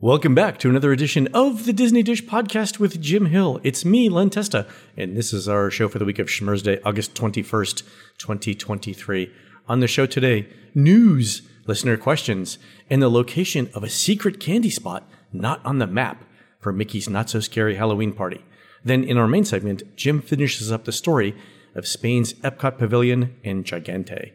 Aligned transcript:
Welcome 0.00 0.32
back 0.32 0.60
to 0.60 0.70
another 0.70 0.92
edition 0.92 1.26
of 1.34 1.64
the 1.64 1.72
Disney 1.72 2.04
Dish 2.04 2.22
Podcast 2.24 2.78
with 2.78 3.00
Jim 3.00 3.26
Hill. 3.26 3.58
It's 3.64 3.84
me, 3.84 4.08
Len 4.08 4.30
Testa, 4.30 4.64
and 4.96 5.16
this 5.16 5.32
is 5.32 5.48
our 5.48 5.72
show 5.72 5.88
for 5.88 5.98
the 5.98 6.04
week 6.04 6.20
of 6.20 6.28
Schmurz 6.28 6.62
Day, 6.62 6.78
August 6.84 7.16
21st, 7.16 7.82
2023. 8.16 9.32
On 9.66 9.80
the 9.80 9.88
show 9.88 10.06
today, 10.06 10.46
news, 10.72 11.42
listener 11.66 11.96
questions, 11.96 12.58
and 12.88 13.02
the 13.02 13.08
location 13.08 13.70
of 13.74 13.82
a 13.82 13.90
secret 13.90 14.38
candy 14.38 14.70
spot 14.70 15.02
not 15.32 15.60
on 15.66 15.78
the 15.78 15.86
map 15.88 16.24
for 16.60 16.72
Mickey's 16.72 17.08
Not 17.08 17.28
So 17.28 17.40
Scary 17.40 17.74
Halloween 17.74 18.12
Party. 18.12 18.44
Then 18.84 19.02
in 19.02 19.18
our 19.18 19.26
main 19.26 19.44
segment, 19.44 19.96
Jim 19.96 20.22
finishes 20.22 20.70
up 20.70 20.84
the 20.84 20.92
story 20.92 21.34
of 21.74 21.88
Spain's 21.88 22.34
Epcot 22.34 22.78
Pavilion 22.78 23.34
and 23.42 23.64
Gigante. 23.64 24.30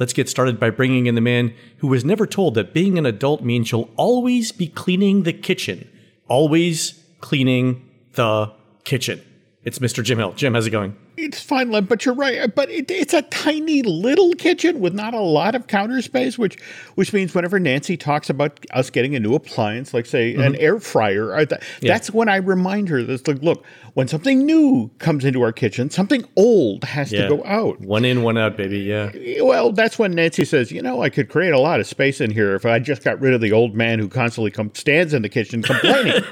Let's 0.00 0.14
get 0.14 0.30
started 0.30 0.58
by 0.58 0.70
bringing 0.70 1.04
in 1.06 1.14
the 1.14 1.20
man 1.20 1.52
who 1.76 1.86
was 1.88 2.06
never 2.06 2.26
told 2.26 2.54
that 2.54 2.72
being 2.72 2.96
an 2.96 3.04
adult 3.04 3.42
means 3.42 3.70
you'll 3.70 3.90
always 3.96 4.50
be 4.50 4.66
cleaning 4.66 5.24
the 5.24 5.32
kitchen. 5.34 5.86
Always 6.26 7.04
cleaning 7.20 7.86
the 8.14 8.50
kitchen. 8.84 9.20
It's 9.62 9.78
Mr. 9.78 10.02
Jim 10.02 10.16
Hill. 10.16 10.32
Jim, 10.32 10.54
how's 10.54 10.66
it 10.66 10.70
going? 10.70 10.96
It's 11.24 11.42
fine, 11.42 11.70
Len, 11.70 11.84
but 11.84 12.04
you're 12.04 12.14
right. 12.14 12.52
But 12.54 12.70
it, 12.70 12.90
it's 12.90 13.14
a 13.14 13.22
tiny 13.22 13.82
little 13.82 14.32
kitchen 14.34 14.80
with 14.80 14.94
not 14.94 15.14
a 15.14 15.20
lot 15.20 15.54
of 15.54 15.66
counter 15.66 16.00
space, 16.02 16.38
which 16.38 16.58
which 16.94 17.12
means 17.12 17.34
whenever 17.34 17.58
Nancy 17.58 17.96
talks 17.96 18.30
about 18.30 18.64
us 18.72 18.90
getting 18.90 19.14
a 19.14 19.20
new 19.20 19.34
appliance, 19.34 19.92
like 19.92 20.06
say 20.06 20.34
an 20.34 20.40
mm-hmm. 20.40 20.54
air 20.58 20.80
fryer, 20.80 21.34
I 21.34 21.44
th- 21.44 21.60
Yeah. 21.80 21.92
that's 21.92 22.10
when 22.10 22.28
I 22.28 22.36
remind 22.36 22.88
her 22.88 23.02
that's 23.02 23.26
like, 23.28 23.42
look, 23.42 23.64
when 23.94 24.08
something 24.08 24.46
new 24.46 24.90
comes 24.98 25.24
into 25.24 25.42
our 25.42 25.52
kitchen, 25.52 25.90
something 25.90 26.24
old 26.36 26.84
has 26.84 27.10
to 27.10 27.28
go 27.28 27.44
out. 27.44 27.80
One 27.80 28.04
in, 28.04 28.22
one 28.22 28.38
out, 28.38 28.56
baby. 28.56 28.78
Yeah. 28.80 29.10
Eh, 29.14 29.40
well, 29.40 29.72
that's 29.72 29.98
when 29.98 30.12
Nancy 30.12 30.44
says, 30.44 30.72
you 30.72 30.80
know, 30.80 31.02
I 31.02 31.10
could 31.10 31.28
create 31.28 31.52
a 31.52 31.58
lot 31.58 31.80
of 31.80 31.86
space 31.86 32.20
in 32.20 32.30
here 32.30 32.54
if 32.54 32.64
I 32.64 32.78
just 32.78 33.02
got 33.02 33.20
rid 33.20 33.34
of 33.34 33.40
the 33.40 33.52
old 33.52 33.74
man 33.74 33.98
who 33.98 34.08
constantly 34.08 34.50
com- 34.50 34.72
stands 34.74 35.12
in 35.12 35.22
the 35.22 35.28
kitchen 35.28 35.62
complaining 35.62 36.22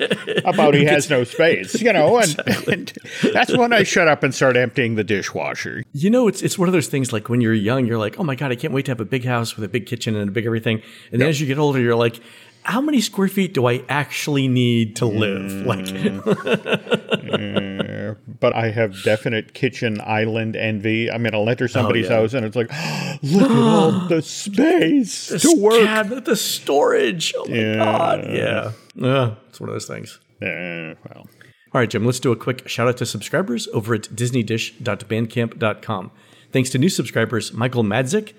about 0.45 0.75
he 0.75 0.85
has 0.87 1.11
no 1.11 1.25
space, 1.25 1.81
you 1.81 1.93
know, 1.93 2.19
and, 2.19 2.39
and 2.69 2.93
that's 3.33 3.57
when 3.57 3.73
I 3.73 3.83
shut 3.83 4.09
up 4.09 4.23
and 4.23 4.35
start 4.35 4.57
emptying 4.57 4.78
the 4.95 5.05
dishwasher. 5.05 5.83
You 5.93 6.11
know, 6.11 6.29
it's 6.29 6.43
it's 6.43 6.59
one 6.59 6.69
of 6.69 6.73
those 6.73 6.87
things 6.89 7.13
like 7.13 7.29
when 7.29 7.41
you're 7.41 7.53
young, 7.55 7.87
you're 7.87 7.99
like, 7.99 8.19
oh 8.19 8.23
my 8.25 8.35
God, 8.35 8.53
I 8.53 8.57
can't 8.57 8.73
wait 8.73 8.85
to 8.87 8.91
have 8.93 9.01
a 9.01 9.05
big 9.05 9.25
house 9.25 9.57
with 9.57 9.65
a 9.65 9.69
big 9.69 9.87
kitchen 9.87 10.15
and 10.17 10.29
a 10.29 10.33
big 10.33 10.47
everything. 10.47 10.83
And 11.13 11.21
then 11.21 11.29
as 11.29 11.41
you 11.41 11.47
get 11.47 11.59
older, 11.59 11.81
you're 11.81 11.97
like, 11.97 12.21
how 12.63 12.81
many 12.81 13.01
square 13.01 13.29
feet 13.29 13.55
do 13.55 13.67
I 13.67 13.83
actually 13.89 14.47
need 14.49 14.97
to 14.97 15.07
live? 15.07 15.51
Like, 15.67 15.87
But 18.41 18.55
I 18.55 18.71
have 18.71 19.03
definite 19.03 19.55
kitchen 19.55 20.01
island 20.05 20.55
envy. 20.57 21.11
I'm 21.11 21.23
going 21.23 21.33
to 21.33 21.51
enter 21.51 21.67
somebody's 21.69 22.09
yeah. 22.09 22.17
house 22.21 22.35
and 22.35 22.45
it's 22.47 22.57
like, 22.57 22.71
look 23.23 23.51
at 23.51 23.57
all 23.57 23.91
the 24.09 24.23
space 24.23 25.29
to 25.29 25.57
work. 25.61 25.83
cabinet, 25.85 26.25
the 26.25 26.37
storage. 26.37 27.35
Oh 27.37 27.47
my 27.49 27.55
Yeah. 27.57 27.75
God. 27.77 28.25
Yeah. 28.31 28.73
Uh, 29.03 29.35
it's 29.49 29.61
one 29.61 29.69
of 29.71 29.75
those 29.75 29.87
things. 29.87 30.19
Eh, 30.41 30.95
well, 31.09 31.27
All 31.75 31.83
right, 31.83 31.91
Jim, 31.91 32.07
let's 32.07 32.21
do 32.21 32.33
a 32.33 32.37
quick 32.37 32.67
shout 32.67 32.89
out 32.89 32.97
to 32.97 33.07
subscribers 33.07 33.69
over 33.75 33.95
at 33.95 34.05
disneydish.bandcamp.com. 34.05 36.11
Thanks 36.51 36.71
to 36.71 36.79
new 36.79 36.89
subscribers 36.89 37.53
Michael 37.53 37.85
Madzik, 37.85 38.33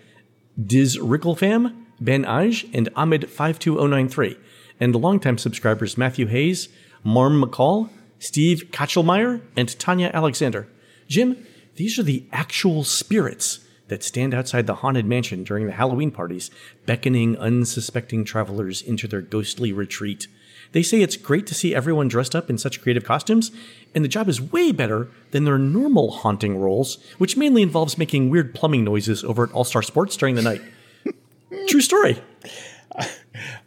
Diz 0.59 0.97
Ricklefam, 0.97 1.75
Ben 2.01 2.25
Aj, 2.25 2.68
and 2.73 2.91
Ahmed52093, 2.95 4.35
and 4.79 4.95
longtime 4.95 5.38
subscribers 5.38 5.95
Matthew 5.97 6.25
Hayes, 6.25 6.69
Marm 7.03 7.39
McCall, 7.39 7.89
Steve 8.18 8.69
Kachelmeyer, 8.72 9.41
and 9.56 9.79
Tanya 9.79 10.09
Alexander. 10.13 10.68
Jim, 11.07 11.45
these 11.75 12.00
are 12.00 12.03
the 12.03 12.25
actual 12.31 12.84
spirits 12.84 13.59
that 13.89 14.03
stand 14.03 14.34
outside 14.34 14.68
the 14.68 14.75
haunted 14.75 15.06
mansion 15.06 15.44
during 15.44 15.66
the 15.66 15.73
Halloween 15.73 16.12
parties, 16.12 16.50
beckoning 16.85 17.38
unsuspecting 17.38 18.23
travelers 18.23 18.81
into 18.81 19.07
their 19.07 19.22
ghostly 19.22 19.72
retreat. 19.72 20.28
They 20.72 20.84
say 20.84 21.02
it's 21.02 21.18
great 21.18 21.47
to 21.47 21.56
see 21.56 21.74
everyone 21.74 22.07
dressed 22.07 22.35
up 22.35 22.50
in 22.50 22.57
such 22.57 22.81
creative 22.81 23.03
costumes, 23.03 23.52
and 23.96 24.03
the 24.03 24.09
job 24.09 24.30
is 24.30 24.41
way 24.41 24.72
better 24.72 25.09
than 25.31 25.46
their 25.46 25.57
normal 25.57 26.12
haunting 26.12 26.57
roles, 26.57 26.97
which 27.18 27.38
mainly 27.38 27.62
involves 27.62 27.97
making 27.97 28.30
weird 28.30 28.53
plumbing 28.53 28.84
noises 28.84 29.24
over 29.24 29.44
at 29.44 29.52
All 29.52 29.63
Star 29.63 29.81
Sports 29.81 30.16
during 30.16 30.35
the 30.35 30.41
night. 30.41 30.62
True 31.68 31.81
story. 31.81 32.22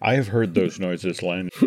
I 0.01 0.15
have 0.15 0.29
heard 0.29 0.55
those 0.55 0.79
noises, 0.79 1.23
Len. 1.23 1.49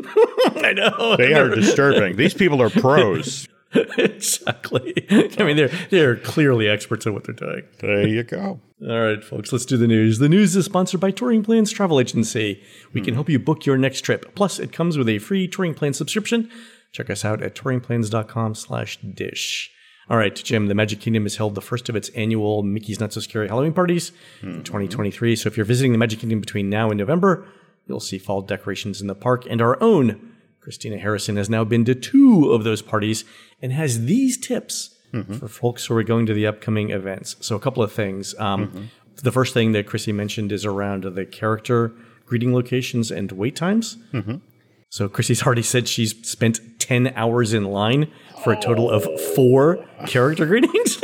I 0.56 0.74
know. 0.74 1.16
They 1.18 1.34
are 1.34 1.50
disturbing. 1.50 2.16
These 2.18 2.34
people 2.34 2.62
are 2.62 2.70
pros. 2.70 3.48
exactly. 3.98 4.94
I 5.10 5.44
mean, 5.44 5.58
they're 5.58 5.72
they're 5.90 6.16
clearly 6.16 6.68
experts 6.68 7.06
at 7.06 7.14
what 7.14 7.26
they're 7.26 7.36
doing. 7.36 7.64
There 7.80 8.08
you 8.08 8.24
go. 8.24 8.60
All 8.82 9.00
right, 9.00 9.24
folks, 9.24 9.52
let's 9.54 9.66
do 9.66 9.78
the 9.78 9.88
news. 9.88 10.20
The 10.20 10.30
news 10.30 10.56
is 10.56 10.66
sponsored 10.66 11.00
by 11.00 11.12
Touring 11.12 11.44
Plans 11.44 11.72
Travel 11.72 12.00
Agency. 12.00 12.62
We 12.94 13.02
can 13.02 13.14
help 13.14 13.30
you 13.30 13.40
book 13.40 13.66
your 13.66 13.78
next 13.78 14.02
trip. 14.02 14.36
Plus, 14.36 14.60
it 14.60 14.74
comes 14.74 14.98
with 14.98 15.08
a 15.08 15.20
free 15.20 15.48
touring 15.48 15.74
plan 15.74 15.94
subscription. 15.94 16.52
Check 16.92 17.10
us 17.10 17.24
out 17.24 17.42
at 17.42 17.56
touringplans.com 17.56 18.56
slash 18.56 18.98
dish. 18.98 19.72
All 20.10 20.18
right, 20.18 20.36
Jim, 20.36 20.68
the 20.68 20.76
Magic 20.76 21.00
Kingdom 21.00 21.24
has 21.24 21.38
held 21.38 21.56
the 21.56 21.62
first 21.62 21.90
of 21.90 21.96
its 21.96 22.10
annual 22.10 22.64
Mickey's 22.64 23.00
Not 23.00 23.12
So 23.12 23.22
Scary 23.22 23.48
Halloween 23.48 23.74
parties 23.74 24.12
in 24.44 24.56
hmm. 24.56 24.62
2023. 24.64 25.36
So 25.36 25.48
if 25.48 25.58
you're 25.58 25.66
visiting 25.66 25.94
the 25.94 25.98
Magic 25.98 26.20
Kingdom 26.20 26.42
between 26.42 26.70
now 26.70 26.90
and 26.90 26.98
November, 26.98 27.48
you'll 27.88 28.00
see 28.00 28.18
fall 28.18 28.42
decorations 28.42 29.02
in 29.02 29.08
the 29.08 29.16
park. 29.16 29.46
And 29.50 29.62
our 29.62 29.82
own 29.82 30.35
Christina 30.66 30.98
Harrison 30.98 31.38
has 31.38 31.48
now 31.50 31.64
been 31.64 31.86
to 31.86 31.94
two 31.94 32.52
of 32.52 32.64
those 32.64 32.82
parties 32.82 33.24
and 33.62 33.72
has 33.72 34.06
these 34.06 34.36
tips 34.38 34.98
for 35.40 35.48
folks 35.48 35.86
who 35.86 35.96
are 35.96 36.04
going 36.04 36.26
to 36.26 36.34
the 36.34 36.46
upcoming 36.46 36.90
events. 36.90 37.38
So, 37.40 37.56
a 37.56 37.60
couple 37.60 37.82
of 37.84 37.94
things. 37.94 38.36
Um, 38.38 38.90
The 39.24 39.32
first 39.32 39.54
thing 39.54 39.72
that 39.72 39.86
Chrissy 39.88 40.12
mentioned 40.12 40.52
is 40.52 40.66
around 40.66 41.04
the 41.06 41.24
character 41.26 41.94
greeting 42.26 42.54
locations 42.54 43.12
and 43.12 43.32
wait 43.32 43.56
times. 43.56 43.96
So, 44.90 45.08
Chrissy's 45.08 45.44
already 45.44 45.62
said 45.62 45.88
she's 45.88 46.14
spent 46.28 46.60
10 46.80 47.14
hours 47.16 47.54
in 47.54 47.64
line 47.66 48.12
for 48.44 48.52
a 48.52 48.60
total 48.60 48.90
of 48.90 49.04
four 49.36 49.86
character 50.08 50.46
greetings. 50.52 51.00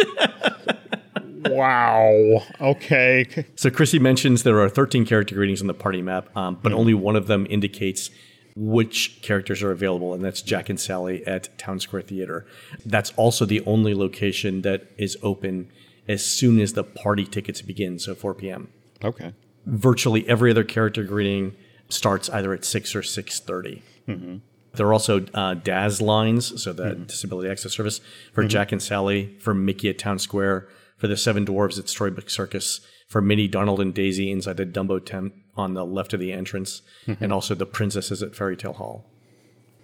Wow. 1.45 2.43
Okay. 2.59 3.45
So 3.55 3.69
Chrissy 3.69 3.99
mentions 3.99 4.43
there 4.43 4.59
are 4.61 4.69
13 4.69 5.05
character 5.05 5.35
greetings 5.35 5.61
on 5.61 5.67
the 5.67 5.73
party 5.73 6.01
map, 6.01 6.35
um, 6.35 6.57
but 6.61 6.71
only 6.73 6.93
one 6.93 7.15
of 7.15 7.27
them 7.27 7.47
indicates 7.49 8.09
which 8.55 9.21
characters 9.21 9.63
are 9.63 9.71
available, 9.71 10.13
and 10.13 10.23
that's 10.23 10.41
Jack 10.41 10.69
and 10.69 10.79
Sally 10.79 11.25
at 11.25 11.57
Town 11.57 11.79
Square 11.79 12.03
Theater. 12.03 12.45
That's 12.85 13.11
also 13.11 13.45
the 13.45 13.61
only 13.65 13.93
location 13.93 14.61
that 14.61 14.87
is 14.97 15.17
open 15.23 15.69
as 16.07 16.25
soon 16.25 16.59
as 16.59 16.73
the 16.73 16.83
party 16.83 17.25
tickets 17.25 17.61
begin, 17.61 17.99
so 17.99 18.15
4 18.15 18.33
p.m. 18.33 18.69
Okay. 19.03 19.33
Virtually 19.65 20.27
every 20.27 20.51
other 20.51 20.63
character 20.63 21.03
greeting 21.03 21.55
starts 21.89 22.29
either 22.29 22.53
at 22.53 22.65
6 22.65 22.95
or 22.95 23.01
6.30. 23.01 23.81
Mm-hmm. 24.07 24.37
There 24.73 24.87
are 24.87 24.93
also 24.93 25.25
uh, 25.33 25.53
DAS 25.55 26.01
lines, 26.01 26.61
so 26.61 26.73
that 26.73 26.95
mm-hmm. 26.95 27.03
Disability 27.03 27.49
Access 27.49 27.73
Service, 27.73 27.99
for 28.33 28.41
mm-hmm. 28.41 28.49
Jack 28.49 28.71
and 28.71 28.81
Sally, 28.81 29.35
for 29.39 29.53
Mickey 29.53 29.89
at 29.89 29.99
Town 29.99 30.17
Square, 30.17 30.67
for 30.97 31.07
the 31.07 31.17
Seven 31.17 31.45
Dwarves 31.45 31.77
at 31.77 31.89
Storybook 31.89 32.29
Circus, 32.29 32.81
for 33.07 33.21
Minnie, 33.21 33.47
Donald, 33.47 33.81
and 33.81 33.93
Daisy 33.93 34.31
inside 34.31 34.57
the 34.57 34.65
Dumbo 34.65 35.03
tent 35.03 35.33
on 35.55 35.73
the 35.73 35.85
left 35.85 36.13
of 36.13 36.19
the 36.19 36.31
entrance, 36.31 36.81
and 37.05 37.17
mm-hmm. 37.17 37.31
also 37.31 37.55
the 37.55 37.65
princesses 37.65 38.23
at 38.23 38.35
Fairy 38.35 38.57
Tale 38.57 38.73
Hall. 38.73 39.05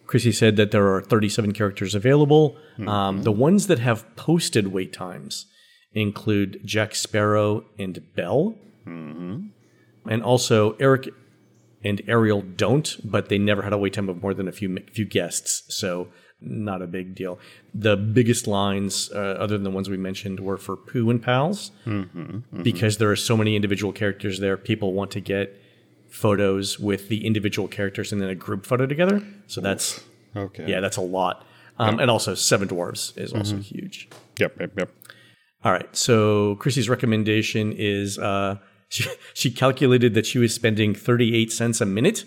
Chrissy 0.06 0.32
said 0.32 0.56
that 0.56 0.72
there 0.72 0.94
are 0.94 1.02
37 1.02 1.52
characters 1.52 1.94
available. 1.94 2.56
Um, 2.78 2.86
mm-hmm. 2.86 3.22
the 3.24 3.32
ones 3.32 3.68
that 3.68 3.80
have 3.80 4.16
posted 4.16 4.68
wait 4.68 4.94
times 4.94 5.48
include 5.94 6.62
Jack 6.64 6.96
Sparrow 6.96 7.66
and 7.78 8.02
Belle. 8.16 8.56
Mm-hmm. 8.88 9.48
And 10.10 10.24
also 10.24 10.78
Eric 10.80 11.10
and 11.84 12.02
Ariel 12.08 12.42
don't, 12.42 12.98
but 13.04 13.30
they 13.30 13.38
never 13.38 13.62
had 13.62 13.74
a 13.74 13.78
wait 13.78 13.94
time 13.94 14.10
of 14.10 14.22
more 14.22 14.34
than 14.34 14.48
a 14.48 14.52
few 14.52 14.78
few 14.92 15.06
guests, 15.06 15.64
so 15.74 16.08
not 16.42 16.82
a 16.82 16.88
big 16.88 17.16
deal. 17.16 17.40
The 17.74 17.98
biggest 17.98 18.46
lines, 18.48 19.12
uh, 19.12 19.18
other 19.18 19.56
than 19.58 19.64
the 19.64 19.72
ones 19.72 19.90
we 19.90 19.98
mentioned, 19.98 20.40
were 20.40 20.58
for 20.58 20.76
Pooh 20.78 21.10
and 21.10 21.22
Pals, 21.22 21.72
because 22.64 22.98
there 22.98 23.10
are 23.12 23.16
so 23.16 23.36
many 23.36 23.56
individual 23.56 23.92
characters 23.94 24.40
there. 24.40 24.58
People 24.58 24.94
want 24.94 25.12
to 25.12 25.20
get 25.20 25.60
photos 26.10 26.80
with 26.80 27.10
the 27.10 27.26
individual 27.26 27.68
characters 27.68 28.12
and 28.12 28.22
then 28.22 28.30
a 28.30 28.36
group 28.36 28.66
photo 28.66 28.86
together. 28.86 29.22
So 29.48 29.62
that's 29.62 30.04
Okay. 30.36 30.66
yeah, 30.70 30.80
that's 30.80 30.98
a 30.98 31.02
lot. 31.02 31.46
Um, 31.80 32.00
And 32.00 32.10
also 32.10 32.34
Seven 32.36 32.68
Dwarves 32.68 33.18
is 33.18 33.34
also 33.34 33.58
huge. 33.58 34.08
Yep. 34.40 34.60
Yep. 34.60 34.72
Yep. 34.78 34.92
All 35.64 35.72
right. 35.72 35.96
So 35.96 36.56
Chrissy's 36.56 36.90
recommendation 36.90 37.74
is 37.76 38.18
uh, 38.20 38.58
she, 38.90 39.10
she 39.34 39.52
calculated 39.52 40.14
that 40.14 40.26
she 40.26 40.38
was 40.40 40.54
spending 40.54 40.94
38 40.96 41.52
cents 41.52 41.82
a 41.82 41.86
minute 41.86 42.26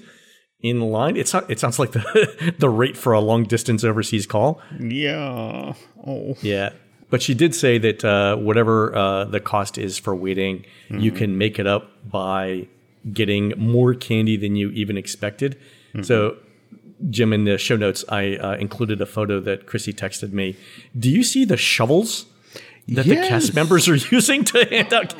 in 0.63 0.81
line. 0.81 1.17
It's 1.17 1.33
not, 1.33 1.51
it 1.51 1.59
sounds 1.59 1.79
like 1.79 1.93
the 1.93 2.55
the 2.59 2.69
rate 2.69 2.97
for 2.97 3.13
a 3.13 3.21
long 3.21 3.45
distance 3.45 3.85
overseas 3.85 4.27
call. 4.27 4.61
Yeah. 4.79 5.75
Oh. 6.07 6.37
Yeah. 6.43 6.71
But 7.09 7.23
she 7.23 7.35
did 7.35 7.55
say 7.55 7.79
that 7.79 8.05
uh, 8.05 8.37
whatever 8.37 8.95
uh, 8.95 9.25
the 9.25 9.41
cost 9.41 9.79
is 9.79 9.99
for 9.99 10.15
waiting, 10.15 10.65
you 10.91 11.11
can 11.11 11.37
make 11.37 11.59
it 11.59 11.67
up 11.67 11.91
by 12.09 12.69
getting 13.13 13.53
more 13.57 13.95
candy 13.95 14.37
than 14.37 14.55
you 14.55 14.71
even 14.71 14.97
expected. 14.97 15.59
So, 16.03 16.37
Jim, 17.09 17.33
in 17.33 17.45
the 17.47 17.59
show 17.59 17.75
notes, 17.75 18.05
I 18.09 18.37
uh, 18.37 18.55
included 18.61 19.01
a 19.01 19.07
photo 19.07 19.41
that 19.41 19.67
Chrissy 19.67 19.93
texted 19.93 20.33
me. 20.33 20.57
Do 20.97 21.11
you 21.11 21.25
see 21.25 21.45
the 21.45 21.57
shovels? 21.57 22.27
That 22.91 23.07
the 23.07 23.17
cast 23.17 23.55
members 23.55 23.89
are 23.89 23.95
using 24.11 24.45
to 24.45 24.65
hand 24.65 24.93
out. 24.93 25.15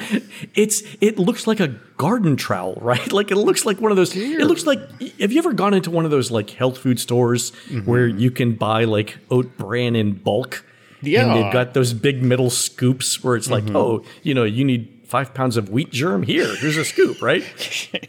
It's 0.55 0.83
it 1.01 1.19
looks 1.19 1.47
like 1.47 1.61
a 1.61 1.69
garden 1.97 2.37
trowel, 2.37 2.75
right? 2.81 3.13
Like 3.13 3.31
it 3.31 3.37
looks 3.37 3.65
like 3.65 3.81
one 3.81 3.93
of 3.93 3.97
those. 3.97 4.15
It 4.15 4.47
looks 4.47 4.67
like. 4.67 4.81
Have 5.21 5.33
you 5.33 5.39
ever 5.39 5.53
gone 5.53 5.75
into 5.75 5.91
one 5.91 6.05
of 6.05 6.11
those 6.11 6.31
like 6.31 6.51
health 6.51 6.79
food 6.79 6.99
stores 6.99 7.53
mm-hmm. 7.69 7.89
where 7.89 8.07
you 8.07 8.31
can 8.31 8.55
buy 8.55 8.85
like 8.85 9.19
oat 9.31 9.57
bran 9.57 9.97
in 9.97 10.15
bulk? 10.15 10.65
Yeah, 11.03 11.27
And 11.27 11.37
they've 11.37 11.53
got 11.53 11.73
those 11.73 11.95
big 11.95 12.23
metal 12.23 12.51
scoops 12.51 13.25
where 13.25 13.35
it's 13.35 13.49
like, 13.49 13.65
mm-hmm. 13.65 13.77
oh, 13.77 14.05
you 14.23 14.35
know, 14.35 14.45
you 14.45 14.65
need 14.65 15.01
five 15.07 15.33
pounds 15.33 15.57
of 15.57 15.71
wheat 15.71 15.91
germ. 15.91 16.23
Here, 16.23 16.55
here's 16.57 16.77
a 16.77 16.85
scoop, 16.85 17.23
right? 17.23 17.43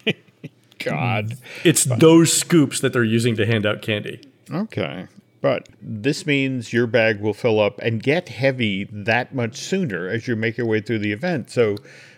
God. 0.79 1.37
It's 1.63 1.85
those 1.85 2.33
scoops 2.33 2.79
that 2.81 2.91
they're 2.91 3.03
using 3.03 3.35
to 3.35 3.45
hand 3.45 3.65
out 3.65 3.81
candy. 3.81 4.21
Okay. 4.51 5.07
But 5.41 5.69
this 5.81 6.25
means 6.27 6.71
your 6.71 6.85
bag 6.87 7.19
will 7.19 7.33
fill 7.33 7.59
up 7.59 7.79
and 7.79 8.01
get 8.01 8.29
heavy 8.29 8.87
that 8.91 9.33
much 9.33 9.57
sooner 9.57 10.07
as 10.07 10.27
you 10.27 10.35
make 10.35 10.55
your 10.57 10.67
way 10.67 10.81
through 10.81 10.99
the 10.99 11.11
event. 11.11 11.49
So, 11.49 11.69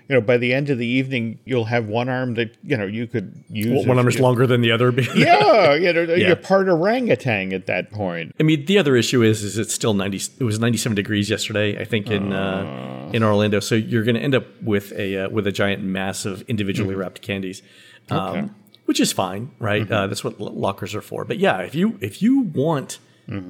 you 0.10 0.16
know, 0.16 0.20
by 0.20 0.36
the 0.36 0.54
end 0.54 0.70
of 0.70 0.78
the 0.78 0.86
evening, 0.86 1.40
you'll 1.46 1.64
have 1.66 1.88
one 1.88 2.10
arm 2.10 2.34
that, 2.34 2.58
you 2.64 2.76
know, 2.76 2.86
you 2.86 3.08
could 3.08 3.42
use. 3.50 3.88
One 3.88 3.98
arm 3.98 4.10
is 4.10 4.20
longer 4.20 4.46
than 4.46 4.60
the 4.60 4.72
other. 4.72 4.92
Yeah, 5.16 5.74
you 5.76 5.94
know, 5.94 6.02
Yeah. 6.02 6.28
you're 6.28 6.36
part 6.36 6.68
orangutan 6.68 7.54
at 7.54 7.66
that 7.68 7.92
point. 7.92 8.36
I 8.38 8.44
mean, 8.44 8.66
the 8.66 8.78
other 8.78 8.98
issue 8.98 9.22
is, 9.24 9.42
is 9.42 9.58
it's 9.58 9.74
still 9.74 9.94
ninety. 9.94 10.20
It 10.40 10.44
was 10.44 10.60
ninety-seven 10.60 10.94
degrees 10.96 11.30
yesterday, 11.30 11.80
I 11.80 11.86
think, 11.86 12.12
in 12.12 12.34
uh, 12.34 13.10
in 13.14 13.24
Orlando. 13.24 13.62
So 13.62 13.76
you're 13.76 14.04
going 14.04 14.16
to 14.16 14.22
end 14.22 14.36
up 14.36 14.46
with 14.62 14.92
a 14.92 15.26
uh, 15.26 15.30
with 15.30 15.48
a 15.48 15.52
giant 15.54 15.82
mass 15.82 16.26
of 16.26 16.42
individually 16.50 16.94
wrapped 16.96 17.22
candies, 17.22 17.62
um, 18.10 18.20
Okay. 18.20 18.50
which 18.84 19.00
is 19.00 19.14
fine, 19.14 19.52
right? 19.60 19.90
Uh, 19.90 20.08
that's 20.08 20.26
what 20.26 20.42
lockers 20.42 20.94
are 20.94 21.02
for. 21.02 21.24
But 21.24 21.38
yeah, 21.38 21.60
if 21.62 21.74
you 21.74 21.98
if 22.02 22.22
you 22.22 22.42
want 22.42 23.00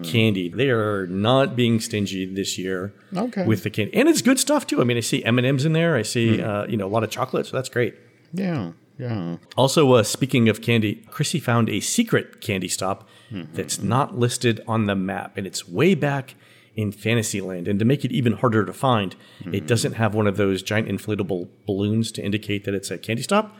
candy, 0.03 0.49
they 0.49 0.69
are 0.69 1.07
not 1.07 1.55
being 1.55 1.79
stingy 1.79 2.25
this 2.25 2.57
year. 2.57 2.93
Okay. 3.15 3.45
with 3.45 3.63
the 3.63 3.69
candy, 3.69 3.93
and 3.95 4.07
it's 4.07 4.21
good 4.21 4.39
stuff 4.39 4.65
too. 4.67 4.81
I 4.81 4.83
mean, 4.83 4.97
I 4.97 5.01
see 5.01 5.23
M 5.23 5.37
and 5.37 5.47
M's 5.47 5.65
in 5.65 5.73
there. 5.73 5.95
I 5.95 6.01
see 6.03 6.41
uh, 6.41 6.65
you 6.67 6.77
know 6.77 6.87
a 6.87 6.93
lot 6.95 7.03
of 7.03 7.09
chocolate, 7.09 7.45
so 7.45 7.55
that's 7.55 7.69
great. 7.69 7.95
Yeah, 8.33 8.71
yeah. 8.97 9.37
Also, 9.57 9.91
uh, 9.93 10.03
speaking 10.03 10.49
of 10.49 10.61
candy, 10.61 10.95
Chrissy 11.09 11.39
found 11.39 11.69
a 11.69 11.79
secret 11.79 12.41
candy 12.41 12.67
stop 12.67 13.07
that's 13.53 13.81
not 13.81 14.17
listed 14.17 14.61
on 14.67 14.85
the 14.85 14.95
map, 14.95 15.37
and 15.37 15.47
it's 15.47 15.67
way 15.67 15.95
back 15.95 16.35
in 16.75 16.91
Fantasyland. 16.91 17.67
And 17.67 17.79
to 17.79 17.85
make 17.85 18.03
it 18.05 18.11
even 18.11 18.33
harder 18.33 18.63
to 18.65 18.73
find, 18.73 19.15
it 19.51 19.65
doesn't 19.67 19.93
have 19.93 20.13
one 20.15 20.27
of 20.27 20.37
those 20.37 20.61
giant 20.63 20.87
inflatable 20.87 21.47
balloons 21.65 22.11
to 22.13 22.23
indicate 22.23 22.63
that 22.65 22.73
it's 22.73 22.91
a 22.91 22.97
candy 22.97 23.23
stop. 23.23 23.55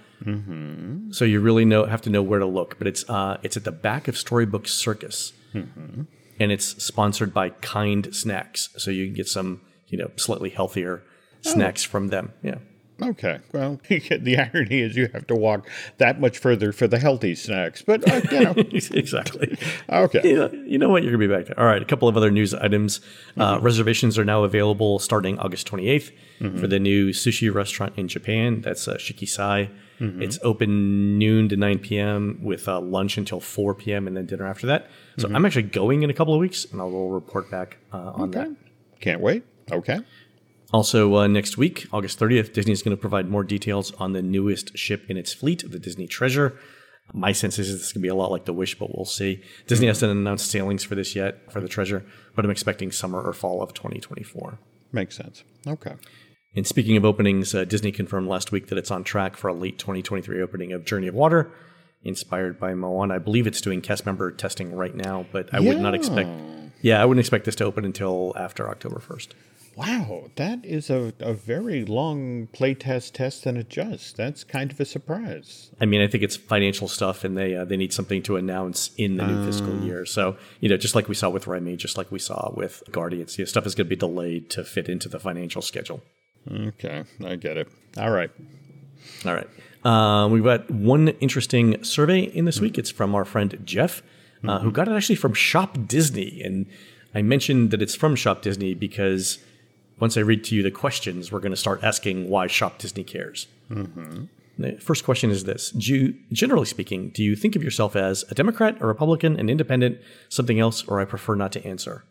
So 1.13 1.25
you 1.25 1.39
really 1.41 1.65
know 1.65 1.85
have 1.85 2.01
to 2.03 2.09
know 2.09 2.21
where 2.21 2.39
to 2.39 2.45
look. 2.45 2.77
But 2.77 2.87
it's 2.87 3.07
uh, 3.09 3.37
it's 3.43 3.57
at 3.57 3.63
the 3.63 3.71
back 3.71 4.07
of 4.07 4.17
Storybook 4.17 4.67
Circus, 4.67 5.33
and 6.39 6.51
it's 6.51 6.83
sponsored 6.83 7.33
by 7.33 7.49
Kind 7.49 8.15
Snacks, 8.15 8.69
so 8.77 8.91
you 8.91 9.05
can 9.05 9.13
get 9.13 9.27
some 9.27 9.61
you 9.87 9.97
know 9.97 10.11
slightly 10.15 10.49
healthier 10.49 11.03
snacks 11.41 11.83
from 11.83 12.07
them. 12.07 12.33
Yeah. 12.41 12.57
Okay. 13.09 13.39
Well, 13.51 13.79
the 13.87 14.49
irony 14.53 14.81
is 14.81 14.95
you 14.95 15.09
have 15.13 15.27
to 15.27 15.35
walk 15.35 15.67
that 15.97 16.19
much 16.19 16.37
further 16.37 16.71
for 16.71 16.87
the 16.87 16.99
healthy 16.99 17.35
snacks. 17.35 17.81
But, 17.81 18.09
uh, 18.09 18.21
you 18.31 18.39
know, 18.43 18.53
exactly. 18.57 19.57
okay. 19.89 20.21
you 20.23 20.35
know, 20.35 20.51
you 20.65 20.77
know 20.77 20.89
what? 20.89 21.03
You're 21.03 21.11
going 21.11 21.21
to 21.21 21.27
be 21.27 21.33
back 21.33 21.47
there. 21.47 21.59
All 21.59 21.65
right. 21.65 21.81
A 21.81 21.85
couple 21.85 22.07
of 22.07 22.17
other 22.17 22.31
news 22.31 22.53
items. 22.53 23.01
Uh, 23.37 23.59
reservations 23.61 24.17
are 24.17 24.25
now 24.25 24.43
available 24.43 24.99
starting 24.99 25.39
August 25.39 25.69
28th 25.69 26.11
for 26.59 26.67
the 26.67 26.79
new 26.79 27.09
sushi 27.09 27.53
restaurant 27.53 27.93
in 27.97 28.07
Japan. 28.07 28.61
That's 28.61 28.87
uh, 28.87 28.95
Shikisai. 28.95 29.69
It's 29.99 30.37
open 30.43 31.17
noon 31.17 31.47
to 31.47 31.55
9 31.55 31.79
p.m. 31.79 32.39
with 32.41 32.67
uh, 32.67 32.81
lunch 32.81 33.17
until 33.17 33.39
4 33.39 33.73
p.m. 33.73 34.05
and 34.05 34.17
then 34.17 34.25
dinner 34.25 34.45
after 34.45 34.67
that. 34.67 34.89
So 35.17 35.29
I'm 35.33 35.45
actually 35.45 35.63
going 35.63 36.03
in 36.03 36.09
a 36.09 36.13
couple 36.13 36.33
of 36.33 36.41
weeks 36.41 36.65
and 36.65 36.81
I 36.81 36.83
will 36.83 37.09
report 37.09 37.49
back 37.49 37.77
uh, 37.93 38.11
on 38.13 38.31
that. 38.31 38.49
Can't 38.99 39.21
wait. 39.21 39.43
Okay. 39.71 39.99
Also, 40.73 41.15
uh, 41.17 41.27
next 41.27 41.55
week, 41.55 41.85
August 41.93 42.19
30th, 42.19 42.51
Disney 42.51 42.73
is 42.73 42.81
going 42.81 42.97
to 42.97 42.99
provide 42.99 43.29
more 43.29 43.43
details 43.43 43.93
on 43.99 44.13
the 44.13 44.23
newest 44.23 44.75
ship 44.75 45.05
in 45.07 45.17
its 45.17 45.31
fleet, 45.31 45.63
the 45.69 45.77
Disney 45.77 46.07
Treasure. 46.07 46.57
My 47.13 47.31
sense 47.31 47.59
is 47.59 47.71
it's 47.71 47.93
going 47.93 48.01
to 48.01 48.05
be 48.05 48.07
a 48.07 48.15
lot 48.15 48.31
like 48.31 48.45
the 48.45 48.53
Wish, 48.53 48.79
but 48.79 48.95
we'll 48.95 49.05
see. 49.05 49.43
Disney 49.67 49.85
hasn't 49.85 50.11
announced 50.11 50.49
sailings 50.49 50.83
for 50.83 50.95
this 50.95 51.15
yet, 51.15 51.51
for 51.51 51.61
the 51.61 51.67
Treasure, 51.67 52.03
but 52.35 52.43
I'm 52.43 52.49
expecting 52.49 52.91
summer 52.91 53.21
or 53.21 53.33
fall 53.33 53.61
of 53.61 53.75
2024. 53.75 54.57
Makes 54.91 55.15
sense. 55.15 55.43
Okay. 55.67 55.93
And 56.55 56.65
speaking 56.65 56.97
of 56.97 57.05
openings, 57.05 57.53
uh, 57.53 57.65
Disney 57.65 57.91
confirmed 57.91 58.27
last 58.27 58.51
week 58.51 58.67
that 58.67 58.77
it's 58.79 58.89
on 58.89 59.03
track 59.03 59.37
for 59.37 59.49
a 59.49 59.53
late 59.53 59.77
2023 59.77 60.41
opening 60.41 60.71
of 60.71 60.85
Journey 60.85 61.07
of 61.07 61.13
Water, 61.13 61.51
inspired 62.03 62.59
by 62.59 62.73
Moana. 62.73 63.15
I 63.15 63.19
believe 63.19 63.45
it's 63.45 63.61
doing 63.61 63.81
cast 63.81 64.07
member 64.07 64.31
testing 64.31 64.73
right 64.73 64.95
now, 64.95 65.27
but 65.31 65.53
I 65.53 65.59
would 65.59 65.79
not 65.79 65.93
expect. 65.93 66.29
Yeah, 66.81 67.01
I 67.01 67.05
wouldn't 67.05 67.21
expect 67.21 67.45
this 67.45 67.55
to 67.55 67.63
open 67.63 67.85
until 67.85 68.33
after 68.35 68.69
October 68.69 68.99
1st. 68.99 69.29
Wow, 69.75 70.29
that 70.35 70.63
is 70.63 70.89
a, 70.89 71.13
a 71.19 71.33
very 71.33 71.83
long 71.83 72.47
playtest 72.53 73.13
test 73.13 73.45
and 73.47 73.57
adjust. 73.57 74.17
That's 74.17 74.43
kind 74.43 74.71
of 74.71 74.79
a 74.79 74.85
surprise. 74.85 75.71
I 75.81 75.85
mean, 75.85 76.01
I 76.01 76.07
think 76.07 76.23
it's 76.23 76.35
financial 76.35 76.87
stuff, 76.87 77.23
and 77.23 77.35
they 77.35 77.55
uh, 77.55 77.65
they 77.65 77.77
need 77.77 77.91
something 77.91 78.21
to 78.23 78.35
announce 78.35 78.91
in 78.97 79.17
the 79.17 79.25
new 79.25 79.45
fiscal 79.45 79.83
year. 79.83 80.05
So 80.05 80.37
you 80.59 80.69
know, 80.69 80.77
just 80.77 80.93
like 80.93 81.07
we 81.07 81.15
saw 81.15 81.29
with 81.29 81.47
Remy, 81.47 81.77
just 81.77 81.97
like 81.97 82.11
we 82.11 82.19
saw 82.19 82.51
with 82.55 82.83
Guardians, 82.91 83.37
you 83.37 83.45
know, 83.45 83.47
stuff 83.47 83.65
is 83.65 83.73
going 83.73 83.87
to 83.87 83.89
be 83.89 83.95
delayed 83.95 84.49
to 84.51 84.63
fit 84.63 84.87
into 84.89 85.09
the 85.09 85.19
financial 85.19 85.61
schedule. 85.61 86.03
Okay, 86.51 87.03
I 87.25 87.35
get 87.35 87.57
it. 87.57 87.67
All 87.97 88.11
right. 88.11 88.29
All 89.25 89.33
right, 89.33 89.49
um, 89.85 90.31
we've 90.31 90.43
got 90.43 90.69
one 90.69 91.09
interesting 91.19 91.83
survey 91.83 92.21
in 92.21 92.45
this 92.45 92.59
week. 92.61 92.77
It's 92.77 92.89
from 92.89 93.15
our 93.15 93.25
friend 93.25 93.59
Jeff, 93.65 94.01
uh, 94.47 94.59
who 94.59 94.71
got 94.71 94.87
it 94.87 94.91
actually 94.91 95.15
from 95.15 95.33
Shop 95.33 95.77
Disney, 95.87 96.41
and 96.41 96.67
I 97.13 97.21
mentioned 97.21 97.71
that 97.71 97.81
it's 97.81 97.95
from 97.95 98.15
Shop 98.15 98.41
Disney 98.41 98.73
because 98.73 99.39
once 99.99 100.17
I 100.17 100.21
read 100.21 100.43
to 100.45 100.55
you 100.55 100.63
the 100.63 100.71
questions, 100.71 101.31
we're 101.31 101.39
going 101.39 101.51
to 101.51 101.57
start 101.57 101.83
asking 101.83 102.29
why 102.29 102.47
Shop 102.47 102.77
Disney 102.77 103.03
cares. 103.03 103.47
Mm-hmm. 103.69 104.25
The 104.57 104.73
first 104.73 105.03
question 105.03 105.31
is 105.31 105.45
this 105.45 105.71
do 105.71 105.93
you, 105.93 106.15
Generally 106.31 106.65
speaking, 106.65 107.09
do 107.09 107.23
you 107.23 107.35
think 107.35 107.55
of 107.55 107.63
yourself 107.63 107.95
as 107.95 108.23
a 108.29 108.35
Democrat, 108.35 108.77
a 108.79 108.87
Republican, 108.87 109.39
an 109.39 109.49
independent, 109.49 109.99
something 110.29 110.59
else, 110.59 110.83
or 110.87 110.99
I 110.99 111.05
prefer 111.05 111.35
not 111.35 111.51
to 111.53 111.65
answer? 111.65 112.03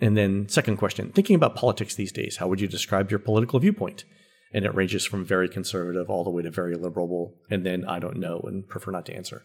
And 0.00 0.16
then, 0.16 0.48
second 0.48 0.76
question 0.76 1.10
thinking 1.10 1.36
about 1.36 1.56
politics 1.56 1.94
these 1.94 2.12
days, 2.12 2.36
how 2.36 2.46
would 2.48 2.60
you 2.60 2.68
describe 2.68 3.10
your 3.10 3.18
political 3.18 3.58
viewpoint? 3.58 4.04
And 4.52 4.64
it 4.64 4.74
ranges 4.74 5.04
from 5.04 5.24
very 5.24 5.48
conservative 5.48 6.08
all 6.08 6.24
the 6.24 6.30
way 6.30 6.42
to 6.42 6.50
very 6.50 6.74
liberal, 6.74 7.34
and 7.50 7.66
then 7.66 7.84
I 7.84 7.98
don't 7.98 8.16
know 8.16 8.40
and 8.44 8.66
prefer 8.66 8.90
not 8.90 9.04
to 9.06 9.14
answer. 9.14 9.42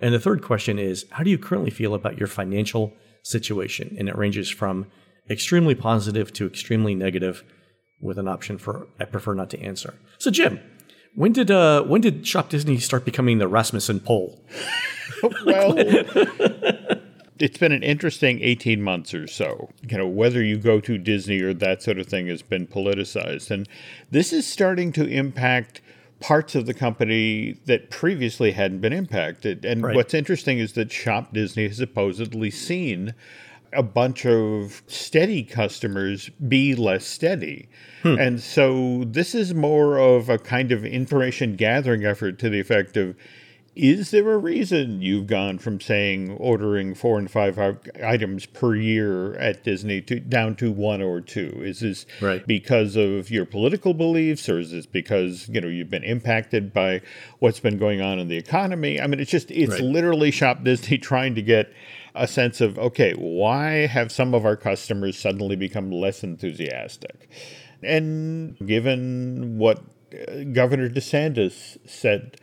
And 0.00 0.14
the 0.14 0.20
third 0.20 0.42
question 0.42 0.78
is 0.78 1.06
how 1.10 1.24
do 1.24 1.30
you 1.30 1.38
currently 1.38 1.70
feel 1.70 1.94
about 1.94 2.18
your 2.18 2.28
financial 2.28 2.94
situation? 3.22 3.96
And 3.98 4.08
it 4.08 4.16
ranges 4.16 4.48
from 4.48 4.86
extremely 5.30 5.74
positive 5.74 6.32
to 6.34 6.46
extremely 6.46 6.94
negative 6.94 7.44
with 8.00 8.18
an 8.18 8.28
option 8.28 8.58
for 8.58 8.86
I 9.00 9.04
prefer 9.04 9.34
not 9.34 9.50
to 9.50 9.60
answer. 9.60 9.94
So 10.18 10.30
Jim, 10.30 10.60
when 11.14 11.32
did 11.32 11.50
uh 11.50 11.82
when 11.84 12.00
did 12.00 12.26
Shop 12.26 12.48
Disney 12.48 12.78
start 12.78 13.04
becoming 13.04 13.38
the 13.38 13.48
Rasmussen 13.48 14.00
poll? 14.00 14.44
Well, 15.44 15.74
it's 17.38 17.58
been 17.58 17.72
an 17.72 17.82
interesting 17.82 18.40
18 18.42 18.82
months 18.82 19.14
or 19.14 19.26
so. 19.26 19.70
You 19.88 19.98
know, 19.98 20.06
whether 20.06 20.42
you 20.42 20.58
go 20.58 20.80
to 20.80 20.98
Disney 20.98 21.40
or 21.40 21.54
that 21.54 21.82
sort 21.82 21.98
of 21.98 22.06
thing 22.06 22.26
has 22.28 22.42
been 22.42 22.66
politicized. 22.66 23.50
And 23.50 23.68
this 24.10 24.32
is 24.32 24.46
starting 24.46 24.92
to 24.92 25.04
impact 25.06 25.80
parts 26.20 26.54
of 26.54 26.66
the 26.66 26.74
company 26.74 27.58
that 27.66 27.90
previously 27.90 28.52
hadn't 28.52 28.80
been 28.80 28.92
impacted. 28.92 29.64
And 29.64 29.82
Right. 29.82 29.96
what's 29.96 30.14
interesting 30.14 30.58
is 30.58 30.72
that 30.72 30.92
Shop 30.92 31.32
Disney 31.32 31.68
has 31.68 31.76
supposedly 31.78 32.50
seen 32.50 33.14
a 33.72 33.82
bunch 33.82 34.24
of 34.26 34.82
steady 34.86 35.42
customers 35.42 36.30
be 36.48 36.74
less 36.74 37.06
steady. 37.06 37.68
Hmm. 38.02 38.18
And 38.18 38.40
so 38.40 39.04
this 39.04 39.34
is 39.34 39.54
more 39.54 39.98
of 39.98 40.28
a 40.28 40.38
kind 40.38 40.72
of 40.72 40.84
information 40.84 41.56
gathering 41.56 42.04
effort 42.04 42.38
to 42.40 42.50
the 42.50 42.60
effect 42.60 42.96
of 42.96 43.16
is 43.78 44.10
there 44.10 44.30
a 44.32 44.38
reason 44.38 45.00
you've 45.00 45.28
gone 45.28 45.58
from 45.58 45.80
saying 45.80 46.32
ordering 46.32 46.94
four 46.94 47.16
and 47.18 47.30
five 47.30 47.58
items 48.02 48.44
per 48.44 48.74
year 48.74 49.34
at 49.36 49.62
Disney 49.62 50.00
to 50.02 50.18
down 50.18 50.56
to 50.56 50.72
one 50.72 51.00
or 51.00 51.20
two? 51.20 51.60
Is 51.64 51.80
this 51.80 52.04
Right. 52.20 52.44
because 52.46 52.96
of 52.96 53.30
your 53.30 53.44
political 53.46 53.94
beliefs, 53.94 54.48
or 54.48 54.58
is 54.58 54.72
this 54.72 54.86
because 54.86 55.48
you 55.48 55.60
know 55.60 55.68
you've 55.68 55.90
been 55.90 56.02
impacted 56.02 56.72
by 56.72 57.00
what's 57.38 57.60
been 57.60 57.78
going 57.78 58.00
on 58.00 58.18
in 58.18 58.26
the 58.26 58.36
economy? 58.36 59.00
I 59.00 59.06
mean, 59.06 59.20
it's 59.20 59.30
just 59.30 59.50
it's 59.52 59.72
Right. 59.74 59.82
literally 59.82 60.32
Shop 60.32 60.64
Disney 60.64 60.98
trying 61.12 61.36
to 61.36 61.42
get 61.42 61.72
a 62.16 62.26
sense 62.26 62.60
of 62.60 62.78
okay, 62.78 63.12
why 63.12 63.86
have 63.86 64.10
some 64.10 64.34
of 64.34 64.44
our 64.44 64.56
customers 64.56 65.16
suddenly 65.16 65.54
become 65.54 65.92
less 65.92 66.24
enthusiastic? 66.24 67.28
And 67.82 68.56
given 68.66 69.56
what 69.58 69.78
uh, 70.12 70.42
Governor 70.52 70.88
DeSantis 70.88 71.78
said 71.86 72.36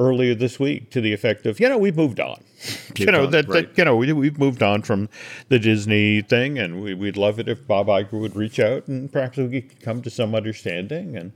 earlier 0.00 0.34
this 0.34 0.58
week 0.58 0.90
to 0.90 1.00
the 1.00 1.12
effect 1.12 1.46
of, 1.46 1.60
you 1.60 1.68
know, 1.68 1.78
we've 1.78 1.96
moved 1.96 2.18
on. 2.18 2.42
you 2.96 3.06
know 3.06 3.24
on, 3.24 3.30
that, 3.30 3.48
right. 3.48 3.68
that 3.68 3.78
you 3.78 3.84
know 3.84 3.96
we, 3.96 4.12
we've 4.12 4.38
moved 4.38 4.62
on 4.62 4.82
from 4.82 5.08
the 5.48 5.58
Disney 5.58 6.20
thing, 6.20 6.58
and 6.58 6.82
we, 6.82 6.92
we'd 6.92 7.16
love 7.16 7.38
it 7.38 7.48
if 7.48 7.66
Bob 7.66 7.86
Iger 7.86 8.20
would 8.20 8.36
reach 8.36 8.60
out 8.60 8.86
and 8.86 9.10
perhaps 9.10 9.38
we 9.38 9.62
could 9.62 9.80
come 9.80 10.02
to 10.02 10.10
some 10.10 10.34
understanding. 10.34 11.16
And 11.16 11.32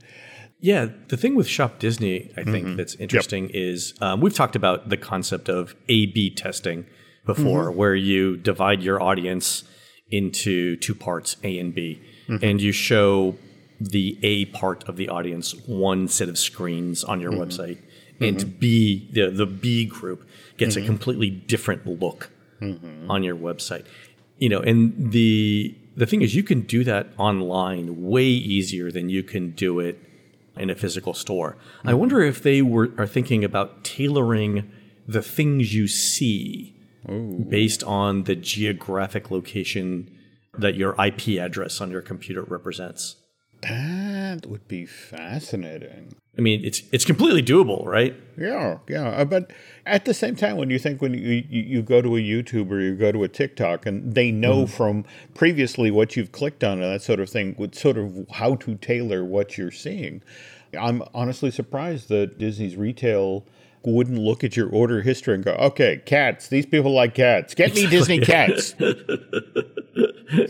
Yeah, 0.59 0.89
the 1.07 1.17
thing 1.17 1.35
with 1.35 1.47
Shop 1.47 1.79
Disney, 1.79 2.31
I 2.37 2.43
think 2.43 2.67
mm-hmm. 2.67 2.75
that's 2.75 2.95
interesting 2.95 3.49
is 3.53 3.95
um, 4.01 4.21
we've 4.21 4.35
talked 4.35 4.55
about 4.55 4.89
the 4.89 4.97
concept 4.97 5.49
of 5.49 5.75
A/B 5.89 6.35
testing 6.35 6.85
before, 7.25 7.69
mm-hmm. 7.69 7.77
where 7.77 7.95
you 7.95 8.37
divide 8.37 8.83
your 8.83 9.01
audience 9.01 9.63
into 10.11 10.75
two 10.75 10.93
parts, 10.93 11.37
A 11.43 11.57
and 11.57 11.73
B, 11.73 12.01
mm-hmm. 12.27 12.43
and 12.45 12.61
you 12.61 12.71
show 12.71 13.35
the 13.79 14.17
A 14.23 14.45
part 14.45 14.87
of 14.87 14.95
the 14.95 15.09
audience 15.09 15.55
one 15.65 16.07
set 16.07 16.29
of 16.29 16.37
screens 16.37 17.03
on 17.03 17.19
your 17.19 17.31
website, 17.31 17.79
and 18.19 18.37
mm-hmm. 18.37 18.49
B 18.59 19.09
the 19.11 19.29
the 19.29 19.45
B 19.45 19.85
group 19.85 20.27
gets 20.57 20.75
a 20.75 20.79
mm-hmm. 20.79 20.87
completely 20.87 21.29
different 21.29 21.85
look 21.85 22.31
mm-hmm. 22.61 23.09
on 23.09 23.23
your 23.23 23.35
website. 23.35 23.85
You 24.37 24.49
know, 24.49 24.59
and 24.59 25.11
the 25.11 25.75
the 25.95 26.05
thing 26.05 26.21
is, 26.21 26.35
you 26.35 26.43
can 26.43 26.61
do 26.61 26.83
that 26.83 27.07
online 27.17 28.03
way 28.03 28.25
easier 28.25 28.91
than 28.91 29.09
you 29.09 29.23
can 29.23 29.51
do 29.51 29.79
it 29.79 29.99
in 30.57 30.69
a 30.69 30.75
physical 30.75 31.13
store. 31.13 31.57
I 31.83 31.93
wonder 31.93 32.21
if 32.21 32.43
they 32.43 32.61
were 32.61 32.91
are 32.97 33.07
thinking 33.07 33.43
about 33.43 33.83
tailoring 33.83 34.71
the 35.07 35.21
things 35.21 35.73
you 35.73 35.87
see 35.87 36.75
based 37.49 37.83
on 37.83 38.23
the 38.23 38.35
geographic 38.35 39.29
location 39.29 40.09
that 40.57 40.75
your 40.75 40.95
IP 41.03 41.39
address 41.39 41.79
on 41.81 41.91
your 41.91 42.01
computer 42.01 42.41
represents. 42.43 43.17
That 44.41 44.49
would 44.49 44.67
be 44.67 44.85
fascinating. 44.85 46.15
I 46.37 46.41
mean, 46.41 46.65
it's 46.65 46.81
it's 46.91 47.05
completely 47.05 47.41
doable, 47.41 47.85
right? 47.85 48.13
Yeah, 48.37 48.79
yeah. 48.89 49.07
Uh, 49.09 49.25
But 49.25 49.51
at 49.85 50.03
the 50.05 50.13
same 50.13 50.35
time, 50.35 50.57
when 50.57 50.69
you 50.69 50.77
think 50.77 51.01
when 51.01 51.13
you, 51.13 51.43
you, 51.49 51.61
you 51.61 51.81
go 51.81 52.01
to 52.01 52.17
a 52.17 52.19
YouTube 52.19 52.71
or 52.71 52.79
you 52.79 52.95
go 52.95 53.11
to 53.11 53.23
a 53.23 53.29
TikTok 53.29 53.85
and 53.85 54.13
they 54.13 54.31
know 54.31 54.67
from 54.67 55.05
previously 55.33 55.91
what 55.91 56.15
you've 56.15 56.31
clicked 56.33 56.63
on 56.63 56.81
and 56.81 56.93
that 56.93 57.01
sort 57.01 57.19
of 57.19 57.29
thing, 57.29 57.55
with 57.57 57.73
sort 57.75 57.97
of 57.97 58.25
how 58.31 58.55
to 58.55 58.75
tailor 58.75 59.23
what 59.23 59.57
you're 59.57 59.71
seeing, 59.71 60.21
I'm 60.77 61.03
honestly 61.13 61.51
surprised 61.51 62.09
that 62.09 62.37
Disney's 62.37 62.75
retail 62.75 63.45
wouldn't 63.85 64.17
look 64.17 64.43
at 64.43 64.57
your 64.57 64.69
order 64.69 65.01
history 65.01 65.35
and 65.35 65.43
go, 65.45 65.51
okay, 65.53 66.01
cats, 66.05 66.47
these 66.47 66.65
people 66.65 66.91
like 66.93 67.13
cats. 67.13 67.53
Get 67.53 67.75
me 67.75 67.87
Disney 67.87 68.19
cats. 68.19 68.73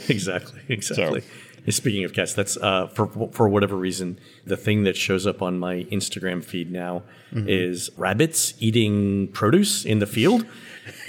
exactly, 0.10 0.62
exactly. 0.70 1.22
And 1.22 1.30
Speaking 1.70 2.04
of 2.04 2.14
cats, 2.14 2.34
that's 2.34 2.58
uh, 2.58 2.88
for 2.88 3.08
for 3.32 3.50
whatever 3.50 3.76
reason, 3.76 4.20
the 4.46 4.58
thing 4.58 4.84
that 4.84 4.96
shows 4.96 5.26
up 5.26 5.42
on 5.42 5.58
my 5.58 5.86
Instagram 5.92 6.44
feed 6.44 6.72
now 6.72 7.04
is 7.48 7.90
rabbits 7.98 8.54
eating 8.60 9.28
produce 9.30 9.84
in 9.84 10.00
the 10.00 10.06
field, 10.06 10.46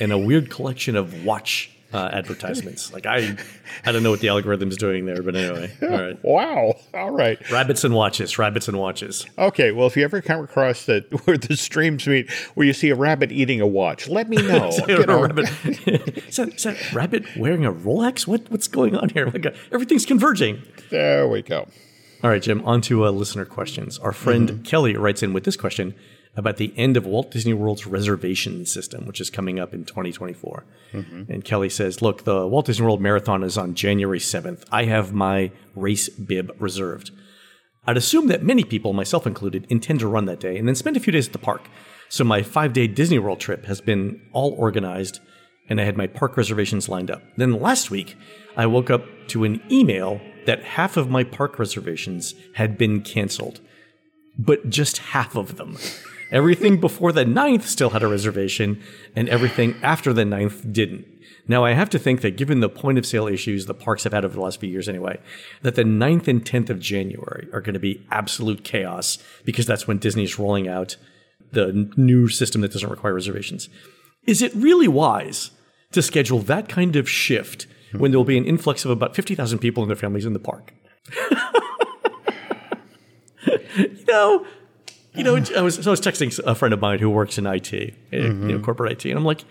and 0.00 0.12
a 0.12 0.18
weird 0.18 0.50
collection 0.50 0.96
of 0.96 1.24
watch 1.24 1.75
uh, 1.92 2.10
advertisements. 2.12 2.92
Like 2.92 3.06
I, 3.06 3.36
I 3.84 3.92
don't 3.92 4.02
know 4.02 4.10
what 4.10 4.20
the 4.20 4.28
algorithm 4.28 4.68
is 4.68 4.76
doing 4.76 5.06
there, 5.06 5.22
but 5.22 5.36
anyway, 5.36 5.72
all 5.82 5.88
right. 5.88 6.18
wow. 6.24 6.74
All 6.94 7.10
right. 7.10 7.50
Rabbits 7.50 7.84
and 7.84 7.94
watches, 7.94 8.38
rabbits 8.38 8.68
and 8.68 8.78
watches. 8.78 9.26
Okay, 9.38 9.72
well, 9.72 9.86
if 9.86 9.96
you 9.96 10.04
ever 10.04 10.20
come 10.20 10.44
across 10.44 10.84
that 10.86 11.04
where 11.26 11.38
the 11.38 11.56
streams 11.56 12.06
meet, 12.06 12.30
where 12.54 12.66
you 12.66 12.72
see 12.72 12.90
a 12.90 12.94
rabbit 12.94 13.32
eating 13.32 13.60
a 13.60 13.66
watch, 13.66 14.08
let 14.08 14.28
me 14.28 14.36
know. 14.42 14.70
you 14.88 15.02
A 15.02 15.22
rabbit, 15.22 15.48
is, 15.64 16.36
that, 16.36 16.54
is 16.54 16.62
that 16.64 16.92
rabbit 16.92 17.24
wearing 17.36 17.64
a 17.64 17.72
Rolex? 17.72 18.26
What 18.26 18.50
what's 18.50 18.68
going 18.68 18.96
on 18.96 19.10
here? 19.10 19.26
Like, 19.26 19.46
uh, 19.46 19.50
everything's 19.72 20.06
converging. 20.06 20.62
There 20.90 21.28
we 21.28 21.42
go. 21.42 21.68
All 22.24 22.30
right, 22.30 22.42
Jim, 22.42 22.64
on 22.64 22.80
to 22.82 23.04
uh, 23.04 23.10
listener 23.10 23.44
questions. 23.44 23.98
Our 23.98 24.12
friend 24.12 24.64
Kelly 24.64 24.96
writes 24.96 25.22
in 25.22 25.32
with 25.32 25.44
this 25.44 25.56
question 25.56 25.94
about 26.36 26.58
the 26.58 26.72
end 26.76 26.96
of 26.96 27.06
Walt 27.06 27.30
Disney 27.30 27.54
World's 27.54 27.86
reservation 27.86 28.66
system, 28.66 29.06
which 29.06 29.20
is 29.20 29.30
coming 29.30 29.58
up 29.58 29.72
in 29.72 29.84
2024. 29.84 30.64
Mm-hmm. 30.92 31.32
And 31.32 31.44
Kelly 31.44 31.70
says, 31.70 32.02
Look, 32.02 32.24
the 32.24 32.46
Walt 32.46 32.66
Disney 32.66 32.84
World 32.84 33.00
Marathon 33.00 33.42
is 33.42 33.56
on 33.56 33.74
January 33.74 34.18
7th. 34.18 34.64
I 34.70 34.84
have 34.84 35.12
my 35.12 35.50
race 35.74 36.08
bib 36.08 36.54
reserved. 36.58 37.10
I'd 37.86 37.96
assume 37.96 38.26
that 38.28 38.42
many 38.42 38.64
people, 38.64 38.92
myself 38.92 39.26
included, 39.26 39.66
intend 39.70 40.00
to 40.00 40.08
run 40.08 40.26
that 40.26 40.40
day 40.40 40.58
and 40.58 40.68
then 40.68 40.74
spend 40.74 40.96
a 40.96 41.00
few 41.00 41.12
days 41.12 41.28
at 41.28 41.32
the 41.32 41.38
park. 41.38 41.68
So 42.08 42.24
my 42.24 42.42
five 42.42 42.72
day 42.72 42.86
Disney 42.86 43.18
World 43.18 43.40
trip 43.40 43.64
has 43.66 43.80
been 43.80 44.20
all 44.32 44.54
organized 44.58 45.20
and 45.68 45.80
I 45.80 45.84
had 45.84 45.96
my 45.96 46.06
park 46.06 46.36
reservations 46.36 46.88
lined 46.88 47.10
up. 47.10 47.22
Then 47.36 47.60
last 47.60 47.90
week, 47.90 48.16
I 48.56 48.66
woke 48.66 48.90
up 48.90 49.04
to 49.28 49.44
an 49.44 49.60
email 49.70 50.20
that 50.46 50.62
half 50.62 50.96
of 50.96 51.10
my 51.10 51.24
park 51.24 51.58
reservations 51.58 52.34
had 52.54 52.78
been 52.78 53.02
canceled, 53.02 53.60
but 54.38 54.70
just 54.70 54.98
half 54.98 55.34
of 55.34 55.56
them. 55.56 55.76
Everything 56.32 56.80
before 56.80 57.12
the 57.12 57.24
9th 57.24 57.62
still 57.62 57.90
had 57.90 58.02
a 58.02 58.08
reservation, 58.08 58.82
and 59.14 59.28
everything 59.28 59.76
after 59.82 60.12
the 60.12 60.24
9th 60.24 60.72
didn't. 60.72 61.06
Now, 61.48 61.64
I 61.64 61.72
have 61.72 61.90
to 61.90 61.98
think 61.98 62.22
that 62.22 62.36
given 62.36 62.58
the 62.60 62.68
point 62.68 62.98
of 62.98 63.06
sale 63.06 63.28
issues 63.28 63.66
the 63.66 63.74
parks 63.74 64.02
have 64.04 64.12
had 64.12 64.24
over 64.24 64.34
the 64.34 64.40
last 64.40 64.58
few 64.58 64.68
years 64.68 64.88
anyway, 64.88 65.20
that 65.62 65.76
the 65.76 65.84
9th 65.84 66.26
and 66.26 66.44
10th 66.44 66.70
of 66.70 66.80
January 66.80 67.48
are 67.52 67.60
going 67.60 67.74
to 67.74 67.80
be 67.80 68.04
absolute 68.10 68.64
chaos 68.64 69.18
because 69.44 69.66
that's 69.66 69.86
when 69.86 69.98
Disney's 69.98 70.38
rolling 70.38 70.66
out 70.66 70.96
the 71.52 71.88
new 71.96 72.28
system 72.28 72.62
that 72.62 72.72
doesn't 72.72 72.90
require 72.90 73.14
reservations. 73.14 73.68
Is 74.26 74.42
it 74.42 74.52
really 74.54 74.88
wise 74.88 75.52
to 75.92 76.02
schedule 76.02 76.40
that 76.40 76.68
kind 76.68 76.96
of 76.96 77.08
shift 77.08 77.68
when 77.96 78.10
there 78.10 78.18
will 78.18 78.24
be 78.24 78.38
an 78.38 78.44
influx 78.44 78.84
of 78.84 78.90
about 78.90 79.14
50,000 79.14 79.60
people 79.60 79.84
and 79.84 79.90
their 79.90 79.96
families 79.96 80.26
in 80.26 80.32
the 80.32 80.40
park? 80.40 80.74
you 83.76 84.04
know, 84.08 84.44
you 85.16 85.24
know, 85.24 85.36
I 85.56 85.62
was, 85.62 85.76
so 85.76 85.90
I 85.90 85.92
was 85.92 86.00
texting 86.00 86.38
a 86.44 86.54
friend 86.54 86.72
of 86.72 86.80
mine 86.80 86.98
who 86.98 87.10
works 87.10 87.38
in 87.38 87.46
IT, 87.46 87.72
uh, 87.72 87.76
eh, 87.76 87.90
you 88.12 88.28
know, 88.28 88.54
mm-hmm. 88.54 88.64
corporate 88.64 88.92
IT, 88.92 89.10
and 89.10 89.18
I'm 89.18 89.24
like, 89.24 89.44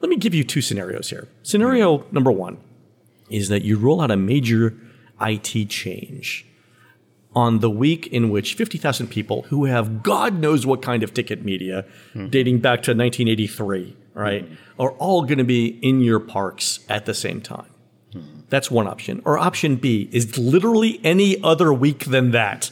let 0.00 0.08
me 0.08 0.16
give 0.16 0.34
you 0.34 0.44
two 0.44 0.60
scenarios 0.60 1.10
here. 1.10 1.28
Scenario 1.42 2.04
number 2.10 2.30
one 2.30 2.58
is 3.30 3.48
that 3.48 3.62
you 3.62 3.78
roll 3.78 4.00
out 4.00 4.10
a 4.10 4.16
major 4.16 4.74
IT 5.20 5.68
change 5.68 6.46
on 7.34 7.58
the 7.58 7.70
week 7.70 8.06
in 8.08 8.30
which 8.30 8.54
50,000 8.54 9.08
people 9.08 9.42
who 9.42 9.66
have 9.66 10.02
God 10.02 10.38
knows 10.38 10.64
what 10.64 10.80
kind 10.80 11.02
of 11.02 11.12
ticket 11.12 11.44
media 11.44 11.84
mm-hmm. 12.14 12.28
dating 12.28 12.60
back 12.60 12.82
to 12.84 12.92
1983, 12.92 13.96
right, 14.14 14.44
mm-hmm. 14.44 14.80
are 14.80 14.92
all 14.92 15.22
going 15.22 15.38
to 15.38 15.44
be 15.44 15.78
in 15.82 16.00
your 16.00 16.20
parks 16.20 16.80
at 16.88 17.04
the 17.06 17.14
same 17.14 17.40
time. 17.40 17.66
That's 18.48 18.70
one 18.70 18.86
option. 18.86 19.22
Or 19.24 19.38
option 19.38 19.76
B 19.76 20.08
is 20.12 20.38
literally 20.38 21.00
any 21.02 21.42
other 21.42 21.72
week 21.72 22.06
than 22.06 22.30
that. 22.30 22.70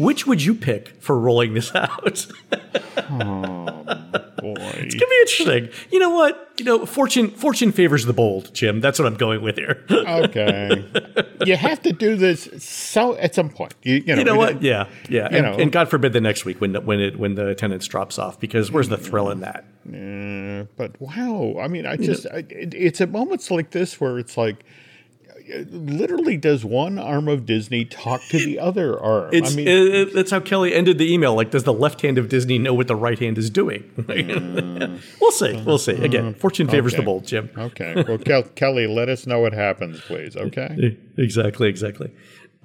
Which 0.00 0.26
would 0.26 0.42
you 0.42 0.54
pick 0.54 0.88
for 1.02 1.18
rolling 1.18 1.52
this 1.52 1.72
out? 1.74 2.04
Boy. 2.04 2.24
It's 4.78 4.94
gonna 4.94 5.10
be 5.10 5.20
interesting. 5.20 5.68
You 5.92 5.98
know 5.98 6.08
what? 6.08 6.52
You 6.56 6.64
know, 6.64 6.86
fortune 6.86 7.30
fortune 7.30 7.70
favors 7.70 8.06
the 8.06 8.14
bold, 8.14 8.54
Jim. 8.54 8.80
That's 8.80 8.98
what 8.98 9.04
I'm 9.06 9.16
going 9.16 9.42
with 9.42 9.56
here. 9.56 9.84
okay. 9.90 10.84
you 11.44 11.54
have 11.56 11.82
to 11.82 11.92
do 11.92 12.16
this 12.16 12.48
so 12.64 13.14
at 13.16 13.34
some 13.34 13.50
point. 13.50 13.74
You, 13.82 13.96
you 13.96 14.06
know, 14.06 14.14
you 14.14 14.24
know 14.24 14.36
what? 14.36 14.62
Yeah, 14.62 14.88
yeah. 15.10 15.28
And, 15.30 15.60
and 15.60 15.72
God 15.72 15.90
forbid 15.90 16.14
the 16.14 16.20
next 16.22 16.46
week 16.46 16.62
when 16.62 16.72
the, 16.72 16.80
when 16.80 16.98
it 16.98 17.18
when 17.18 17.34
the 17.34 17.48
attendance 17.48 17.86
drops 17.86 18.18
off 18.18 18.40
because 18.40 18.72
where's 18.72 18.88
the 18.88 18.96
thrill 18.96 19.28
in 19.28 19.40
that? 19.40 19.64
Uh, 19.86 20.64
but 20.76 20.98
wow, 20.98 21.56
I 21.60 21.68
mean, 21.68 21.84
I 21.84 21.96
just 21.96 22.26
I, 22.26 22.38
it, 22.48 22.72
it's 22.72 23.02
at 23.02 23.10
moments 23.10 23.50
like 23.50 23.72
this 23.72 24.00
where 24.00 24.18
it's 24.18 24.38
like, 24.38 24.64
literally, 25.70 26.36
does 26.36 26.64
one 26.64 26.98
arm 26.98 27.28
of 27.28 27.46
Disney 27.46 27.84
talk 27.84 28.22
to 28.30 28.38
the 28.38 28.58
other 28.58 28.98
arm? 28.98 29.30
It's 29.32 29.52
I 29.52 29.56
mean, 29.56 29.68
it- 29.68 30.14
that's 30.14 30.30
how 30.30 30.40
Kelly 30.40 30.74
ended 30.74 30.98
the 30.98 31.12
email. 31.12 31.34
Like, 31.34 31.50
does 31.50 31.64
the 31.64 31.72
left 31.72 32.00
hand 32.02 32.18
of 32.18 32.28
Disney 32.28 32.58
know 32.58 32.74
what 32.74 32.88
the 32.88 32.96
right 32.96 33.18
hand 33.18 33.38
is 33.38 33.50
doing? 33.50 33.84
we'll 35.20 35.30
see. 35.32 35.62
We'll 35.64 35.78
see. 35.78 35.92
Again, 35.92 36.34
fortune 36.34 36.68
favors 36.68 36.94
the 36.94 37.02
bold, 37.02 37.26
Jim. 37.26 37.50
okay. 37.56 38.04
Well, 38.06 38.18
Kel- 38.18 38.42
Kelly, 38.54 38.86
let 38.86 39.08
us 39.08 39.26
know 39.26 39.40
what 39.40 39.52
happens, 39.52 40.00
please. 40.00 40.36
Okay. 40.36 40.96
Exactly, 41.18 41.68
exactly. 41.68 42.10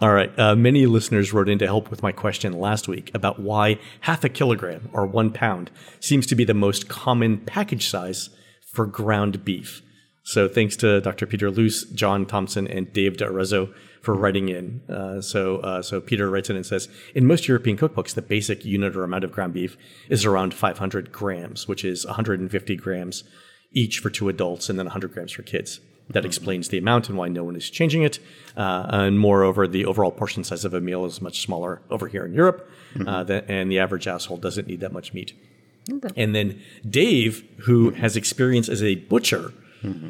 All 0.02 0.12
right. 0.12 0.38
Uh, 0.38 0.56
many 0.56 0.86
listeners 0.88 1.32
wrote 1.32 1.48
in 1.48 1.58
to 1.60 1.66
help 1.66 1.90
with 1.90 2.04
my 2.04 2.12
question 2.12 2.54
last 2.54 2.88
week 2.88 3.12
about 3.14 3.40
why 3.40 3.80
half 4.02 4.24
a 4.26 4.30
kilogram 4.30 4.90
or 4.92 5.06
one 5.06 5.32
pound 5.32 5.72
seems 6.02 6.26
to 6.28 6.36
be 6.36 6.44
the 6.44 6.54
most 6.54 6.90
common 6.90 7.38
package 7.38 7.88
size 7.88 8.30
for 8.74 8.86
ground 8.86 9.46
beef. 9.46 9.82
So 10.26 10.48
thanks 10.48 10.76
to 10.78 11.02
Dr. 11.02 11.28
Peter 11.28 11.52
Luce, 11.52 11.84
John 11.84 12.26
Thompson, 12.26 12.68
and 12.68 12.92
Dave 12.92 13.18
D'Arezzo 13.18 13.72
for 14.02 14.16
writing 14.16 14.50
in. 14.50 14.82
Uh, 14.90 15.22
so, 15.22 15.58
uh, 15.58 15.84
so 15.84 16.02
Peter 16.02 16.32
writes 16.32 16.50
in 16.50 16.56
and 16.56 16.66
says, 16.66 16.90
in 17.14 17.28
most 17.28 17.48
European 17.48 17.78
cookbooks, 17.78 18.16
the 18.16 18.24
basic 18.24 18.66
unit 18.66 18.96
or 18.96 19.04
amount 19.04 19.24
of 19.24 19.32
ground 19.32 19.54
beef 19.54 19.78
is 20.10 20.26
around 20.26 20.56
500 20.56 21.12
grams, 21.12 21.68
which 21.68 21.86
is 21.86 22.06
150 22.08 22.76
grams 22.76 23.24
each 23.72 24.00
for 24.00 24.10
two 24.10 24.28
adults 24.28 24.68
and 24.68 24.80
then 24.80 24.88
100 24.88 25.14
grams 25.14 25.32
for 25.32 25.44
kids. 25.44 25.80
That 26.10 26.26
explains 26.26 26.70
the 26.70 26.80
amount 26.80 27.08
and 27.08 27.18
why 27.20 27.28
no 27.28 27.44
one 27.44 27.56
is 27.56 27.70
changing 27.70 28.02
it. 28.02 28.18
Uh, 28.58 28.88
and 28.90 29.20
moreover, 29.20 29.68
the 29.68 29.86
overall 29.86 30.12
portion 30.12 30.44
size 30.44 30.66
of 30.66 30.74
a 30.74 30.82
meal 30.82 31.06
is 31.06 31.22
much 31.22 31.42
smaller 31.42 31.84
over 31.92 32.08
here 32.08 32.26
in 32.26 32.34
Europe, 32.34 32.68
uh, 33.06 33.24
tha- 33.24 33.46
and 33.48 33.72
the 33.72 33.78
average 33.78 34.06
household 34.06 34.42
doesn't 34.42 34.68
need 34.68 34.80
that 34.80 34.92
much 34.92 35.14
meat. 35.14 35.34
And 36.16 36.34
then 36.34 36.62
Dave, 36.88 37.44
who 37.66 37.92
has 37.92 38.16
experience 38.16 38.70
as 38.70 38.82
a 38.82 38.96
butcher, 38.96 39.54
Mm-hmm. 39.86 40.10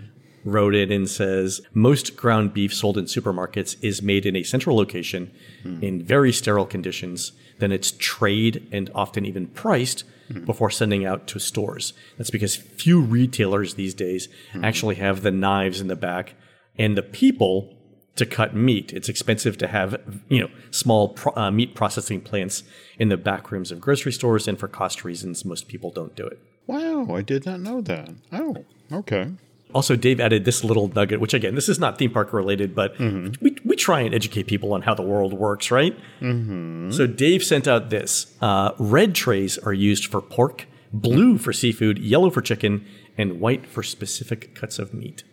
wrote 0.49 0.75
in 0.75 0.91
and 0.91 1.09
says 1.09 1.61
most 1.73 2.15
ground 2.15 2.53
beef 2.53 2.73
sold 2.73 2.97
in 2.97 3.05
supermarkets 3.05 3.75
is 3.81 4.01
made 4.01 4.25
in 4.25 4.35
a 4.35 4.43
central 4.43 4.75
location 4.75 5.31
mm. 5.63 5.81
in 5.81 6.03
very 6.03 6.31
sterile 6.31 6.65
conditions. 6.65 7.31
Then 7.59 7.71
it's 7.71 7.93
trade 7.97 8.67
and 8.71 8.91
often 8.93 9.25
even 9.25 9.47
priced 9.47 10.03
mm. 10.29 10.45
before 10.45 10.69
sending 10.69 11.05
out 11.05 11.27
to 11.27 11.39
stores. 11.39 11.93
That's 12.17 12.29
because 12.29 12.55
few 12.55 13.01
retailers 13.01 13.73
these 13.73 13.93
days 13.93 14.27
mm-hmm. 14.27 14.63
actually 14.63 14.95
have 14.95 15.21
the 15.21 15.31
knives 15.31 15.81
in 15.81 15.87
the 15.87 15.95
back 15.95 16.35
and 16.77 16.97
the 16.97 17.03
people 17.03 17.75
to 18.15 18.25
cut 18.25 18.55
meat. 18.55 18.93
It's 18.93 19.09
expensive 19.09 19.57
to 19.57 19.67
have, 19.67 19.99
you 20.29 20.41
know, 20.41 20.49
small 20.71 21.09
pro- 21.09 21.35
uh, 21.35 21.51
meat 21.51 21.75
processing 21.75 22.21
plants 22.21 22.63
in 22.97 23.09
the 23.09 23.17
back 23.17 23.51
rooms 23.51 23.71
of 23.71 23.81
grocery 23.81 24.13
stores, 24.13 24.47
and 24.47 24.57
for 24.57 24.67
cost 24.67 25.03
reasons, 25.03 25.43
most 25.43 25.67
people 25.67 25.91
don't 25.91 26.15
do 26.15 26.25
it. 26.25 26.39
Wow, 26.67 27.13
I 27.13 27.21
did 27.21 27.45
not 27.45 27.59
know 27.59 27.81
that. 27.81 28.09
Oh, 28.31 28.65
okay. 28.91 29.31
Also, 29.73 29.95
Dave 29.95 30.21
added 30.21 30.45
this 30.45 30.63
little 30.63 30.87
nugget, 30.89 31.19
which 31.19 31.33
again, 31.33 31.55
this 31.55 31.67
is 31.67 31.79
not 31.79 31.97
theme 31.97 32.11
park 32.11 32.31
related, 32.31 32.73
but 32.73 32.97
we, 33.41 33.57
we 33.65 33.75
try 33.75 33.99
and 33.99 34.15
educate 34.15 34.43
people 34.47 34.73
on 34.73 34.83
how 34.83 34.93
the 34.93 35.01
world 35.01 35.33
works, 35.33 35.69
right? 35.69 35.97
Mm-hmm. 36.21 36.91
So, 36.91 37.07
Dave 37.07 37.43
sent 37.43 37.67
out 37.67 37.89
this 37.89 38.35
uh, 38.41 38.71
red 38.79 39.15
trays 39.15 39.57
are 39.57 39.73
used 39.73 40.05
for 40.05 40.21
pork, 40.21 40.67
blue 40.93 41.37
for 41.37 41.51
seafood, 41.51 41.99
yellow 41.99 42.29
for 42.29 42.41
chicken, 42.41 42.85
and 43.17 43.41
white 43.41 43.67
for 43.67 43.83
specific 43.83 44.55
cuts 44.55 44.79
of 44.79 44.93
meat. 44.93 45.23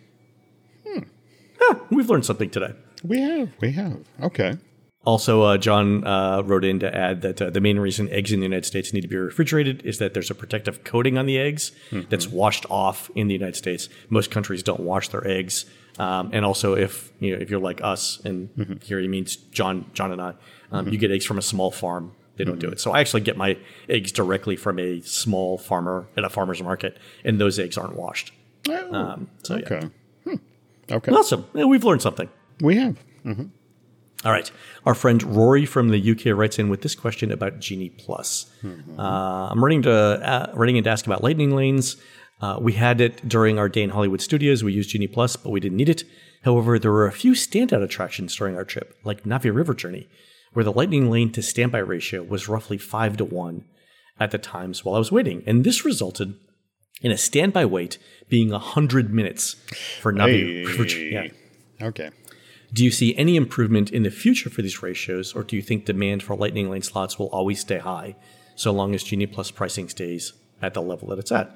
Huh, 1.65 1.75
we've 1.89 2.09
learned 2.09 2.25
something 2.25 2.49
today. 2.49 2.73
We 3.03 3.21
have, 3.21 3.49
we 3.61 3.71
have. 3.71 3.99
Okay. 4.21 4.57
Also, 5.05 5.41
uh, 5.41 5.57
John 5.57 6.05
uh, 6.07 6.41
wrote 6.43 6.63
in 6.63 6.79
to 6.79 6.95
add 6.95 7.21
that 7.23 7.41
uh, 7.41 7.49
the 7.49 7.59
main 7.59 7.77
reason 7.77 8.07
eggs 8.09 8.31
in 8.31 8.39
the 8.39 8.45
United 8.45 8.65
States 8.65 8.93
need 8.93 9.01
to 9.01 9.07
be 9.09 9.17
refrigerated 9.17 9.81
is 9.85 9.97
that 9.97 10.13
there's 10.13 10.31
a 10.31 10.35
protective 10.35 10.83
coating 10.85 11.17
on 11.17 11.25
the 11.25 11.37
eggs 11.37 11.73
that's 12.09 12.27
washed 12.27 12.65
off 12.69 13.09
in 13.13 13.27
the 13.27 13.33
United 13.33 13.55
States. 13.57 13.89
Most 14.09 14.31
countries 14.31 14.63
don't 14.63 14.79
wash 14.79 15.09
their 15.09 15.27
eggs, 15.27 15.65
um, 15.99 16.29
and 16.31 16.45
also 16.45 16.73
if 16.75 17.11
you 17.19 17.35
know 17.35 17.41
if 17.41 17.49
you're 17.49 17.59
like 17.59 17.81
us, 17.83 18.21
and 18.23 18.79
here 18.81 18.99
he 18.99 19.07
means 19.09 19.35
John, 19.35 19.85
John 19.93 20.11
and 20.13 20.21
I, 20.21 20.33
um, 20.71 20.87
you 20.87 20.97
get 20.97 21.11
eggs 21.11 21.25
from 21.25 21.37
a 21.37 21.41
small 21.41 21.69
farm. 21.69 22.13
They 22.37 22.45
don't 22.45 22.57
do 22.59 22.69
it. 22.69 22.79
So 22.79 22.91
I 22.93 22.99
actually 23.01 23.21
get 23.21 23.35
my 23.37 23.57
eggs 23.89 24.11
directly 24.11 24.55
from 24.55 24.79
a 24.79 25.01
small 25.01 25.57
farmer 25.57 26.07
at 26.17 26.23
a 26.23 26.29
farmer's 26.29 26.63
market, 26.63 26.97
and 27.25 27.39
those 27.41 27.59
eggs 27.59 27.77
aren't 27.77 27.95
washed. 27.95 28.31
Oh, 28.69 28.93
Um, 28.95 29.29
so 29.43 29.57
yeah. 29.57 29.65
okay. 29.65 29.89
Hmm. 30.23 30.35
Okay. 30.89 31.11
Awesome. 31.11 31.45
Yeah, 31.53 31.65
we've 31.65 31.83
learned 31.83 32.01
something. 32.01 32.29
we 32.61 32.77
have. 32.77 32.97
All 34.25 34.31
right. 34.31 34.49
Our 34.85 34.95
friend 34.95 35.21
Rory 35.23 35.65
from 35.65 35.89
the 35.89 36.11
UK 36.11 36.37
writes 36.37 36.59
in 36.59 36.69
with 36.69 36.81
this 36.81 36.95
question 36.95 37.31
about 37.31 37.59
Genie 37.59 37.89
Plus. 37.89 38.49
Uh, 38.97 39.01
I'm 39.51 39.63
running 39.63 39.81
to 39.83 39.91
uh, 39.91 40.51
running 40.53 40.77
in 40.77 40.83
to 40.85 40.89
ask 40.89 41.05
about 41.05 41.23
lightning 41.23 41.55
lanes. 41.55 41.97
Uh, 42.41 42.57
we 42.59 42.73
had 42.73 42.99
it 43.01 43.27
during 43.27 43.57
our 43.57 43.69
day 43.69 43.83
in 43.83 43.89
Hollywood 43.89 44.21
studios. 44.21 44.63
We 44.63 44.73
used 44.73 44.89
Genie 44.89 45.07
Plus, 45.07 45.35
but 45.35 45.51
we 45.51 45.59
didn't 45.59 45.77
need 45.77 45.89
it. 45.89 46.03
However, 46.43 46.77
there 46.77 46.91
were 46.91 47.07
a 47.07 47.11
few 47.11 47.31
standout 47.33 47.83
attractions 47.83 48.35
during 48.35 48.55
our 48.57 48.65
trip, 48.65 48.97
like 49.05 49.23
Na'vi 49.23 49.53
River 49.53 49.73
Journey, 49.73 50.09
where 50.51 50.65
the 50.65 50.73
lightning 50.73 51.09
lane 51.09 51.31
to 51.33 51.41
standby 51.41 51.79
ratio 51.79 52.21
was 52.21 52.49
roughly 52.49 52.77
five 52.77 53.15
to 53.17 53.25
one 53.25 53.63
at 54.19 54.31
the 54.31 54.37
times 54.37 54.83
while 54.83 54.95
I 54.95 54.99
was 54.99 55.11
waiting, 55.11 55.43
and 55.47 55.63
this 55.63 55.85
resulted 55.85 56.35
in 57.01 57.11
a 57.11 57.17
standby 57.17 57.65
wait 57.65 57.97
being 58.29 58.51
hundred 58.51 59.13
minutes 59.13 59.55
for 60.01 60.11
Na'vi 60.13 60.65
River 60.65 60.85
Journey. 60.85 61.11
Yeah. 61.11 61.27
Okay. 61.87 62.09
Do 62.73 62.83
you 62.83 62.89
see 62.89 63.15
any 63.15 63.35
improvement 63.35 63.91
in 63.91 64.01
the 64.01 64.09
future 64.09 64.49
for 64.49 64.63
these 64.63 64.81
ratios, 64.81 65.33
or 65.33 65.43
do 65.43 65.55
you 65.55 65.61
think 65.61 65.85
demand 65.85 66.23
for 66.23 66.35
Lightning 66.35 66.71
Lane 66.71 66.81
slots 66.81 67.19
will 67.19 67.27
always 67.27 67.59
stay 67.59 67.77
high 67.77 68.15
so 68.55 68.71
long 68.71 68.95
as 68.95 69.03
Genie 69.03 69.27
Plus 69.27 69.51
pricing 69.51 69.89
stays 69.89 70.33
at 70.59 70.73
the 70.73 70.81
level 70.81 71.09
that 71.09 71.19
it's 71.19 71.31
at? 71.31 71.51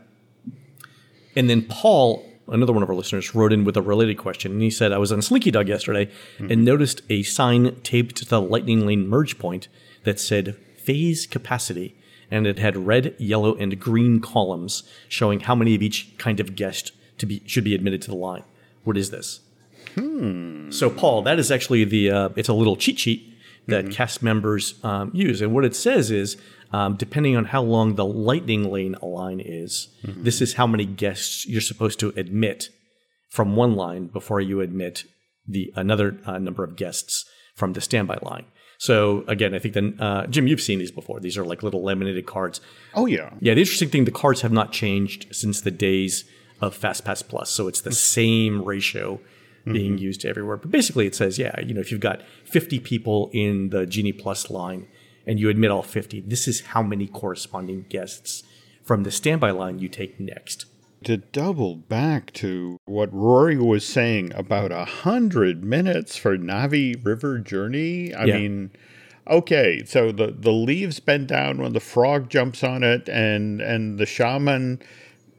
And 1.36 1.50
then 1.50 1.64
Paul, 1.64 2.24
another 2.48 2.72
one 2.72 2.84
of 2.84 2.90
our 2.90 2.96
listeners, 2.96 3.34
wrote 3.34 3.52
in 3.52 3.64
with 3.64 3.76
a 3.76 3.82
related 3.82 4.20
question, 4.20 4.52
and 4.52 4.62
he 4.62 4.70
said, 4.70 4.92
I 4.92 5.00
was 5.00 5.12
on 5.12 5.24
Slinky 5.24 5.50
Dog 5.50 5.68
yesterday 5.68 6.12
and 6.38 6.50
mm-hmm. 6.50 6.64
noticed 6.64 7.02
a 7.10 7.24
sign 7.24 7.80
taped 7.82 8.16
to 8.18 8.26
the 8.26 8.40
Lightning 8.40 8.86
Lane 8.86 9.08
merge 9.08 9.40
point 9.40 9.70
that 10.04 10.20
said 10.20 10.56
phase 10.78 11.26
capacity, 11.26 11.96
and 12.30 12.46
it 12.46 12.60
had 12.60 12.86
red, 12.86 13.16
yellow, 13.18 13.56
and 13.56 13.80
green 13.80 14.20
columns 14.20 14.84
showing 15.08 15.40
how 15.40 15.56
many 15.56 15.74
of 15.74 15.82
each 15.82 16.16
kind 16.20 16.40
of 16.40 16.56
guest 16.56 16.92
to 17.18 17.26
be 17.26 17.42
should 17.48 17.64
be 17.64 17.74
admitted 17.74 18.04
to 18.04 18.12
the 18.12 18.16
line. 18.16 18.44
What 18.84 18.98
is 18.98 19.10
this? 19.10 19.40
So, 20.72 20.90
Paul, 20.90 21.22
that 21.24 21.40
is 21.40 21.52
actually 21.52 21.84
the 21.86 22.12
uh, 22.12 22.30
it's 22.36 22.50
a 22.50 22.54
little 22.54 22.76
cheat 22.76 23.00
sheet 23.00 23.34
that 23.68 23.92
cast 23.92 24.24
members 24.24 24.76
um, 24.84 25.12
use, 25.14 25.42
and 25.42 25.54
what 25.54 25.66
it 25.66 25.76
says 25.76 26.10
is, 26.10 26.38
um, 26.72 26.96
depending 26.96 27.36
on 27.36 27.46
how 27.46 27.62
long 27.62 27.96
the 27.96 28.06
lightning 28.06 28.72
lane 28.72 28.96
line 29.02 29.42
is, 29.42 29.90
this 30.04 30.42
is 30.42 30.54
how 30.54 30.68
many 30.68 30.86
guests 30.86 31.46
you're 31.48 31.62
supposed 31.62 32.00
to 32.00 32.14
admit 32.16 32.70
from 33.30 33.56
one 33.56 33.76
line 33.76 34.08
before 34.08 34.40
you 34.42 34.62
admit 34.62 35.04
the 35.48 35.72
another 35.76 36.18
uh, 36.26 36.38
number 36.38 36.64
of 36.64 36.76
guests 36.76 37.26
from 37.56 37.74
the 37.74 37.82
standby 37.82 38.18
line. 38.22 38.46
So 38.78 39.24
again, 39.28 39.56
I 39.56 39.60
think 39.60 39.74
then 39.74 40.00
uh, 40.00 40.28
Jim, 40.28 40.48
you've 40.48 40.62
seen 40.62 40.80
these 40.80 40.92
before. 40.92 41.20
These 41.20 41.38
are 41.38 41.46
like 41.46 41.64
little 41.64 41.84
laminated 41.84 42.26
cards. 42.26 42.62
Oh 42.94 43.06
yeah. 43.06 43.32
Yeah, 43.40 43.54
the 43.54 43.62
interesting 43.62 43.90
thing, 43.90 44.06
the 44.06 44.12
cards 44.12 44.42
have 44.42 44.52
not 44.52 44.72
changed 44.72 45.28
since 45.32 45.62
the 45.62 45.72
days 45.72 46.26
of 46.62 46.78
FastPass 46.78 47.28
Plus. 47.28 47.50
So 47.50 47.68
it's 47.68 47.82
the 47.82 47.92
same 47.92 48.64
ratio 48.64 49.20
being 49.74 49.94
mm-hmm. 49.94 50.04
used 50.04 50.26
everywhere. 50.26 50.58
But 50.58 50.72
basically, 50.72 51.08
it 51.08 51.16
says, 51.16 51.38
yeah, 51.38 51.60
you 51.62 51.74
know, 51.74 51.82
if 51.82 51.92
you've 51.92 52.02
got 52.02 52.22
50 52.46 52.80
people 52.80 53.30
in 53.34 53.70
the 53.70 53.86
Genie 53.86 54.12
Plus 54.14 54.50
line 54.50 54.88
and 55.26 55.40
you 55.40 55.50
admit 55.50 55.72
all 55.72 55.84
50, 55.84 56.22
this 56.22 56.48
is 56.48 56.62
how 56.62 56.82
many 56.82 57.08
corresponding 57.08 57.86
guests 57.90 58.44
from 58.84 59.04
the 59.04 59.12
standby 59.12 59.52
line 59.52 59.80
you 59.80 59.90
take 59.90 60.20
next. 60.20 60.66
To 61.04 61.18
double 61.18 61.76
back 61.76 62.34
to 62.34 62.80
what 62.86 63.14
Rory 63.14 63.58
was 63.58 63.86
saying 63.86 64.32
about 64.34 64.72
a 64.72 64.86
hundred 64.86 65.64
minutes 65.64 66.18
for 66.18 66.38
Na'vi 66.38 66.96
River 67.06 67.38
Journey, 67.38 68.14
I 68.14 68.26
Yeah. 68.26 68.38
mean, 68.40 68.72
okay, 69.30 69.84
so 69.86 70.12
the 70.12 70.28
the 70.28 70.52
leaves 70.52 71.00
bend 71.00 71.28
down 71.28 71.60
when 71.60 71.74
the 71.74 71.80
frog 71.80 72.30
jumps 72.30 72.64
on 72.64 72.82
it, 72.84 73.08
and 73.10 73.62
and 73.62 74.00
the 74.00 74.08
shaman 74.08 74.80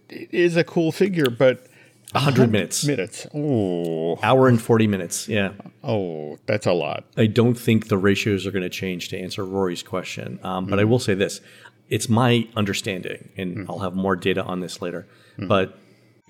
is 0.09 0.57
a 0.57 0.65
cool 0.65 0.93
figure, 0.93 1.29
but 1.29 1.67
100 2.13 2.51
minutes. 2.51 2.85
minutes, 2.85 3.27
oh, 3.35 4.19
Hour 4.23 4.49
and 4.49 4.61
40 4.61 4.87
minutes. 4.87 5.29
Yeah. 5.29 5.53
oh, 5.85 6.39
that's 6.47 6.67
a 6.67 6.73
lot. 6.73 7.05
I 7.17 7.27
don't 7.27 7.55
think 7.55 7.89
the 7.89 7.99
ratios 7.99 8.47
are 8.47 8.51
going 8.51 8.63
to 8.63 8.71
change 8.71 9.09
to 9.11 9.19
answer 9.19 9.45
Rory's 9.45 9.83
question. 9.83 10.41
Um, 10.43 10.67
but 10.67 10.79
I 10.79 10.85
will 10.85 10.99
say 10.99 11.15
this 11.15 11.41
it's 11.89 12.09
my 12.09 12.47
understanding, 12.57 13.31
and 13.37 13.67
I'll 13.69 13.79
have 13.79 13.95
more 13.95 14.17
data 14.17 14.43
on 14.43 14.61
this 14.61 14.83
later. 14.83 15.07
But 15.39 15.79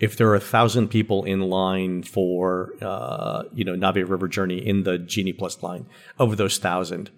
if 0.00 0.16
there 0.16 0.28
are 0.28 0.34
a 0.34 0.40
thousand 0.40 0.88
people 0.88 1.24
in 1.24 1.40
line 1.40 2.02
for, 2.02 2.74
uh, 2.80 3.44
you 3.52 3.64
know, 3.64 3.74
Na'vi 3.74 4.08
River 4.08 4.28
Journey 4.28 4.58
in 4.58 4.84
the 4.84 4.98
Genie 4.98 5.32
Plus 5.32 5.62
line, 5.62 5.86
of 6.18 6.36
those 6.36 6.58
thousand, 6.58 7.10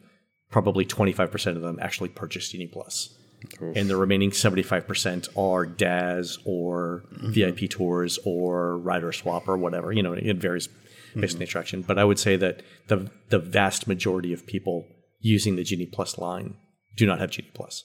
probably 0.51 0.85
25% 0.85 1.57
of 1.57 1.63
them 1.63 1.79
actually 1.81 2.09
purchased 2.09 2.53
Genie 2.53 2.67
Plus. 2.67 3.17
And 3.61 3.89
the 3.89 3.97
remaining 3.97 4.31
75% 4.31 5.37
are 5.37 5.67
DAS 5.67 6.39
or 6.45 7.05
mm-hmm. 7.13 7.31
VIP 7.33 7.71
tours 7.71 8.19
or 8.25 8.79
rider 8.79 9.13
swap 9.13 9.49
or 9.49 9.57
whatever, 9.57 9.93
you 9.93 10.03
know, 10.03 10.13
it 10.13 10.37
varies 10.37 10.69
based 10.69 10.77
on 11.15 11.23
mm-hmm. 11.23 11.39
the 11.39 11.45
attraction. 11.45 11.83
But 11.83 11.99
I 11.99 12.05
would 12.05 12.19
say 12.19 12.37
that 12.37 12.63
the 12.89 13.11
the 13.29 13.39
vast 13.39 13.87
majority 13.87 14.33
of 14.33 14.47
people 14.47 14.87
using 15.21 15.57
the 15.57 15.65
Genie 15.65 15.87
Plus 15.87 16.19
line 16.19 16.57
do 16.97 17.07
not 17.07 17.21
have 17.21 17.31
Genie 17.31 17.51
Plus. 17.55 17.85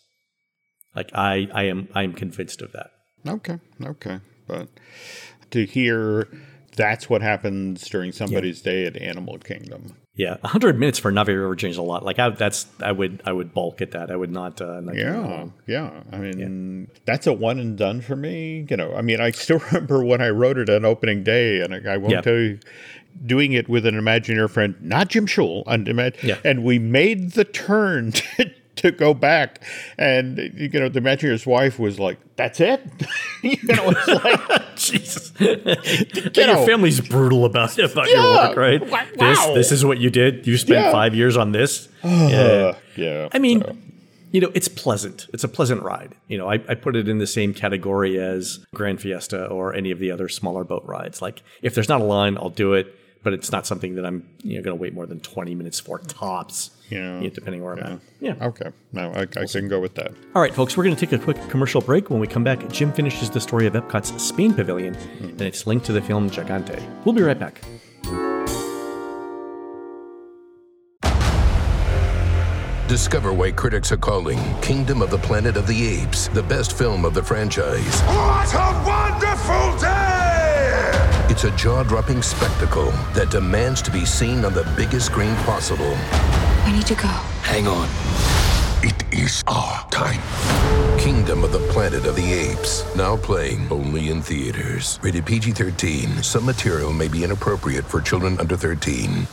Like 0.95 1.11
I, 1.13 1.47
I 1.53 1.63
am 1.63 1.89
I 1.93 2.03
am 2.03 2.13
convinced 2.13 2.61
of 2.61 2.71
that. 2.71 2.91
Okay, 3.27 3.59
okay, 3.83 4.19
but 4.47 4.69
to 5.51 5.65
hear 5.65 6.27
that's 6.75 7.09
what 7.09 7.21
happens 7.21 7.87
during 7.89 8.11
somebody's 8.11 8.61
day 8.61 8.85
at 8.85 8.97
Animal 8.97 9.39
Kingdom. 9.39 9.95
Yeah, 10.17 10.37
100 10.41 10.79
minutes 10.79 10.97
for 10.97 11.11
Na'vi 11.11 11.27
River 11.27 11.55
is 11.67 11.75
a 11.75 11.81
lot. 11.81 12.05
Like 12.05 12.19
I, 12.19 12.29
that's 12.29 12.67
I 12.81 12.93
would 12.93 13.21
I 13.25 13.33
would 13.33 13.53
bulk 13.53 13.81
at 13.81 13.91
that. 13.91 14.09
I 14.09 14.15
would 14.15 14.31
not. 14.31 14.61
Uh, 14.61 14.79
not 14.79 14.95
Yeah, 14.95 15.47
yeah. 15.67 16.03
I 16.11 16.17
mean, 16.17 16.87
that's 17.05 17.27
a 17.27 17.33
one 17.33 17.59
and 17.59 17.77
done 17.77 17.99
for 17.99 18.15
me. 18.15 18.65
You 18.69 18.77
know, 18.77 18.95
I 18.95 19.01
mean, 19.01 19.19
I 19.19 19.31
still 19.31 19.59
remember 19.71 20.05
when 20.05 20.21
I 20.21 20.29
wrote 20.29 20.57
it 20.57 20.69
on 20.69 20.85
opening 20.85 21.23
day, 21.23 21.59
and 21.59 21.73
I, 21.75 21.95
I 21.95 21.97
won't 21.97 22.11
Yeah. 22.13 22.21
tell 22.21 22.33
you, 22.37 22.59
doing 23.25 23.51
it 23.51 23.67
with 23.67 23.85
an 23.85 23.95
Imagineer 23.95 24.49
friend, 24.49 24.75
not 24.81 25.09
Jim 25.09 25.25
Schul, 25.25 25.63
and, 25.67 25.85
Yeah. 26.23 26.37
and 26.45 26.63
we 26.63 26.79
made 26.79 27.31
the 27.33 27.43
turn 27.43 28.11
to, 28.37 28.51
to 28.81 28.91
go 28.91 29.13
back, 29.13 29.61
and 29.97 30.37
you 30.55 30.69
know, 30.69 30.89
the 30.89 30.99
Imagineer's 30.99 31.45
wife 31.45 31.79
was 31.79 31.99
like, 31.99 32.17
"That's 32.35 32.59
it," 32.59 32.81
you 33.43 33.57
know, 33.63 33.91
it's 33.95 34.07
like, 34.23 34.75
Jesus. 34.75 35.31
you 35.39 36.43
Your 36.43 36.65
family's 36.65 37.01
brutal 37.01 37.45
about 37.45 37.77
about 37.79 38.09
Yeah. 38.09 38.15
your 38.21 38.33
work, 38.35 38.57
right? 38.57 38.89
Wa- 38.89 39.03
This 39.17 39.45
this 39.53 39.71
is 39.71 39.85
what 39.85 39.97
you 39.99 40.09
did. 40.09 40.45
You 40.47 40.57
spent 40.57 40.85
Yeah. 40.85 40.91
five 40.91 41.15
years 41.15 41.37
on 41.37 41.51
this. 41.51 41.87
uh, 42.03 42.73
yeah. 42.95 43.29
I 43.31 43.39
mean, 43.39 43.63
you 44.31 44.41
know, 44.41 44.51
it's 44.53 44.67
pleasant. 44.67 45.27
It's 45.33 45.43
a 45.43 45.47
pleasant 45.47 45.81
ride. 45.81 46.13
You 46.27 46.37
know, 46.37 46.49
I, 46.49 46.55
I 46.67 46.75
put 46.75 46.95
it 46.97 47.07
in 47.07 47.19
the 47.19 47.27
same 47.27 47.53
category 47.53 48.19
as 48.19 48.59
Gran 48.73 48.97
Fiesta 48.97 49.45
or 49.47 49.73
any 49.73 49.91
of 49.91 49.99
the 49.99 50.11
other 50.11 50.27
smaller 50.27 50.63
boat 50.65 50.83
rides. 50.85 51.21
Like, 51.21 51.41
if 51.61 51.73
there's 51.73 51.87
not 51.89 52.01
a 52.01 52.03
line, 52.03 52.37
I'll 52.37 52.49
do 52.49 52.73
it. 52.73 52.93
But 53.25 53.33
it's 53.33 53.51
not 53.51 53.65
something 53.65 53.95
that 53.95 54.05
I'm 54.05 54.23
you 54.43 54.55
know 54.55 54.63
going 54.63 54.77
to 54.77 54.81
wait 54.81 54.93
more 54.93 55.07
than 55.07 55.19
20 55.19 55.55
minutes 55.55 55.79
for 55.79 55.97
tops. 55.97 56.69
Yeah. 56.89 57.19
Yeah, 57.19 57.29
depending 57.29 57.63
where 57.63 57.73
I'm 57.73 57.93
at. 57.93 57.99
Yeah. 58.19 58.35
Okay. 58.39 58.69
No, 58.93 59.11
I, 59.11 59.21
I 59.21 59.45
can 59.47 59.67
go 59.67 59.79
with 59.79 59.95
that. 59.95 60.11
All 60.35 60.41
right, 60.43 60.53
folks, 60.53 60.77
we're 60.77 60.83
going 60.83 60.95
to 60.95 61.05
take 61.05 61.19
a 61.19 61.21
quick 61.21 61.37
commercial 61.49 61.81
break. 61.81 62.11
When 62.11 62.19
we 62.19 62.27
come 62.27 62.43
back, 62.43 62.69
Jim 62.69 62.93
finishes 62.93 63.31
the 63.31 63.41
story 63.41 63.65
of 63.65 63.73
Epcot's 63.73 64.21
Spain 64.21 64.53
Pavilion, 64.53 64.93
hmm. 64.93 65.29
and 65.29 65.41
it's 65.41 65.65
linked 65.65 65.87
to 65.87 65.93
the 65.93 66.01
film 66.01 66.29
Gigante. 66.29 66.79
We'll 67.03 67.15
be 67.15 67.23
right 67.23 67.37
back. 67.37 67.61
Discover 72.87 73.33
why 73.33 73.51
critics 73.51 73.91
are 73.91 73.97
calling 73.97 74.37
Kingdom 74.61 75.01
of 75.01 75.09
the 75.09 75.17
Planet 75.17 75.57
of 75.57 75.65
the 75.65 75.87
Apes 75.87 76.27
the 76.27 76.43
best 76.43 76.77
film 76.77 77.03
of 77.03 77.15
the 77.15 77.23
franchise. 77.23 78.01
What 78.01 78.53
a 78.53 78.83
wonderful 78.85 79.79
day! 79.79 80.04
It's 81.35 81.43
a 81.43 81.51
jaw 81.57 81.83
dropping 81.83 82.21
spectacle 82.21 82.91
that 83.13 83.29
demands 83.29 83.81
to 83.81 83.91
be 83.91 84.05
seen 84.05 84.45
on 84.45 84.53
the 84.53 84.63
biggest 84.77 85.07
screen 85.07 85.35
possible. 85.43 85.97
We 86.65 86.71
need 86.71 86.85
to 86.85 86.95
go. 86.95 87.09
Hang 87.43 87.67
on. 87.67 87.89
It 88.81 89.03
is 89.11 89.43
our 89.45 89.85
time. 89.89 90.21
Kingdom 90.97 91.43
of 91.43 91.51
the 91.51 91.59
Planet 91.73 92.05
of 92.05 92.15
the 92.15 92.31
Apes. 92.31 92.85
Now 92.95 93.17
playing 93.17 93.69
only 93.69 94.11
in 94.11 94.21
theaters. 94.21 94.97
Rated 95.03 95.25
PG 95.25 95.51
13. 95.51 96.23
Some 96.23 96.45
material 96.45 96.93
may 96.93 97.09
be 97.09 97.25
inappropriate 97.25 97.83
for 97.83 97.99
children 97.99 98.39
under 98.39 98.55
13. 98.55 99.27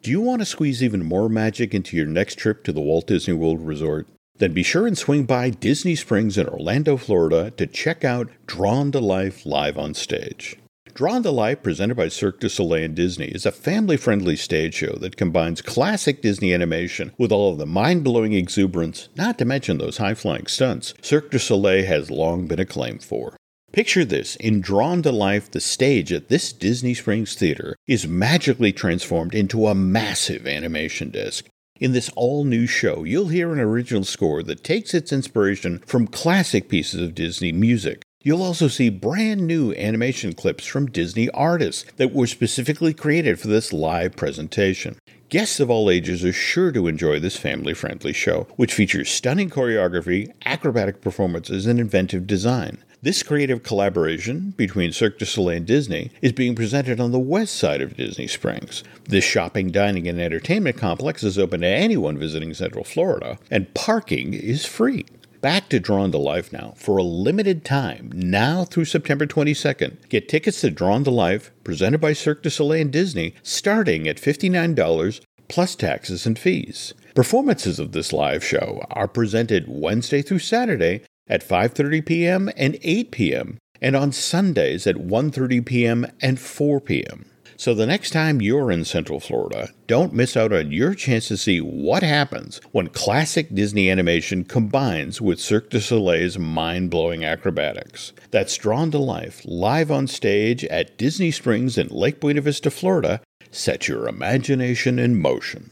Do 0.00 0.10
you 0.10 0.22
want 0.22 0.40
to 0.40 0.46
squeeze 0.46 0.82
even 0.82 1.04
more 1.04 1.28
magic 1.28 1.74
into 1.74 1.94
your 1.94 2.06
next 2.06 2.38
trip 2.38 2.64
to 2.64 2.72
the 2.72 2.80
Walt 2.80 3.06
Disney 3.06 3.34
World 3.34 3.60
Resort? 3.60 4.06
Then 4.40 4.54
be 4.54 4.62
sure 4.62 4.86
and 4.86 4.96
swing 4.96 5.24
by 5.24 5.50
Disney 5.50 5.94
Springs 5.94 6.38
in 6.38 6.48
Orlando, 6.48 6.96
Florida 6.96 7.50
to 7.58 7.66
check 7.66 8.04
out 8.04 8.30
Drawn 8.46 8.90
to 8.92 8.98
Life 8.98 9.44
live 9.44 9.76
on 9.76 9.92
stage. 9.92 10.56
Drawn 10.94 11.22
to 11.24 11.30
Life, 11.30 11.62
presented 11.62 11.96
by 11.96 12.08
Cirque 12.08 12.40
du 12.40 12.48
Soleil 12.48 12.84
and 12.84 12.94
Disney, 12.96 13.26
is 13.26 13.44
a 13.44 13.52
family 13.52 13.98
friendly 13.98 14.36
stage 14.36 14.76
show 14.76 14.94
that 14.94 15.18
combines 15.18 15.60
classic 15.60 16.22
Disney 16.22 16.54
animation 16.54 17.12
with 17.18 17.30
all 17.30 17.52
of 17.52 17.58
the 17.58 17.66
mind 17.66 18.02
blowing 18.02 18.32
exuberance, 18.32 19.10
not 19.14 19.36
to 19.38 19.44
mention 19.44 19.76
those 19.76 19.98
high 19.98 20.14
flying 20.14 20.46
stunts, 20.46 20.94
Cirque 21.02 21.30
du 21.30 21.38
Soleil 21.38 21.84
has 21.84 22.10
long 22.10 22.46
been 22.46 22.58
acclaimed 22.58 23.04
for. 23.04 23.36
Picture 23.72 24.06
this 24.06 24.36
in 24.36 24.62
Drawn 24.62 25.02
to 25.02 25.12
Life, 25.12 25.50
the 25.50 25.60
stage 25.60 26.14
at 26.14 26.28
this 26.30 26.50
Disney 26.54 26.94
Springs 26.94 27.34
theater 27.34 27.76
is 27.86 28.08
magically 28.08 28.72
transformed 28.72 29.34
into 29.34 29.66
a 29.66 29.74
massive 29.74 30.46
animation 30.46 31.10
disc. 31.10 31.44
In 31.80 31.92
this 31.92 32.10
all 32.14 32.44
new 32.44 32.66
show, 32.66 33.04
you'll 33.04 33.28
hear 33.28 33.54
an 33.54 33.58
original 33.58 34.04
score 34.04 34.42
that 34.42 34.62
takes 34.62 34.92
its 34.92 35.14
inspiration 35.14 35.78
from 35.86 36.06
classic 36.06 36.68
pieces 36.68 37.00
of 37.00 37.14
Disney 37.14 37.52
music. 37.52 38.02
You'll 38.22 38.42
also 38.42 38.68
see 38.68 38.90
brand 38.90 39.46
new 39.46 39.72
animation 39.72 40.34
clips 40.34 40.66
from 40.66 40.90
Disney 40.90 41.30
artists 41.30 41.86
that 41.96 42.12
were 42.12 42.26
specifically 42.26 42.92
created 42.92 43.40
for 43.40 43.48
this 43.48 43.72
live 43.72 44.14
presentation. 44.14 44.98
Guests 45.30 45.58
of 45.58 45.70
all 45.70 45.88
ages 45.88 46.22
are 46.22 46.34
sure 46.34 46.70
to 46.70 46.86
enjoy 46.86 47.18
this 47.18 47.38
family 47.38 47.72
friendly 47.72 48.12
show, 48.12 48.46
which 48.56 48.74
features 48.74 49.08
stunning 49.08 49.48
choreography, 49.48 50.30
acrobatic 50.44 51.00
performances, 51.00 51.64
and 51.64 51.80
inventive 51.80 52.26
design. 52.26 52.84
This 53.02 53.22
creative 53.22 53.62
collaboration 53.62 54.52
between 54.58 54.92
Cirque 54.92 55.18
du 55.18 55.24
Soleil 55.24 55.56
and 55.56 55.66
Disney 55.66 56.10
is 56.20 56.32
being 56.32 56.54
presented 56.54 57.00
on 57.00 57.12
the 57.12 57.18
west 57.18 57.56
side 57.56 57.80
of 57.80 57.96
Disney 57.96 58.26
Springs. 58.26 58.84
This 59.04 59.24
shopping, 59.24 59.70
dining, 59.70 60.06
and 60.06 60.20
entertainment 60.20 60.76
complex 60.76 61.22
is 61.22 61.38
open 61.38 61.62
to 61.62 61.66
anyone 61.66 62.18
visiting 62.18 62.52
Central 62.52 62.84
Florida, 62.84 63.38
and 63.50 63.72
parking 63.72 64.34
is 64.34 64.66
free. 64.66 65.06
Back 65.40 65.70
to 65.70 65.80
Drawn 65.80 66.12
to 66.12 66.18
Life 66.18 66.52
now. 66.52 66.74
For 66.76 66.98
a 66.98 67.02
limited 67.02 67.64
time, 67.64 68.12
now 68.14 68.66
through 68.66 68.84
September 68.84 69.26
22nd, 69.26 70.06
get 70.10 70.28
tickets 70.28 70.60
to 70.60 70.70
Drawn 70.70 71.04
to 71.04 71.10
Life, 71.10 71.52
presented 71.64 72.02
by 72.02 72.12
Cirque 72.12 72.42
du 72.42 72.50
Soleil 72.50 72.82
and 72.82 72.92
Disney, 72.92 73.34
starting 73.42 74.08
at 74.08 74.18
$59 74.18 75.22
plus 75.48 75.74
taxes 75.74 76.26
and 76.26 76.38
fees. 76.38 76.92
Performances 77.14 77.80
of 77.80 77.92
this 77.92 78.12
live 78.12 78.44
show 78.44 78.84
are 78.90 79.08
presented 79.08 79.64
Wednesday 79.68 80.20
through 80.20 80.38
Saturday 80.40 81.02
at 81.30 81.46
5:30 81.46 82.04
p.m. 82.04 82.50
and 82.58 82.76
8 82.82 83.10
p.m. 83.10 83.58
and 83.80 83.96
on 83.96 84.12
Sundays 84.12 84.86
at 84.86 84.96
1:30 84.96 85.64
p.m. 85.64 86.06
and 86.20 86.38
4 86.38 86.80
p.m. 86.80 87.24
So 87.56 87.74
the 87.74 87.86
next 87.86 88.12
time 88.12 88.40
you're 88.40 88.70
in 88.70 88.86
Central 88.86 89.20
Florida, 89.20 89.68
don't 89.86 90.14
miss 90.14 90.34
out 90.34 90.50
on 90.50 90.72
your 90.72 90.94
chance 90.94 91.28
to 91.28 91.36
see 91.36 91.60
what 91.60 92.02
happens 92.02 92.58
when 92.72 92.86
classic 92.88 93.54
Disney 93.54 93.90
animation 93.90 94.44
combines 94.44 95.20
with 95.20 95.38
Cirque 95.38 95.68
du 95.68 95.78
Soleil's 95.78 96.38
mind-blowing 96.38 97.22
acrobatics. 97.22 98.14
That's 98.30 98.56
Drawn 98.56 98.90
to 98.92 98.98
Life, 98.98 99.42
live 99.44 99.90
on 99.90 100.06
stage 100.06 100.64
at 100.64 100.96
Disney 100.96 101.30
Springs 101.30 101.76
in 101.76 101.88
Lake 101.88 102.18
Buena 102.18 102.40
Vista, 102.40 102.70
Florida. 102.70 103.20
Set 103.50 103.88
your 103.88 104.08
imagination 104.08 104.98
in 104.98 105.20
motion. 105.20 105.70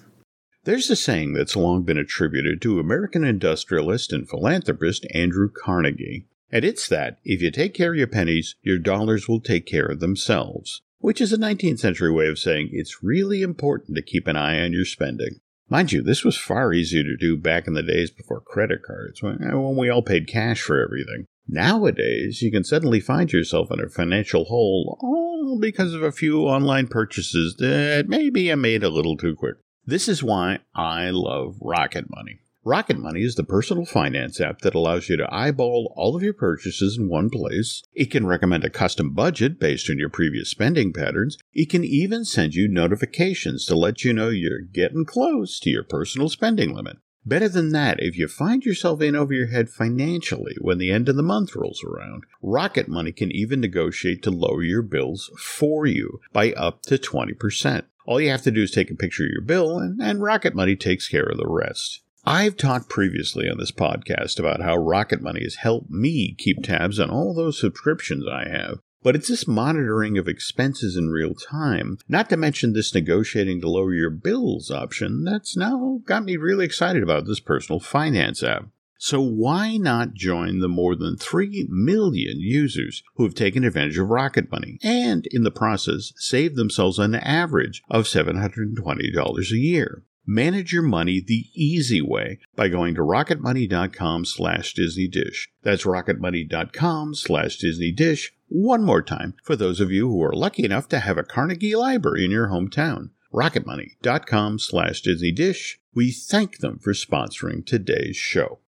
There's 0.69 0.91
a 0.91 0.97
saying 0.97 1.33
that's 1.33 1.57
long 1.57 1.85
been 1.85 1.97
attributed 1.97 2.61
to 2.61 2.79
American 2.79 3.25
industrialist 3.25 4.13
and 4.13 4.29
philanthropist 4.29 5.07
Andrew 5.15 5.49
Carnegie, 5.51 6.27
and 6.53 6.63
it's 6.63 6.87
that 6.89 7.17
if 7.25 7.41
you 7.41 7.51
take 7.51 7.73
care 7.73 7.93
of 7.93 7.97
your 7.97 8.07
pennies, 8.07 8.55
your 8.61 8.77
dollars 8.77 9.27
will 9.27 9.41
take 9.41 9.65
care 9.65 9.87
of 9.87 10.01
themselves, 10.01 10.83
which 10.99 11.23
is 11.23 11.33
a 11.33 11.39
19th 11.39 11.79
century 11.79 12.13
way 12.13 12.29
of 12.29 12.39
saying 12.39 12.69
it's 12.71 13.03
really 13.03 13.41
important 13.41 13.97
to 13.97 14.03
keep 14.03 14.27
an 14.27 14.37
eye 14.37 14.61
on 14.61 14.75
your 14.75 14.85
spending. 14.85 15.41
Mind 15.71 15.91
you, 15.91 16.03
this 16.03 16.23
was 16.23 16.37
far 16.37 16.75
easier 16.75 17.03
to 17.03 17.17
do 17.17 17.39
back 17.39 17.67
in 17.67 17.73
the 17.73 17.83
days 17.83 18.11
before 18.11 18.43
credit 18.43 18.83
cards, 18.87 19.23
when, 19.23 19.43
uh, 19.43 19.59
when 19.59 19.75
we 19.75 19.89
all 19.89 20.03
paid 20.03 20.29
cash 20.29 20.61
for 20.61 20.85
everything. 20.85 21.25
Nowadays, 21.49 22.43
you 22.43 22.51
can 22.51 22.63
suddenly 22.63 23.01
find 23.01 23.33
yourself 23.33 23.71
in 23.71 23.81
a 23.81 23.89
financial 23.89 24.45
hole 24.45 24.99
all 25.01 25.59
because 25.59 25.95
of 25.95 26.03
a 26.03 26.13
few 26.13 26.43
online 26.43 26.89
purchases 26.89 27.57
that 27.57 28.05
maybe 28.07 28.43
you 28.43 28.57
made 28.59 28.85
a 28.85 28.91
little 28.91 29.17
too 29.17 29.35
quick. 29.35 29.57
This 29.89 30.07
is 30.07 30.23
why 30.23 30.59
I 30.75 31.09
love 31.09 31.57
Rocket 31.63 32.11
Money. 32.11 32.41
Rocket 32.63 32.99
Money 32.99 33.23
is 33.23 33.37
the 33.37 33.43
personal 33.43 33.87
finance 33.87 34.39
app 34.39 34.59
that 34.59 34.75
allows 34.75 35.09
you 35.09 35.17
to 35.17 35.35
eyeball 35.35 35.95
all 35.97 36.15
of 36.15 36.23
your 36.23 36.35
purchases 36.35 36.99
in 36.99 37.09
one 37.09 37.31
place. 37.31 37.83
It 37.95 38.11
can 38.11 38.27
recommend 38.27 38.65
a 38.65 38.69
custom 38.69 39.15
budget 39.15 39.59
based 39.59 39.89
on 39.89 39.99
your 39.99 40.11
previous 40.11 40.51
spending 40.51 40.93
patterns. 40.93 41.39
It 41.55 41.71
can 41.71 41.85
even 41.85 42.27
send 42.27 42.55
you 42.55 42.69
notifications 42.69 43.65
to 43.65 43.77
let 43.77 44.05
you 44.05 44.13
know 44.13 44.29
you're 44.29 44.61
getting 44.61 45.07
close 45.07 45.59
to 45.61 45.71
your 45.71 45.85
personal 45.85 46.29
spending 46.29 46.75
limit. 46.75 46.99
Better 47.25 47.49
than 47.49 47.73
that, 47.73 47.97
if 47.99 48.19
you 48.19 48.29
find 48.29 48.67
yourself 48.67 49.01
in 49.01 49.17
over 49.17 49.33
your 49.33 49.47
head 49.47 49.71
financially 49.71 50.57
when 50.61 50.77
the 50.77 50.93
end 50.93 51.09
of 51.09 51.17
the 51.17 51.23
month 51.23 51.57
rolls 51.57 51.83
around, 51.83 52.25
Rocket 52.43 52.89
Money 52.89 53.13
can 53.13 53.33
even 53.33 53.63
negotiate 53.63 54.23
to 54.25 54.31
lower 54.31 54.63
your 54.63 54.83
bills 54.83 55.31
for 55.39 55.87
you 55.87 56.21
by 56.35 56.53
up 56.53 56.83
to 56.83 56.99
20%. 56.99 57.85
All 58.09 58.23
you 58.23 58.31
have 58.31 58.41
to 58.45 58.51
do 58.51 58.63
is 58.63 58.71
take 58.71 58.91
a 58.91 58.95
picture 58.95 59.25
of 59.25 59.31
your 59.31 59.43
bill, 59.43 59.77
and, 59.77 60.01
and 60.01 60.23
Rocket 60.23 60.55
Money 60.55 60.77
takes 60.77 61.07
care 61.07 61.27
of 61.27 61.37
the 61.37 61.47
rest. 61.47 62.01
I've 62.25 62.57
talked 62.57 62.89
previously 62.89 63.51
on 63.51 63.59
this 63.59 63.71
podcast 63.71 64.39
about 64.39 64.63
how 64.63 64.77
Rocket 64.79 65.21
Money 65.21 65.43
has 65.43 65.57
helped 65.57 65.91
me 65.91 66.35
keep 66.39 66.63
tabs 66.63 66.99
on 66.99 67.11
all 67.11 67.35
those 67.35 67.61
subscriptions 67.61 68.25
I 68.27 68.49
have. 68.49 68.79
But 69.03 69.15
it's 69.15 69.29
this 69.29 69.47
monitoring 69.47 70.17
of 70.17 70.27
expenses 70.27 70.97
in 70.97 71.11
real 71.11 71.35
time, 71.35 71.99
not 72.09 72.31
to 72.31 72.39
mention 72.39 72.73
this 72.73 72.95
negotiating 72.95 73.61
to 73.61 73.69
lower 73.69 73.93
your 73.93 74.09
bills 74.09 74.71
option, 74.71 75.25
that's 75.25 75.55
now 75.55 76.01
got 76.07 76.25
me 76.25 76.39
really 76.39 76.65
excited 76.65 77.03
about 77.03 77.27
this 77.27 77.41
personal 77.41 77.79
finance 77.79 78.43
app. 78.43 78.69
So 79.01 79.21
why 79.21 79.77
not 79.77 80.15
join 80.15 80.59
the 80.59 80.69
more 80.69 80.97
than 80.97 81.17
3 81.17 81.69
million 81.71 82.41
users 82.41 83.05
who 83.15 83.23
have 83.23 83.35
taken 83.35 83.63
advantage 83.63 83.97
of 83.97 84.09
Rocket 84.09 84.51
Money 84.51 84.79
and 84.83 85.27
in 85.29 85.45
the 85.45 85.53
process 85.53 86.13
saved 86.17 86.57
themselves 86.57 86.99
an 86.99 87.15
average 87.15 87.81
of 87.89 88.07
$720 88.07 89.51
a 89.53 89.57
year? 89.57 90.03
Manage 90.27 90.73
your 90.73 90.83
money 90.83 91.23
the 91.25 91.47
easy 91.55 92.03
way 92.03 92.41
by 92.55 92.69
going 92.69 92.97
to 92.97 93.01
rocketmoney.com 93.01 94.25
slash 94.25 94.75
Disney 94.75 95.07
Dish. 95.07 95.49
That's 95.63 95.85
rocketmoney.com 95.85 97.15
slash 97.15 97.57
Disney 97.57 97.93
Dish 97.93 98.35
one 98.49 98.83
more 98.83 99.03
time 99.03 99.35
for 99.43 99.57
those 99.57 99.81
of 99.81 99.93
you 99.93 100.09
who 100.09 100.23
are 100.23 100.35
lucky 100.35 100.65
enough 100.65 100.89
to 100.89 100.99
have 100.99 101.17
a 101.17 101.23
Carnegie 101.23 101.77
Library 101.77 102.25
in 102.25 102.31
your 102.31 102.49
hometown. 102.49 103.11
rocketmoney.com 103.33 104.59
slash 104.59 105.03
Disney 105.03 105.33
Dish. 105.33 105.81
We 105.95 106.11
thank 106.11 106.59
them 106.59 106.79
for 106.79 106.93
sponsoring 106.93 107.65
today's 107.65 108.17
show. 108.17 108.59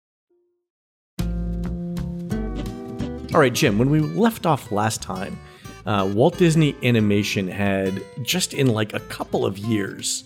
All 3.33 3.38
right, 3.38 3.53
Jim, 3.53 3.79
when 3.79 3.90
we 3.90 4.01
left 4.01 4.45
off 4.45 4.73
last 4.73 5.03
time, 5.03 5.38
uh, 5.87 6.11
Walt 6.12 6.37
Disney 6.37 6.75
Animation 6.83 7.47
had 7.47 8.03
just 8.23 8.53
in 8.53 8.66
like 8.66 8.93
a 8.93 8.99
couple 8.99 9.47
of 9.47 9.57
years 9.57 10.25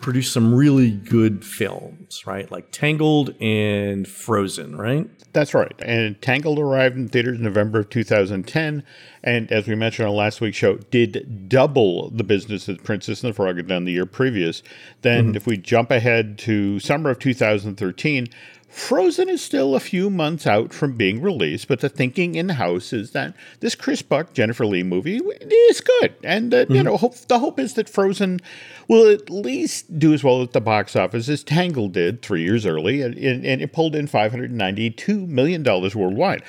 produced 0.00 0.32
some 0.32 0.54
really 0.54 0.92
good 0.92 1.44
films, 1.44 2.26
right? 2.26 2.50
Like 2.50 2.70
Tangled 2.70 3.34
and 3.42 4.08
Frozen, 4.08 4.78
right? 4.78 5.06
That's 5.34 5.52
right. 5.52 5.74
And 5.80 6.20
Tangled 6.22 6.58
arrived 6.58 6.96
in 6.96 7.08
theaters 7.08 7.36
in 7.36 7.44
November 7.44 7.80
of 7.80 7.90
2010. 7.90 8.84
And 9.22 9.50
as 9.50 9.66
we 9.66 9.74
mentioned 9.74 10.08
on 10.08 10.14
last 10.14 10.40
week's 10.40 10.56
show, 10.56 10.76
did 10.76 11.48
double 11.48 12.10
the 12.10 12.24
business 12.24 12.66
that 12.66 12.84
Princess 12.84 13.22
and 13.22 13.30
the 13.30 13.34
Frog 13.34 13.56
had 13.56 13.68
done 13.68 13.84
the 13.84 13.92
year 13.92 14.06
previous. 14.06 14.62
Then, 15.02 15.34
if 15.34 15.46
we 15.46 15.56
jump 15.56 15.90
ahead 15.90 16.38
to 16.38 16.78
summer 16.78 17.10
of 17.10 17.18
2013, 17.18 18.28
Frozen 18.68 19.30
is 19.30 19.42
still 19.42 19.74
a 19.74 19.80
few 19.80 20.10
months 20.10 20.46
out 20.46 20.74
from 20.74 20.92
being 20.92 21.22
released, 21.22 21.68
but 21.68 21.80
the 21.80 21.88
thinking 21.88 22.34
in 22.34 22.50
house 22.50 22.92
is 22.92 23.12
that 23.12 23.34
this 23.60 23.74
Chris 23.74 24.02
Buck 24.02 24.34
Jennifer 24.34 24.66
Lee 24.66 24.82
movie 24.82 25.16
is 25.16 25.80
good, 25.80 26.14
and 26.22 26.52
uh, 26.52 26.58
mm-hmm. 26.58 26.74
you 26.74 26.82
know 26.82 26.98
hope, 26.98 27.16
the 27.28 27.38
hope 27.38 27.58
is 27.58 27.74
that 27.74 27.88
Frozen 27.88 28.40
will 28.86 29.10
at 29.10 29.30
least 29.30 29.98
do 29.98 30.12
as 30.12 30.22
well 30.22 30.42
at 30.42 30.52
the 30.52 30.60
box 30.60 30.94
office 30.96 31.30
as 31.30 31.42
Tangled 31.42 31.92
did 31.92 32.20
three 32.20 32.42
years 32.42 32.66
early, 32.66 33.00
and, 33.00 33.16
and 33.16 33.62
it 33.62 33.72
pulled 33.72 33.96
in 33.96 34.06
five 34.06 34.32
hundred 34.32 34.52
ninety 34.52 34.90
two 34.90 35.26
million 35.26 35.62
dollars 35.62 35.96
worldwide. 35.96 36.42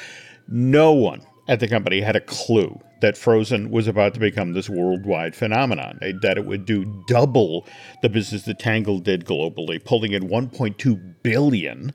No 0.49 0.91
one 0.91 1.21
at 1.50 1.60
the 1.60 1.68
company 1.68 2.00
had 2.00 2.16
a 2.16 2.22
clue 2.22 2.80
that 3.02 3.18
Frozen 3.18 3.72
was 3.72 3.88
about 3.88 4.14
to 4.14 4.20
become 4.20 4.54
this 4.54 4.70
worldwide 4.70 5.36
phenomenon, 5.36 5.98
that 6.22 6.38
it 6.38 6.46
would 6.46 6.66
do 6.66 7.04
double 7.08 7.66
the 8.02 8.10
business 8.10 8.44
that 8.44 8.60
Tangled 8.60 9.04
did 9.04 9.26
globally, 9.26 9.84
pulling 9.84 10.12
in 10.12 10.30
1.2 10.30 11.16
billion. 11.24 11.94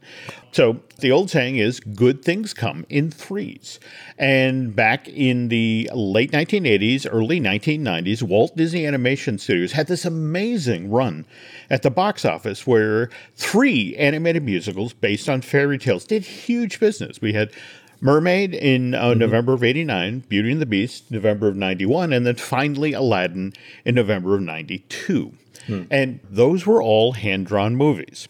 So 0.50 0.80
the 0.98 1.12
old 1.12 1.30
saying 1.30 1.56
is 1.56 1.78
good 1.78 2.24
things 2.24 2.52
come 2.52 2.84
in 2.88 3.10
threes. 3.10 3.78
And 4.18 4.74
back 4.74 5.06
in 5.06 5.48
the 5.48 5.88
late 5.94 6.32
1980s, 6.32 7.06
early 7.08 7.40
1990s, 7.40 8.22
Walt 8.22 8.56
Disney 8.56 8.86
Animation 8.86 9.38
Studios 9.38 9.72
had 9.72 9.86
this 9.86 10.04
amazing 10.04 10.90
run 10.90 11.26
at 11.70 11.82
the 11.82 11.90
box 11.90 12.24
office 12.24 12.66
where 12.66 13.10
three 13.36 13.94
animated 13.96 14.42
musicals 14.42 14.94
based 14.94 15.28
on 15.28 15.42
fairy 15.42 15.78
tales 15.78 16.06
did 16.06 16.24
huge 16.24 16.80
business. 16.80 17.20
We 17.20 17.34
had 17.34 17.52
Mermaid 18.04 18.52
in 18.52 18.94
uh, 18.94 19.02
mm-hmm. 19.02 19.18
November 19.18 19.54
of 19.54 19.64
89, 19.64 20.20
Beauty 20.28 20.52
and 20.52 20.60
the 20.60 20.66
Beast, 20.66 21.10
November 21.10 21.48
of 21.48 21.56
91, 21.56 22.12
and 22.12 22.26
then 22.26 22.34
finally 22.34 22.92
Aladdin 22.92 23.54
in 23.86 23.94
November 23.94 24.34
of 24.34 24.42
92. 24.42 25.32
Mm. 25.66 25.86
And 25.90 26.20
those 26.28 26.66
were 26.66 26.82
all 26.82 27.12
hand 27.12 27.46
drawn 27.46 27.76
movies. 27.76 28.28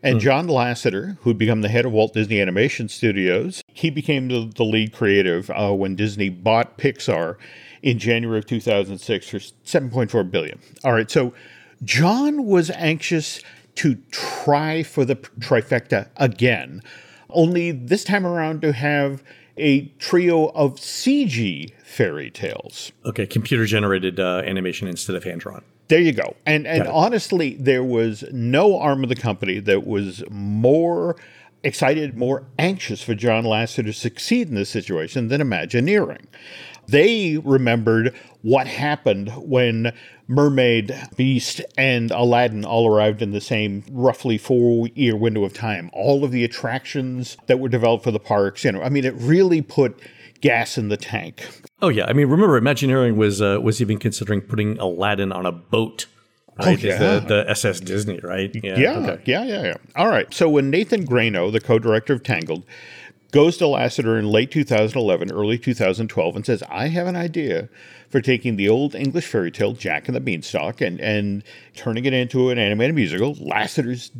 And 0.00 0.18
mm. 0.18 0.20
John 0.20 0.46
Lasseter, 0.46 1.18
who'd 1.22 1.38
become 1.38 1.62
the 1.62 1.68
head 1.68 1.84
of 1.84 1.90
Walt 1.90 2.14
Disney 2.14 2.40
Animation 2.40 2.88
Studios, 2.88 3.64
he 3.74 3.90
became 3.90 4.28
the, 4.28 4.48
the 4.54 4.62
lead 4.62 4.92
creative 4.92 5.50
uh, 5.50 5.72
when 5.72 5.96
Disney 5.96 6.28
bought 6.28 6.78
Pixar 6.78 7.36
in 7.82 7.98
January 7.98 8.38
of 8.38 8.46
2006 8.46 9.28
for 9.28 9.38
7.4 9.38 10.30
billion. 10.30 10.60
All 10.84 10.92
right, 10.92 11.10
so 11.10 11.34
John 11.82 12.44
was 12.44 12.70
anxious 12.70 13.42
to 13.74 13.96
try 14.12 14.84
for 14.84 15.04
the 15.04 15.16
trifecta 15.16 16.10
again 16.16 16.80
only 17.36 17.70
this 17.70 18.02
time 18.02 18.26
around 18.26 18.62
to 18.62 18.72
have 18.72 19.22
a 19.56 19.86
trio 19.98 20.46
of 20.48 20.76
CG 20.76 21.70
fairy 21.84 22.30
tales. 22.30 22.92
Okay, 23.04 23.26
computer 23.26 23.64
generated 23.64 24.18
uh, 24.18 24.42
animation 24.44 24.88
instead 24.88 25.16
of 25.16 25.24
hand 25.24 25.40
drawn. 25.40 25.62
There 25.88 26.00
you 26.00 26.12
go. 26.12 26.34
And 26.44 26.66
and 26.66 26.88
honestly, 26.88 27.54
there 27.54 27.84
was 27.84 28.24
no 28.32 28.78
arm 28.78 29.04
of 29.04 29.08
the 29.08 29.14
company 29.14 29.60
that 29.60 29.86
was 29.86 30.24
more 30.28 31.16
excited, 31.62 32.16
more 32.16 32.44
anxious 32.58 33.02
for 33.02 33.14
John 33.14 33.44
Lasseter 33.44 33.84
to 33.84 33.92
succeed 33.92 34.48
in 34.48 34.56
this 34.56 34.70
situation 34.70 35.28
than 35.28 35.40
Imagineering. 35.40 36.26
They 36.88 37.38
remembered 37.38 38.14
what 38.42 38.66
happened 38.66 39.30
when 39.36 39.92
Mermaid, 40.28 40.94
Beast, 41.16 41.60
and 41.76 42.10
Aladdin 42.10 42.64
all 42.64 42.88
arrived 42.88 43.22
in 43.22 43.30
the 43.32 43.40
same 43.40 43.84
roughly 43.90 44.38
four 44.38 44.88
year 44.88 45.16
window 45.16 45.44
of 45.44 45.52
time. 45.52 45.90
All 45.92 46.24
of 46.24 46.30
the 46.30 46.44
attractions 46.44 47.36
that 47.46 47.58
were 47.58 47.68
developed 47.68 48.04
for 48.04 48.10
the 48.10 48.20
parks, 48.20 48.64
you 48.64 48.72
know, 48.72 48.82
I 48.82 48.88
mean, 48.88 49.04
it 49.04 49.14
really 49.14 49.62
put 49.62 49.98
gas 50.40 50.78
in 50.78 50.88
the 50.88 50.96
tank. 50.96 51.46
Oh 51.82 51.88
yeah, 51.88 52.06
I 52.06 52.12
mean, 52.12 52.28
remember, 52.28 52.56
Imagineering 52.56 53.16
was 53.16 53.42
uh, 53.42 53.58
was 53.62 53.80
even 53.80 53.98
considering 53.98 54.40
putting 54.40 54.78
Aladdin 54.78 55.32
on 55.32 55.46
a 55.46 55.52
boat. 55.52 56.06
Right? 56.58 56.82
Oh, 56.82 56.86
yeah. 56.86 57.18
the, 57.18 57.20
the 57.20 57.50
SS 57.50 57.80
Disney, 57.80 58.18
right? 58.22 58.50
Yeah, 58.62 58.78
yeah, 58.78 58.98
okay. 58.98 59.22
yeah, 59.26 59.44
yeah, 59.44 59.62
yeah. 59.62 59.74
All 59.94 60.08
right. 60.08 60.32
So 60.32 60.48
when 60.48 60.70
Nathan 60.70 61.04
Greno, 61.04 61.50
the 61.50 61.60
co-director 61.60 62.14
of 62.14 62.22
Tangled, 62.22 62.64
goes 63.32 63.56
to 63.58 63.64
Lasseter 63.64 64.18
in 64.18 64.28
late 64.28 64.50
2011, 64.50 65.32
early 65.32 65.58
2012, 65.58 66.36
and 66.36 66.46
says, 66.46 66.62
I 66.68 66.88
have 66.88 67.06
an 67.06 67.16
idea 67.16 67.68
for 68.08 68.20
taking 68.20 68.56
the 68.56 68.68
old 68.68 68.94
English 68.94 69.26
fairy 69.26 69.50
tale 69.50 69.72
Jack 69.72 70.08
and 70.08 70.14
the 70.14 70.20
Beanstalk 70.20 70.80
and, 70.80 71.00
and 71.00 71.42
turning 71.74 72.04
it 72.04 72.12
into 72.12 72.50
an 72.50 72.58
animated 72.58 72.94
musical. 72.94 73.34
Lasseter's 73.34 74.10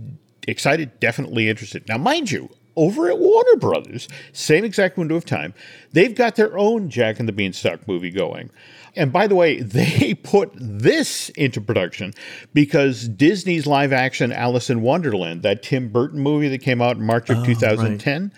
excited, 0.46 0.98
definitely 1.00 1.48
interested. 1.48 1.86
Now, 1.88 1.98
mind 1.98 2.30
you, 2.30 2.50
over 2.76 3.08
at 3.08 3.18
Warner 3.18 3.56
Brothers, 3.56 4.08
same 4.32 4.64
exact 4.64 4.98
window 4.98 5.16
of 5.16 5.24
time, 5.24 5.54
they've 5.92 6.14
got 6.14 6.36
their 6.36 6.56
own 6.58 6.90
Jack 6.90 7.18
and 7.18 7.28
the 7.28 7.32
Beanstalk 7.32 7.88
movie 7.88 8.10
going. 8.10 8.50
And 8.94 9.12
by 9.12 9.26
the 9.26 9.34
way, 9.34 9.60
they 9.62 10.14
put 10.14 10.50
this 10.54 11.28
into 11.30 11.60
production 11.60 12.12
because 12.52 13.08
Disney's 13.08 13.66
live 13.66 13.92
action 13.92 14.32
Alice 14.32 14.70
in 14.70 14.82
Wonderland, 14.82 15.42
that 15.42 15.62
Tim 15.62 15.88
Burton 15.88 16.20
movie 16.20 16.48
that 16.48 16.58
came 16.58 16.82
out 16.82 16.96
in 16.96 17.04
March 17.04 17.30
of 17.30 17.38
oh, 17.38 17.44
2010, 17.44 18.22
right. 18.22 18.32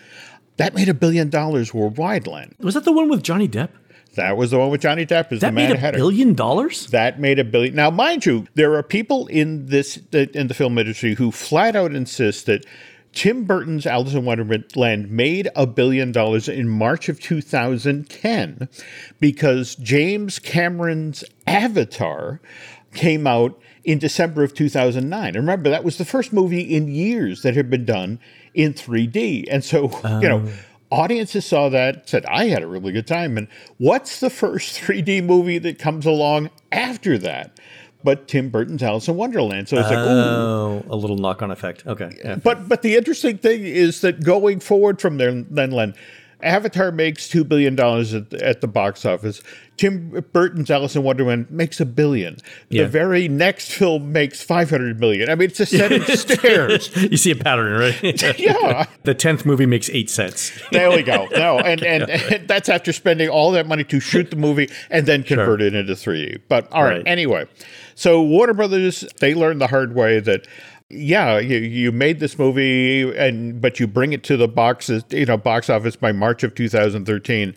That 0.59 0.75
made 0.75 0.89
a 0.89 0.93
billion 0.93 1.29
dollars 1.29 1.73
worldwide, 1.73 2.27
Len. 2.27 2.53
Was 2.59 2.73
that 2.73 2.83
the 2.83 2.91
one 2.91 3.07
with 3.07 3.23
Johnny 3.23 3.47
Depp? 3.47 3.69
That 4.15 4.35
was 4.35 4.51
the 4.51 4.59
one 4.59 4.69
with 4.69 4.81
Johnny 4.81 5.05
Depp. 5.05 5.31
Is 5.31 5.39
that 5.39 5.51
the 5.51 5.53
man 5.53 5.71
made 5.71 5.81
a 5.81 5.91
billion 5.93 6.33
dollars? 6.33 6.87
That 6.87 7.17
made 7.17 7.39
a 7.39 7.45
billion. 7.45 7.75
Now, 7.75 7.89
mind 7.89 8.25
you, 8.25 8.45
there 8.55 8.73
are 8.75 8.83
people 8.83 9.27
in 9.27 9.67
this 9.67 10.01
in 10.11 10.47
the 10.47 10.53
film 10.53 10.77
industry 10.77 11.13
who 11.13 11.31
flat 11.31 11.77
out 11.77 11.95
insist 11.95 12.45
that 12.47 12.65
Tim 13.13 13.45
Burton's 13.45 13.85
Alice 13.85 14.13
in 14.13 14.25
Wonderland 14.25 15.09
made 15.09 15.47
a 15.55 15.65
billion 15.65 16.11
dollars 16.11 16.49
in 16.49 16.67
March 16.67 17.07
of 17.07 17.21
2010 17.21 18.67
because 19.21 19.75
James 19.75 20.39
Cameron's 20.39 21.23
Avatar 21.47 22.41
came 22.93 23.25
out 23.25 23.57
in 23.85 23.97
December 23.97 24.43
of 24.43 24.53
2009. 24.53 25.27
And 25.27 25.37
remember, 25.37 25.69
that 25.69 25.85
was 25.85 25.97
the 25.97 26.03
first 26.03 26.33
movie 26.33 26.75
in 26.75 26.89
years 26.89 27.43
that 27.43 27.55
had 27.55 27.69
been 27.69 27.85
done 27.85 28.19
in 28.53 28.73
3D. 28.73 29.47
And 29.49 29.63
so, 29.63 29.91
um. 30.03 30.21
you 30.21 30.29
know, 30.29 30.43
oh. 30.45 30.53
audiences 30.91 31.45
saw 31.45 31.69
that, 31.69 32.09
said, 32.09 32.25
I 32.25 32.45
had 32.45 32.63
a 32.63 32.67
really 32.67 32.91
good 32.91 33.07
time. 33.07 33.37
And 33.37 33.47
what's 33.77 34.19
the 34.19 34.29
first 34.29 34.79
3D 34.81 35.23
movie 35.23 35.57
that 35.59 35.79
comes 35.79 36.05
along 36.05 36.49
after 36.71 37.17
that? 37.19 37.59
But 38.01 38.29
Tim 38.29 38.49
Burton's 38.49 38.81
Alice 38.81 39.09
in 39.09 39.17
Wonderland. 39.17 39.67
So 39.67 39.77
it's 39.77 39.89
like, 39.89 39.97
oh, 39.97 40.85
a 40.89 40.95
little 40.95 41.17
knock 41.17 41.41
on 41.41 41.51
effect. 41.51 41.85
Okay. 41.85 42.15
Yeah. 42.23 42.35
But 42.35 42.69
but 42.69 42.81
the 42.81 42.95
interesting 42.95 43.37
thing 43.37 43.65
is 43.65 43.99
that 43.99 44.23
going 44.23 44.61
forward 44.61 45.01
from 45.01 45.17
there, 45.17 45.33
then 45.33 45.71
Len, 45.71 45.93
Avatar 46.41 46.91
makes 46.91 47.27
$2 47.27 47.47
billion 47.47 47.73
at 47.79 48.29
the, 48.29 48.39
at 48.41 48.61
the 48.61 48.67
box 48.67 49.05
office. 49.05 49.41
Tim 49.77 50.25
Burton's 50.33 50.69
Alice 50.69 50.95
in 50.95 51.03
Wonderland 51.03 51.49
makes 51.49 51.79
a 51.79 51.85
billion. 51.85 52.37
Yeah. 52.69 52.83
The 52.83 52.89
very 52.89 53.27
next 53.29 53.71
film 53.71 54.11
makes 54.11 54.41
500 54.43 54.99
million. 54.99 55.29
I 55.29 55.35
mean, 55.35 55.49
it's 55.49 55.59
a 55.61 55.65
set 55.65 55.91
of 55.91 56.03
stairs. 56.19 56.93
You 56.95 57.15
see 57.17 57.31
a 57.31 57.35
pattern, 57.35 57.79
right? 57.79 58.39
yeah. 58.39 58.85
The 59.03 59.15
10th 59.15 59.45
movie 59.45 59.65
makes 59.65 59.89
eight 59.89 60.09
cents. 60.09 60.51
there 60.71 60.91
we 60.91 61.01
go. 61.01 61.27
No, 61.31 61.57
and, 61.57 61.81
and, 61.83 62.09
and, 62.09 62.47
that's 62.47 62.69
after 62.69 62.91
spending 62.91 63.29
all 63.29 63.51
that 63.53 63.65
money 63.65 63.83
to 63.85 63.99
shoot 63.99 64.29
the 64.29 64.35
movie 64.35 64.69
and 64.89 65.05
then 65.05 65.23
convert 65.23 65.61
sure. 65.61 65.67
it 65.67 65.73
into 65.73 65.93
3D. 65.93 66.41
But 66.47 66.71
all 66.71 66.83
right, 66.83 66.97
right, 66.97 67.07
anyway. 67.07 67.47
So 67.95 68.21
Warner 68.21 68.53
Brothers, 68.53 69.05
they 69.19 69.33
learned 69.33 69.61
the 69.61 69.67
hard 69.67 69.95
way 69.95 70.19
that 70.19 70.45
yeah, 70.91 71.37
you, 71.37 71.57
you 71.57 71.91
made 71.91 72.19
this 72.19 72.39
movie 72.39 73.15
and 73.15 73.61
but 73.61 73.79
you 73.79 73.85
bring 73.85 74.11
it 74.11 74.23
to 74.23 74.37
the 74.37 74.47
boxes, 74.47 75.03
you 75.11 75.25
know, 75.25 75.37
box 75.37 75.69
office 75.69 75.95
by 75.95 76.11
March 76.11 76.43
of 76.43 76.55
2013. 76.55 77.53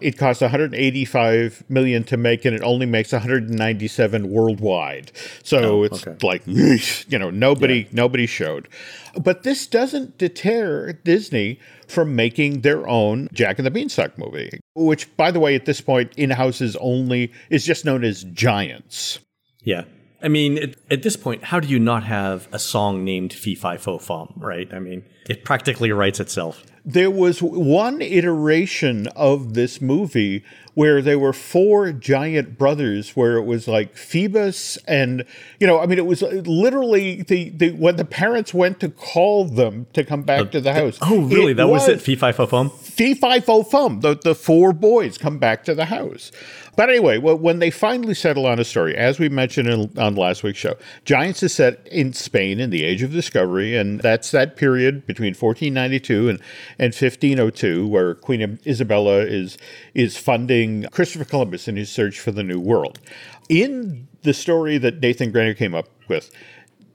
It 0.00 0.16
cost 0.16 0.40
185 0.40 1.64
million 1.68 2.04
to 2.04 2.16
make 2.16 2.46
and 2.46 2.56
it 2.56 2.62
only 2.62 2.86
makes 2.86 3.12
197 3.12 4.30
worldwide. 4.30 5.12
So 5.42 5.58
oh, 5.58 5.82
it's 5.82 6.06
okay. 6.06 6.26
like 6.26 6.42
you 6.46 7.18
know, 7.18 7.28
nobody 7.28 7.80
yeah. 7.80 7.88
nobody 7.92 8.24
showed. 8.24 8.66
But 9.14 9.42
this 9.42 9.66
doesn't 9.66 10.16
deter 10.16 10.94
Disney 11.04 11.60
from 11.86 12.16
making 12.16 12.62
their 12.62 12.88
own 12.88 13.28
Jack 13.34 13.58
and 13.58 13.66
the 13.66 13.70
Beanstalk 13.70 14.16
movie, 14.16 14.58
which 14.74 15.14
by 15.18 15.30
the 15.30 15.40
way 15.40 15.54
at 15.54 15.66
this 15.66 15.82
point 15.82 16.14
in-house 16.16 16.62
is 16.62 16.76
only 16.76 17.30
is 17.50 17.66
just 17.66 17.84
known 17.84 18.04
as 18.04 18.24
Giants. 18.24 19.18
Yeah. 19.64 19.84
I 20.22 20.28
mean, 20.28 20.58
it, 20.58 20.76
at 20.90 21.02
this 21.02 21.16
point, 21.16 21.44
how 21.44 21.60
do 21.60 21.68
you 21.68 21.78
not 21.78 22.04
have 22.04 22.48
a 22.52 22.58
song 22.58 23.04
named 23.04 23.32
Fee 23.32 23.54
Fi 23.54 23.76
Fo 23.76 23.98
Fum, 23.98 24.32
right? 24.36 24.72
I 24.72 24.78
mean, 24.78 25.04
it 25.28 25.44
practically 25.44 25.92
writes 25.92 26.20
itself. 26.20 26.64
There 26.84 27.10
was 27.10 27.42
one 27.42 28.00
iteration 28.00 29.06
of 29.08 29.52
this 29.52 29.82
movie 29.82 30.42
where 30.72 31.02
there 31.02 31.18
were 31.18 31.34
four 31.34 31.92
giant 31.92 32.56
brothers, 32.56 33.10
where 33.10 33.36
it 33.36 33.44
was 33.44 33.68
like 33.68 33.96
Phoebus 33.96 34.78
and, 34.88 35.24
you 35.58 35.66
know, 35.66 35.78
I 35.78 35.86
mean, 35.86 35.98
it 35.98 36.06
was 36.06 36.22
literally 36.22 37.22
the, 37.22 37.50
the 37.50 37.72
when 37.72 37.96
the 37.96 38.04
parents 38.06 38.54
went 38.54 38.80
to 38.80 38.88
call 38.88 39.44
them 39.44 39.88
to 39.92 40.04
come 40.04 40.22
back 40.22 40.40
uh, 40.40 40.44
to 40.46 40.60
the 40.60 40.72
house. 40.72 40.98
Oh, 41.02 41.20
really? 41.22 41.52
It 41.52 41.56
that 41.56 41.68
was, 41.68 41.82
was 41.82 41.88
it? 41.88 42.00
Fee 42.00 42.16
Fi 42.16 42.32
Fo 42.32 42.46
Fum? 42.46 42.70
Fee 42.70 43.14
Fi 43.14 43.40
Fo 43.40 43.62
Fum. 43.62 44.00
The, 44.00 44.14
the 44.14 44.34
four 44.34 44.72
boys 44.72 45.18
come 45.18 45.38
back 45.38 45.64
to 45.64 45.74
the 45.74 45.86
house. 45.86 46.32
But 46.76 46.88
anyway, 46.88 47.18
when 47.18 47.58
they 47.58 47.70
finally 47.70 48.14
settle 48.14 48.46
on 48.46 48.58
a 48.58 48.64
story, 48.64 48.96
as 48.96 49.18
we 49.18 49.28
mentioned 49.28 49.68
in, 49.68 49.98
on 49.98 50.14
last 50.14 50.42
week's 50.42 50.58
show, 50.58 50.76
Giants 51.04 51.42
is 51.42 51.54
set 51.54 51.86
in 51.86 52.12
Spain 52.12 52.60
in 52.60 52.70
the 52.70 52.84
Age 52.84 53.02
of 53.02 53.12
Discovery, 53.12 53.76
and 53.76 54.00
that's 54.00 54.30
that 54.30 54.56
period 54.56 55.06
between 55.06 55.34
1492 55.34 56.28
and, 56.28 56.38
and 56.78 56.94
1502, 56.94 57.86
where 57.86 58.14
Queen 58.14 58.58
Isabella 58.66 59.18
is 59.18 59.58
is 59.94 60.16
funding 60.16 60.86
Christopher 60.92 61.24
Columbus 61.24 61.68
in 61.68 61.76
his 61.76 61.90
search 61.90 62.18
for 62.20 62.30
the 62.30 62.42
New 62.42 62.60
World. 62.60 63.00
In 63.48 64.06
the 64.22 64.34
story 64.34 64.78
that 64.78 65.00
Nathan 65.00 65.32
Greno 65.32 65.54
came 65.54 65.74
up 65.74 65.88
with, 66.08 66.30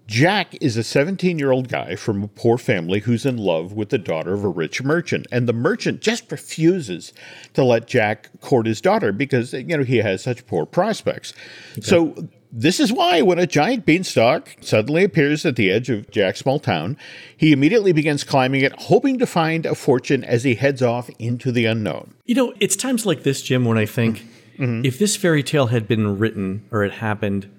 Jack 0.07 0.55
is 0.61 0.77
a 0.77 0.83
17 0.83 1.39
year 1.39 1.51
old 1.51 1.67
guy 1.67 1.95
from 1.95 2.23
a 2.23 2.27
poor 2.27 2.57
family 2.57 2.99
who's 2.99 3.25
in 3.25 3.37
love 3.37 3.73
with 3.73 3.89
the 3.89 3.97
daughter 3.97 4.33
of 4.33 4.43
a 4.43 4.49
rich 4.49 4.83
merchant. 4.83 5.25
And 5.31 5.47
the 5.47 5.53
merchant 5.53 6.01
just 6.01 6.31
refuses 6.31 7.11
to 7.53 7.63
let 7.63 7.87
Jack 7.87 8.29
court 8.41 8.67
his 8.67 8.81
daughter 8.81 9.11
because, 9.11 9.53
you 9.53 9.77
know, 9.77 9.83
he 9.83 9.97
has 9.97 10.23
such 10.23 10.45
poor 10.45 10.65
prospects. 10.65 11.33
So 11.81 12.29
this 12.51 12.79
is 12.79 12.93
why 12.93 13.21
when 13.21 13.39
a 13.39 13.47
giant 13.47 13.85
beanstalk 13.85 14.55
suddenly 14.61 15.03
appears 15.03 15.45
at 15.45 15.55
the 15.55 15.71
edge 15.71 15.89
of 15.89 16.09
Jack's 16.11 16.39
small 16.39 16.59
town, 16.59 16.97
he 17.35 17.51
immediately 17.51 17.91
begins 17.91 18.23
climbing 18.23 18.61
it, 18.61 18.73
hoping 18.83 19.17
to 19.19 19.25
find 19.25 19.65
a 19.65 19.75
fortune 19.75 20.23
as 20.23 20.43
he 20.43 20.55
heads 20.55 20.81
off 20.81 21.09
into 21.19 21.51
the 21.51 21.65
unknown. 21.65 22.13
You 22.25 22.35
know, 22.35 22.53
it's 22.59 22.75
times 22.75 23.05
like 23.05 23.23
this, 23.23 23.41
Jim, 23.41 23.65
when 23.65 23.77
I 23.77 23.85
think 23.85 24.19
mm-hmm. 24.57 24.85
if 24.85 24.99
this 24.99 25.15
fairy 25.15 25.43
tale 25.43 25.67
had 25.67 25.87
been 25.87 26.19
written 26.19 26.65
or 26.71 26.83
it 26.83 26.93
happened 26.93 27.49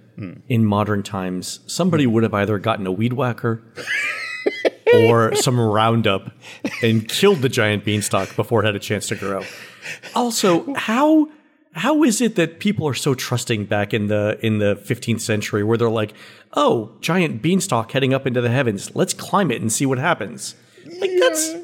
in 0.49 0.65
modern 0.65 1.03
times, 1.03 1.61
somebody 1.67 2.07
would 2.07 2.23
have 2.23 2.35
either 2.35 2.59
gotten 2.59 2.87
a 2.87 2.93
weed 2.93 3.13
whacker 3.13 3.63
or 4.95 5.35
some 5.35 5.61
Roundup 5.61 6.33
and 6.83 7.09
killed 7.09 7.39
the 7.39 7.49
giant 7.49 7.85
beanstalk 7.85 8.35
before 8.37 8.63
it 8.63 8.67
had 8.67 8.77
a 8.77 8.81
chance 8.81 9.09
to 9.09 9.15
grow. 9.15 9.43
Also, 10.15 10.75
how 10.75 11.29
how 11.73 12.03
is 12.03 12.23
it 12.23 12.37
that 12.37 12.59
people 12.59 12.89
are 12.89 12.95
so 12.95 13.15
trusting 13.15 13.67
back 13.67 13.93
in 13.93 14.07
the 14.07 14.39
in 14.43 14.59
the 14.59 14.77
15th 14.77 15.21
century 15.21 15.63
where 15.63 15.77
they're 15.77 15.91
like, 15.91 16.15
"Oh, 16.55 16.93
giant 17.01 17.43
beanstalk 17.43 17.93
heading 17.93 18.15
up 18.15 18.27
into 18.27 18.41
the 18.41 18.49
heavens. 18.49 18.95
Let's 18.97 19.13
climb 19.13 19.51
it 19.51 19.61
and 19.61 19.71
see 19.71 19.85
what 19.85 19.99
happens." 19.99 20.55
Like 21.01 21.11
that's 21.21 21.55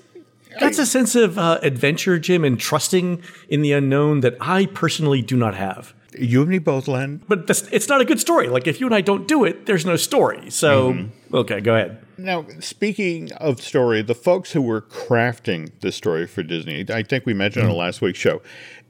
that's 0.60 0.78
a 0.78 0.86
sense 0.86 1.14
of 1.14 1.38
uh, 1.38 1.60
adventure, 1.62 2.18
Jim, 2.18 2.44
and 2.44 2.60
trusting 2.60 3.22
in 3.48 3.62
the 3.62 3.72
unknown 3.72 4.20
that 4.20 4.36
I 4.40 4.66
personally 4.66 5.22
do 5.22 5.36
not 5.36 5.54
have. 5.54 5.94
You 6.18 6.42
and 6.42 6.50
me 6.50 6.58
both, 6.58 6.88
Len. 6.88 7.22
But 7.28 7.46
this, 7.46 7.68
it's 7.72 7.88
not 7.88 8.00
a 8.00 8.04
good 8.04 8.20
story. 8.20 8.48
Like 8.48 8.66
if 8.66 8.80
you 8.80 8.86
and 8.86 8.94
I 8.94 9.00
don't 9.00 9.26
do 9.26 9.44
it, 9.44 9.66
there's 9.66 9.86
no 9.86 9.96
story. 9.96 10.50
So 10.50 10.92
mm-hmm. 10.92 11.34
okay, 11.36 11.60
go 11.60 11.74
ahead. 11.74 12.04
Now, 12.18 12.46
speaking 12.60 13.32
of 13.32 13.60
story, 13.60 14.02
the 14.02 14.14
folks 14.14 14.52
who 14.52 14.62
were 14.62 14.82
crafting 14.82 15.72
this 15.80 15.96
story 15.96 16.26
for 16.26 16.42
Disney, 16.42 16.84
I 16.88 17.02
think 17.02 17.26
we 17.26 17.34
mentioned 17.34 17.64
on 17.64 17.70
mm-hmm. 17.70 17.80
last 17.80 18.00
week's 18.00 18.18
show, 18.18 18.42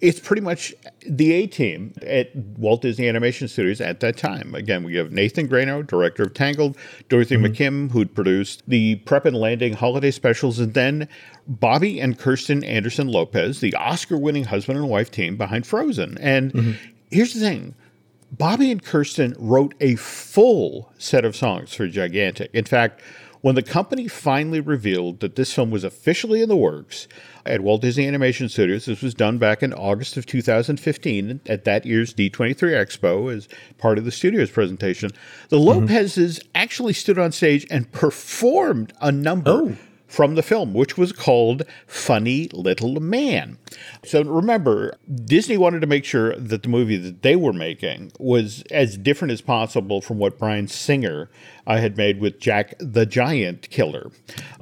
it's 0.02 0.18
pretty 0.18 0.42
much 0.42 0.74
the 1.06 1.32
A 1.32 1.46
team 1.46 1.94
at 2.04 2.34
Walt 2.34 2.82
Disney 2.82 3.08
Animation 3.08 3.46
Studios 3.46 3.80
at 3.80 4.00
that 4.00 4.16
time. 4.16 4.54
Again, 4.54 4.82
we 4.82 4.96
have 4.96 5.12
Nathan 5.12 5.46
Greno, 5.46 5.82
director 5.82 6.24
of 6.24 6.34
Tangled, 6.34 6.76
Dorothy 7.08 7.36
mm-hmm. 7.36 7.46
McKim, 7.46 7.90
who'd 7.92 8.12
produced 8.12 8.64
the 8.66 8.96
Prep 8.96 9.24
and 9.24 9.36
Landing 9.36 9.74
holiday 9.74 10.10
specials, 10.10 10.58
and 10.58 10.74
then 10.74 11.08
Bobby 11.46 12.00
and 12.00 12.18
Kristen 12.18 12.64
Anderson 12.64 13.06
Lopez, 13.06 13.60
the 13.60 13.74
Oscar 13.74 14.18
winning 14.18 14.44
husband 14.44 14.78
and 14.78 14.88
wife 14.88 15.10
team 15.10 15.36
behind 15.36 15.66
Frozen. 15.66 16.18
And 16.18 16.76
here's 17.12 17.34
the 17.34 17.40
thing. 17.40 17.74
Bobby 18.30 18.70
and 18.70 18.82
Kristen 18.82 19.34
wrote 19.38 19.74
a 19.80 19.96
full 19.96 20.90
set 20.98 21.24
of 21.24 21.36
songs 21.36 21.74
for 21.74 21.86
Gigantic. 21.86 22.50
In 22.54 22.64
fact, 22.64 23.02
when 23.42 23.56
the 23.56 23.62
company 23.62 24.08
finally 24.08 24.60
revealed 24.60 25.20
that 25.20 25.34
this 25.36 25.52
film 25.52 25.70
was 25.70 25.84
officially 25.84 26.42
in 26.42 26.48
the 26.48 26.56
works 26.56 27.08
at 27.44 27.60
Walt 27.60 27.82
Disney 27.82 28.06
Animation 28.06 28.48
Studios, 28.48 28.86
this 28.86 29.02
was 29.02 29.14
done 29.14 29.36
back 29.36 29.62
in 29.62 29.74
August 29.74 30.16
of 30.16 30.26
2015 30.26 31.40
at 31.46 31.64
that 31.64 31.84
year's 31.84 32.14
D23 32.14 32.54
Expo 32.54 33.34
as 33.34 33.48
part 33.78 33.98
of 33.98 34.04
the 34.04 34.12
studio's 34.12 34.50
presentation, 34.50 35.10
the 35.48 35.58
mm-hmm. 35.58 35.86
Lopez's 35.86 36.40
actually 36.54 36.92
stood 36.92 37.18
on 37.18 37.32
stage 37.32 37.66
and 37.68 37.90
performed 37.90 38.92
a 39.00 39.10
number 39.10 39.50
oh. 39.50 39.76
From 40.12 40.34
the 40.34 40.42
film, 40.42 40.74
which 40.74 40.98
was 40.98 41.10
called 41.10 41.62
Funny 41.86 42.50
Little 42.52 43.00
Man. 43.00 43.56
So 44.04 44.22
remember, 44.22 44.98
Disney 45.24 45.56
wanted 45.56 45.80
to 45.80 45.86
make 45.86 46.04
sure 46.04 46.36
that 46.36 46.62
the 46.62 46.68
movie 46.68 46.98
that 46.98 47.22
they 47.22 47.34
were 47.34 47.54
making 47.54 48.12
was 48.18 48.62
as 48.70 48.98
different 48.98 49.32
as 49.32 49.40
possible 49.40 50.02
from 50.02 50.18
what 50.18 50.38
Bryan 50.38 50.68
Singer 50.68 51.30
uh, 51.66 51.78
had 51.78 51.96
made 51.96 52.20
with 52.20 52.40
Jack 52.40 52.74
the 52.78 53.06
Giant 53.06 53.68
Killer. 53.70 54.10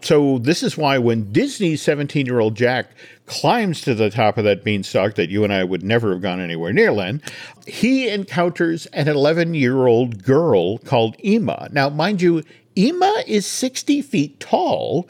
So 0.02 0.38
this 0.38 0.62
is 0.62 0.76
why 0.76 0.98
when 0.98 1.32
Disney's 1.32 1.82
17 1.82 2.26
year 2.26 2.40
old 2.40 2.56
Jack 2.56 2.90
climbs 3.26 3.80
to 3.82 3.94
the 3.94 4.10
top 4.10 4.38
of 4.38 4.44
that 4.44 4.64
beanstalk 4.64 5.14
that 5.14 5.30
you 5.30 5.44
and 5.44 5.52
I 5.52 5.64
would 5.64 5.82
never 5.82 6.12
have 6.12 6.22
gone 6.22 6.40
anywhere 6.40 6.72
near, 6.72 6.92
Len, 6.92 7.22
he 7.66 8.08
encounters 8.08 8.86
an 8.86 9.08
11 9.08 9.54
year 9.54 9.86
old 9.86 10.24
girl 10.24 10.78
called 10.78 11.16
Ema. 11.24 11.68
Now, 11.72 11.88
mind 11.88 12.20
you, 12.22 12.42
Ema 12.76 13.22
is 13.26 13.46
60 13.46 14.02
feet 14.02 14.40
tall. 14.40 15.08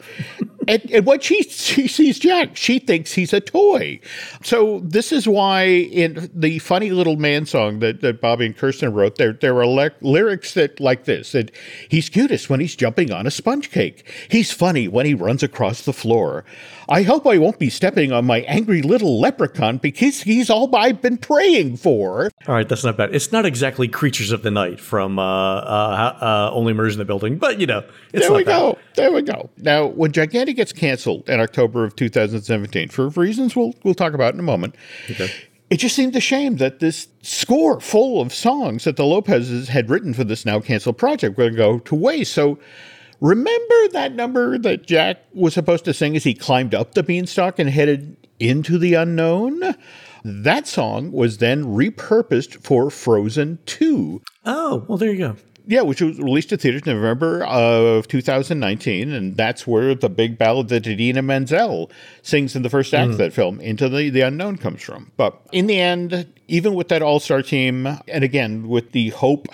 And, 0.67 0.91
and 0.91 1.05
when 1.05 1.19
she, 1.19 1.43
she 1.43 1.87
sees 1.87 2.19
Jack, 2.19 2.55
she 2.55 2.79
thinks 2.79 3.13
he's 3.13 3.33
a 3.33 3.39
toy. 3.41 3.99
So 4.43 4.79
this 4.83 5.11
is 5.11 5.27
why 5.27 5.63
in 5.65 6.29
the 6.33 6.59
funny 6.59 6.91
little 6.91 7.15
man 7.15 7.45
song 7.45 7.79
that, 7.79 8.01
that 8.01 8.21
Bobby 8.21 8.45
and 8.45 8.57
Kristen 8.57 8.93
wrote, 8.93 9.15
there, 9.15 9.33
there 9.33 9.57
are 9.57 9.67
le- 9.67 9.91
lyrics 10.01 10.53
that 10.53 10.79
like 10.79 11.05
this 11.05 11.31
that 11.31 11.51
he's 11.89 12.09
cutest 12.09 12.49
when 12.49 12.59
he's 12.59 12.75
jumping 12.75 13.11
on 13.11 13.25
a 13.25 13.31
sponge 13.31 13.71
cake. 13.71 14.05
He's 14.29 14.51
funny 14.51 14.87
when 14.87 15.05
he 15.05 15.13
runs 15.13 15.43
across 15.43 15.83
the 15.83 15.93
floor. 15.93 16.45
I 16.91 17.03
hope 17.03 17.25
I 17.25 17.37
won't 17.37 17.57
be 17.57 17.69
stepping 17.69 18.11
on 18.11 18.25
my 18.25 18.41
angry 18.41 18.81
little 18.81 19.17
leprechaun 19.17 19.77
because 19.77 20.23
he's 20.23 20.49
all 20.49 20.75
I've 20.75 21.01
been 21.01 21.17
praying 21.17 21.77
for. 21.77 22.29
All 22.47 22.53
right, 22.53 22.67
that's 22.67 22.83
not 22.83 22.97
bad. 22.97 23.15
It's 23.15 23.31
not 23.31 23.45
exactly 23.45 23.87
Creatures 23.87 24.33
of 24.33 24.43
the 24.43 24.51
Night 24.51 24.77
from 24.77 25.17
uh, 25.17 25.23
uh, 25.23 26.17
uh, 26.21 26.51
Only 26.53 26.73
Murders 26.73 26.95
in 26.95 26.99
the 26.99 27.05
Building, 27.05 27.37
but 27.37 27.61
you 27.61 27.65
know, 27.65 27.81
it's 28.11 28.27
there 28.27 28.35
we 28.35 28.43
bad. 28.43 28.59
go. 28.59 28.77
There 28.95 29.13
we 29.13 29.21
go. 29.21 29.49
Now, 29.55 29.85
when 29.85 30.11
Gigantic 30.11 30.57
gets 30.57 30.73
canceled 30.73 31.29
in 31.29 31.39
October 31.39 31.85
of 31.85 31.95
2017, 31.95 32.89
for 32.89 33.07
reasons 33.07 33.55
we'll 33.55 33.73
we'll 33.85 33.93
talk 33.93 34.13
about 34.13 34.33
in 34.33 34.41
a 34.41 34.43
moment, 34.43 34.75
it 35.69 35.77
just 35.77 35.95
seemed 35.95 36.13
a 36.17 36.19
shame 36.19 36.57
that 36.57 36.79
this 36.79 37.07
score 37.21 37.79
full 37.79 38.19
of 38.19 38.33
songs 38.33 38.83
that 38.83 38.97
the 38.97 39.05
Lopez's 39.05 39.69
had 39.69 39.89
written 39.89 40.13
for 40.13 40.25
this 40.25 40.45
now 40.45 40.59
canceled 40.59 40.97
project 40.97 41.37
were 41.37 41.45
going 41.45 41.53
to 41.53 41.57
go 41.57 41.79
to 41.79 41.95
waste. 41.95 42.33
So. 42.33 42.59
Remember 43.21 43.87
that 43.89 44.15
number 44.15 44.57
that 44.57 44.87
Jack 44.87 45.19
was 45.31 45.53
supposed 45.53 45.85
to 45.85 45.93
sing 45.93 46.15
as 46.15 46.23
he 46.23 46.33
climbed 46.33 46.73
up 46.73 46.95
the 46.95 47.03
beanstalk 47.03 47.59
and 47.59 47.69
headed 47.69 48.17
into 48.39 48.79
the 48.79 48.95
unknown? 48.95 49.75
That 50.23 50.67
song 50.67 51.11
was 51.11 51.37
then 51.37 51.65
repurposed 51.65 52.63
for 52.63 52.89
Frozen 52.89 53.59
2. 53.67 54.21
Oh, 54.45 54.85
well, 54.87 54.97
there 54.97 55.11
you 55.11 55.17
go. 55.19 55.35
Yeah, 55.67 55.81
which 55.81 56.01
was 56.01 56.17
released 56.17 56.49
to 56.49 56.57
theaters 56.57 56.81
in 56.85 56.95
November 56.95 57.43
of 57.45 58.07
2019, 58.07 59.11
and 59.11 59.37
that's 59.37 59.67
where 59.67 59.93
the 59.93 60.09
big 60.09 60.37
ballad 60.39 60.69
that 60.69 60.87
Idina 60.87 61.21
Menzel 61.21 61.91
sings 62.23 62.55
in 62.55 62.63
the 62.63 62.69
first 62.69 62.93
act 62.93 63.11
of 63.11 63.15
mm. 63.15 63.19
that 63.19 63.33
film, 63.33 63.61
Into 63.61 63.87
the, 63.87 64.09
the 64.09 64.21
Unknown, 64.21 64.57
comes 64.57 64.81
from. 64.81 65.11
But 65.17 65.39
in 65.51 65.67
the 65.67 65.79
end, 65.79 66.33
even 66.47 66.73
with 66.73 66.87
that 66.87 67.03
all 67.03 67.19
star 67.19 67.43
team, 67.43 67.87
and 68.07 68.23
again, 68.23 68.67
with 68.67 68.91
the 68.91 69.09
hope 69.09 69.47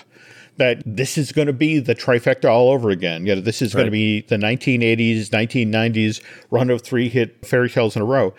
that 0.58 0.82
this 0.84 1.16
is 1.16 1.32
going 1.32 1.46
to 1.46 1.52
be 1.52 1.78
the 1.78 1.94
trifecta 1.94 2.50
all 2.50 2.70
over 2.70 2.90
again, 2.90 3.26
you 3.26 3.34
know, 3.34 3.40
this 3.40 3.62
is 3.62 3.74
going 3.74 3.86
to 3.86 3.90
be 3.90 4.22
the 4.22 4.36
1980s, 4.36 5.28
1990s 5.28 6.22
run 6.50 6.70
of 6.70 6.82
three 6.82 7.08
hit 7.08 7.44
fairy 7.46 7.70
tales 7.70 7.96
in 7.96 8.02
a 8.02 8.04
row, 8.04 8.34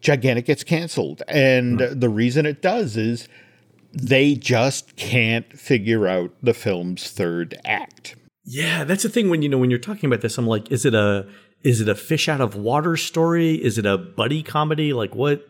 Gigantic 0.00 0.46
gets 0.46 0.64
canceled. 0.64 1.22
And 1.28 1.78
the 1.80 2.08
reason 2.08 2.46
it 2.46 2.62
does 2.62 2.96
is 2.96 3.28
they 3.92 4.34
just 4.34 4.96
can't 4.96 5.58
figure 5.58 6.06
out 6.06 6.32
the 6.42 6.54
film's 6.54 7.10
third 7.10 7.60
act. 7.64 8.16
Yeah, 8.44 8.84
that's 8.84 9.02
the 9.02 9.08
thing 9.08 9.30
when 9.30 9.42
you 9.42 9.48
know 9.48 9.58
when 9.58 9.70
you're 9.70 9.78
talking 9.78 10.08
about 10.08 10.22
this, 10.22 10.38
I'm 10.38 10.46
like, 10.46 10.70
is 10.72 10.84
it 10.84 10.94
a 10.94 11.28
is 11.62 11.80
it 11.80 11.88
a 11.88 11.94
fish 11.94 12.28
out 12.28 12.40
of 12.40 12.56
water 12.56 12.96
story? 12.96 13.54
Is 13.54 13.78
it 13.78 13.86
a 13.86 13.98
buddy 13.98 14.42
comedy? 14.42 14.92
Like 14.92 15.14
what? 15.14 15.46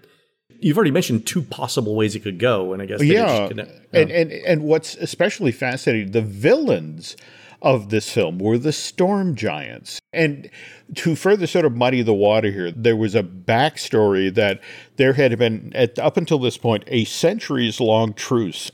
You've 0.60 0.76
already 0.76 0.90
mentioned 0.90 1.26
two 1.26 1.42
possible 1.42 1.94
ways 1.94 2.14
it 2.14 2.20
could 2.20 2.38
go, 2.38 2.72
and 2.72 2.82
I 2.82 2.86
guess 2.86 3.02
Yeah. 3.02 3.48
And, 3.92 4.10
and 4.10 4.32
and 4.32 4.62
what's 4.62 4.94
especially 4.96 5.52
fascinating, 5.52 6.12
the 6.12 6.22
villains 6.22 7.16
of 7.62 7.90
this 7.90 8.10
film 8.10 8.38
were 8.38 8.58
the 8.58 8.72
storm 8.72 9.34
giants. 9.34 10.00
And 10.12 10.50
to 10.96 11.14
further 11.14 11.46
sort 11.46 11.64
of 11.64 11.76
muddy 11.76 12.02
the 12.02 12.14
water 12.14 12.50
here, 12.50 12.70
there 12.70 12.96
was 12.96 13.14
a 13.14 13.22
backstory 13.22 14.32
that 14.34 14.60
there 14.96 15.12
had 15.14 15.36
been 15.38 15.72
at 15.74 15.98
up 15.98 16.16
until 16.16 16.38
this 16.38 16.56
point 16.56 16.84
a 16.86 17.04
centuries 17.04 17.80
long 17.80 18.14
truce 18.14 18.70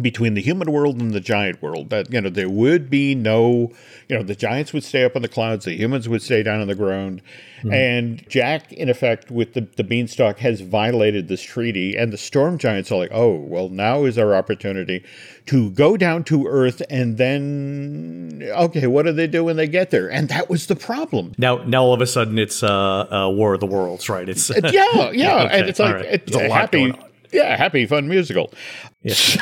between 0.00 0.34
the 0.34 0.40
human 0.40 0.70
world 0.70 1.00
and 1.00 1.12
the 1.12 1.20
giant 1.20 1.60
world 1.62 1.90
that 1.90 2.12
you 2.12 2.20
know 2.20 2.30
there 2.30 2.48
would 2.48 2.88
be 2.88 3.14
no 3.14 3.70
you 4.08 4.16
know 4.16 4.22
the 4.22 4.34
giants 4.36 4.72
would 4.72 4.84
stay 4.84 5.04
up 5.04 5.16
in 5.16 5.22
the 5.22 5.28
clouds 5.28 5.64
the 5.64 5.74
humans 5.74 6.08
would 6.08 6.22
stay 6.22 6.42
down 6.42 6.60
on 6.60 6.68
the 6.68 6.74
ground 6.74 7.20
and 7.70 8.24
jack 8.28 8.72
in 8.72 8.88
effect 8.88 9.30
with 9.30 9.52
the, 9.52 9.60
the 9.76 9.84
beanstalk 9.84 10.38
has 10.38 10.62
violated 10.62 11.28
this 11.28 11.42
treaty 11.42 11.96
and 11.96 12.12
the 12.12 12.16
storm 12.16 12.56
giants 12.56 12.90
are 12.90 12.96
like 12.98 13.10
oh 13.12 13.34
well 13.34 13.68
now 13.68 14.04
is 14.04 14.16
our 14.16 14.34
opportunity 14.34 15.04
to 15.44 15.70
go 15.72 15.96
down 15.96 16.24
to 16.24 16.46
earth 16.46 16.80
and 16.88 17.18
then 17.18 18.42
okay 18.56 18.86
what 18.86 19.04
do 19.04 19.12
they 19.12 19.26
do 19.26 19.44
when 19.44 19.56
they 19.56 19.66
get 19.66 19.90
there 19.90 20.10
and 20.10 20.28
that 20.28 20.48
was 20.48 20.68
the 20.68 20.76
problem 20.76 21.34
Now, 21.36 21.56
now 21.64 21.82
all 21.82 21.92
of 21.92 22.00
a 22.00 22.06
sudden 22.06 22.38
it's 22.38 22.62
uh, 22.62 23.26
uh, 23.26 23.28
War 23.28 23.54
of 23.54 23.60
the 23.60 23.66
Worlds, 23.66 24.08
right? 24.08 24.28
It's 24.28 24.50
yeah, 24.72 25.10
yeah, 25.10 25.44
Okay, 25.44 25.58
and 25.58 25.68
it's 25.68 25.78
like 25.78 25.94
right. 25.94 26.04
it's 26.04 26.34
a 26.34 26.48
happy, 26.48 26.90
going 26.90 26.92
on. 26.92 27.09
Yeah, 27.32 27.56
happy, 27.56 27.86
fun 27.86 28.08
musical. 28.08 28.52
So 29.06 29.40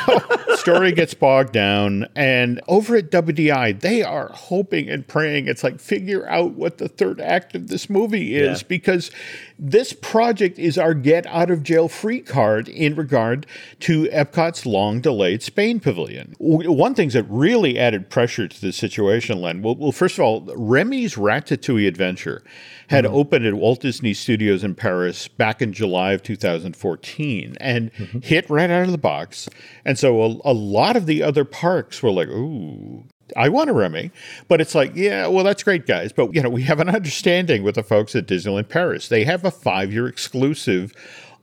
story 0.55 0.93
gets 0.93 1.13
bogged 1.13 1.51
down, 1.51 2.07
and 2.15 2.61
over 2.69 2.95
at 2.95 3.11
WDI, 3.11 3.77
they 3.81 4.01
are 4.03 4.29
hoping 4.29 4.89
and 4.89 5.05
praying. 5.05 5.49
It's 5.49 5.65
like 5.65 5.81
figure 5.81 6.25
out 6.29 6.53
what 6.53 6.77
the 6.77 6.87
third 6.87 7.19
act 7.19 7.55
of 7.55 7.67
this 7.67 7.89
movie 7.89 8.35
is 8.37 8.61
Yeah. 8.61 8.67
because 8.69 9.11
this 9.57 9.91
project 9.91 10.57
is 10.59 10.77
our 10.77 10.93
get 10.93 11.25
out 11.27 11.51
of 11.51 11.63
jail 11.63 11.89
free 11.89 12.21
card 12.21 12.69
in 12.69 12.95
regard 12.95 13.45
to 13.81 14.05
Epcot's 14.05 14.65
long 14.65 15.01
delayed 15.01 15.43
Spain 15.43 15.81
pavilion. 15.81 16.35
One 16.39 16.93
thing 16.95 17.09
that 17.09 17.23
really 17.23 17.77
added 17.77 18.09
pressure 18.09 18.47
to 18.47 18.61
the 18.61 18.71
situation, 18.71 19.41
Len, 19.41 19.61
well, 19.61 19.75
well 19.75 19.91
first 19.91 20.17
of 20.17 20.23
all, 20.23 20.47
Remy's 20.55 21.15
Ratatouille 21.15 21.85
Adventure 21.87 22.43
had 22.89 23.05
mm-hmm. 23.05 23.15
opened 23.15 23.45
at 23.45 23.53
Walt 23.53 23.81
Disney 23.81 24.13
Studios 24.13 24.63
in 24.63 24.75
Paris 24.75 25.27
back 25.27 25.61
in 25.61 25.73
July 25.73 26.13
of 26.13 26.23
2014 26.23 27.55
and 27.59 27.93
mm-hmm. 27.93 28.19
hit 28.19 28.49
right 28.49 28.69
out 28.69 28.85
of 28.85 28.91
the 28.91 28.97
box. 28.97 29.47
And 29.85 29.97
so 29.97 30.21
a, 30.21 30.51
a 30.51 30.53
lot 30.53 30.95
of 30.95 31.05
the 31.05 31.23
other 31.23 31.45
parks 31.45 32.01
were 32.01 32.11
like, 32.11 32.27
ooh, 32.29 33.05
I 33.37 33.49
want 33.49 33.69
a 33.69 33.73
Remy, 33.73 34.11
but 34.47 34.59
it's 34.59 34.73
like, 34.73 34.95
yeah, 34.95 35.27
well, 35.27 35.43
that's 35.43 35.61
great, 35.61 35.85
guys. 35.85 36.11
But 36.11 36.33
you 36.33 36.41
know, 36.41 36.49
we 36.49 36.63
have 36.63 36.79
an 36.79 36.89
understanding 36.89 37.63
with 37.63 37.75
the 37.75 37.83
folks 37.83 38.15
at 38.15 38.27
Disneyland 38.27 38.69
Paris. 38.69 39.07
They 39.07 39.23
have 39.23 39.45
a 39.45 39.51
five-year 39.51 40.07
exclusive 40.07 40.93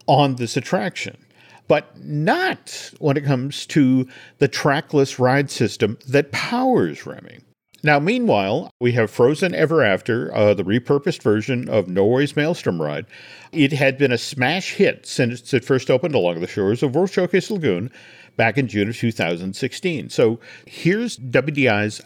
on 0.09 0.37
this 0.37 0.57
attraction, 0.57 1.17
but 1.69 1.97
not 2.05 2.91
when 2.99 3.17
it 3.17 3.25
comes 3.25 3.67
to 3.67 4.09
the 4.39 4.49
trackless 4.49 5.21
ride 5.21 5.51
system 5.51 5.97
that 6.09 6.33
powers 6.33 7.07
Remy. 7.07 7.39
Now, 7.87 8.01
meanwhile, 8.01 8.73
we 8.81 8.91
have 8.93 9.13
Frozen 9.13 9.55
Ever 9.55 9.81
After, 9.81 10.35
uh, 10.35 10.55
the 10.55 10.65
repurposed 10.65 11.23
version 11.23 11.69
of 11.69 11.87
Norway's 11.87 12.35
Maelstrom 12.35 12.83
Ride. 12.83 13.07
It 13.53 13.73
had 13.73 13.97
been 13.97 14.11
a 14.11 14.19
smash 14.19 14.73
hit 14.73 15.07
since 15.07 15.55
it 15.55 15.65
first 15.65 15.89
opened 15.89 16.13
along 16.13 16.41
the 16.41 16.49
shores 16.49 16.83
of 16.83 16.97
World 16.97 17.11
Showcase 17.11 17.49
Lagoon 17.49 17.93
back 18.37 18.59
in 18.59 18.67
June 18.67 18.89
of 18.89 18.97
2016. 18.97 20.11
So 20.11 20.41
here's 20.67 21.17
WDI's 21.17 22.01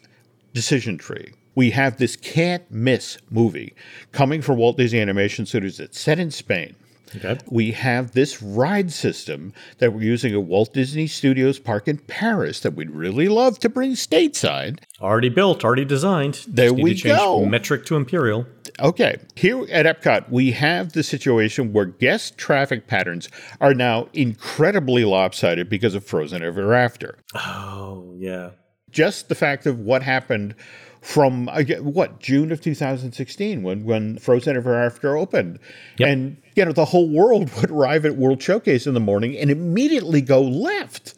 decision 0.53 0.99
tree. 0.99 1.33
We 1.55 1.71
have 1.71 1.97
this 1.97 2.15
can't 2.15 2.71
miss 2.71 3.17
movie 3.31 3.73
coming 4.13 4.43
from 4.43 4.59
Walt 4.59 4.77
Disney 4.77 5.01
Animation 5.01 5.47
Studios 5.47 5.79
that's 5.79 5.99
set 5.99 6.19
in 6.19 6.31
Spain. 6.31 6.77
Okay. 7.17 7.39
We 7.51 7.73
have 7.73 8.13
this 8.13 8.43
ride 8.43 8.93
system 8.93 9.53
that 9.79 9.93
we're 9.93 10.03
using 10.03 10.33
at 10.33 10.43
Walt 10.43 10.73
Disney 10.73 11.07
Studios 11.07 11.59
Park 11.59 11.89
in 11.89 11.99
Paris 11.99 12.61
that 12.61 12.75
we'd 12.75 12.91
really 12.91 13.29
love 13.29 13.59
to 13.61 13.69
bring 13.69 13.93
stateside. 13.93 14.79
Already 15.01 15.29
built, 15.29 15.65
already 15.65 15.85
designed. 15.85 16.45
There 16.47 16.71
Just 16.71 16.83
we 16.83 17.01
go. 17.03 17.45
Metric 17.47 17.85
to 17.87 17.97
Imperial. 17.97 18.47
Okay, 18.79 19.17
here 19.35 19.67
at 19.71 19.87
Epcot, 19.87 20.31
we 20.31 20.53
have 20.53 20.93
the 20.93 21.03
situation 21.03 21.73
where 21.73 21.87
guest 21.87 22.39
traffic 22.39 22.87
patterns 22.87 23.29
are 23.61 23.75
now 23.75 24.09
incredibly 24.13 25.05
lopsided 25.05 25.69
because 25.69 25.95
of 25.95 26.05
Frozen 26.05 26.43
Ever 26.43 26.75
After. 26.75 27.19
Oh, 27.35 28.15
yeah. 28.19 28.51
Just 28.91 29.29
the 29.29 29.35
fact 29.35 29.67
of 29.67 29.79
what 29.81 30.03
happened 30.03 30.55
from 31.01 31.49
uh, 31.49 31.63
what 31.81 32.21
June 32.21 32.53
of 32.53 32.61
2016 32.61 33.63
when 33.63 33.85
when 33.85 34.19
Frozen 34.19 34.57
Ever 34.57 34.75
After 34.75 35.17
opened, 35.17 35.59
Yep. 35.99 36.09
and 36.09 36.37
you 36.61 36.67
know 36.67 36.73
the 36.73 36.85
whole 36.85 37.09
world 37.09 37.51
would 37.61 37.71
arrive 37.71 38.05
at 38.05 38.17
World 38.17 38.43
Showcase 38.43 38.87
in 38.87 38.93
the 38.93 39.01
morning 39.01 39.37
and 39.37 39.51
immediately 39.51 40.21
go 40.21 40.43
left. 40.43 41.15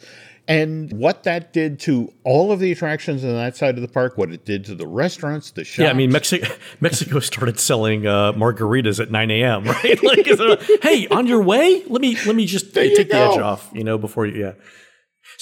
And 0.49 0.93
what 0.93 1.23
that 1.23 1.53
did 1.53 1.79
to 1.81 2.13
all 2.25 2.51
of 2.51 2.59
the 2.59 2.73
attractions 2.73 3.25
on 3.25 3.31
that 3.31 3.57
side 3.57 3.77
of 3.77 3.83
the 3.83 3.89
park, 3.89 4.19
what 4.19 4.31
it 4.33 4.45
did 4.45 4.65
to 4.67 4.75
the 4.75 4.87
restaurants, 4.87 5.53
the 5.53 5.65
shops. 5.65 5.79
Yeah, 5.79 5.91
I 5.91 5.93
mean, 5.93 6.11
Mexico 6.11 6.53
Mexico 6.81 7.21
started 7.21 7.59
selling 7.61 8.07
uh, 8.07 8.33
margaritas 8.33 9.01
at 9.01 9.11
9 9.11 9.31
a.m. 9.31 9.65
Right? 9.73 10.03
Like, 10.03 10.27
hey, 10.83 11.09
on 11.09 11.27
your 11.27 11.43
way? 11.43 11.85
Let 11.89 12.01
me 12.01 12.17
let 12.27 12.37
me 12.37 12.47
just 12.47 12.67
you 12.77 12.97
take 12.97 13.11
the 13.11 13.17
edge 13.17 13.39
off, 13.39 13.69
you 13.73 13.85
know, 13.85 13.99
before 13.99 14.27
you. 14.27 14.41
Yeah. 14.41 14.53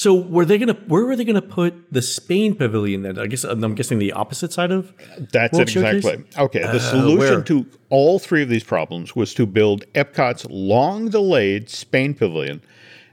So 0.00 0.14
were 0.14 0.46
they 0.46 0.56
gonna? 0.56 0.78
Where 0.86 1.04
were 1.04 1.14
they 1.14 1.24
gonna 1.26 1.42
put 1.42 1.74
the 1.92 2.00
Spain 2.00 2.54
pavilion? 2.54 3.02
Then 3.02 3.18
I 3.18 3.26
guess 3.26 3.44
I'm 3.44 3.74
guessing 3.74 3.98
the 3.98 4.12
opposite 4.12 4.50
side 4.50 4.70
of. 4.70 4.94
That's 5.30 5.52
World 5.52 5.68
it 5.68 5.76
exactly. 5.76 6.24
Okay, 6.38 6.60
the 6.60 6.76
Uh, 6.76 6.78
solution 6.78 7.18
where? 7.18 7.42
to 7.42 7.66
all 7.90 8.18
three 8.18 8.42
of 8.42 8.48
these 8.48 8.64
problems 8.64 9.14
was 9.14 9.34
to 9.34 9.44
build 9.44 9.84
Epcot's 9.94 10.46
long 10.48 11.10
delayed 11.10 11.68
Spain 11.68 12.14
pavilion, 12.14 12.62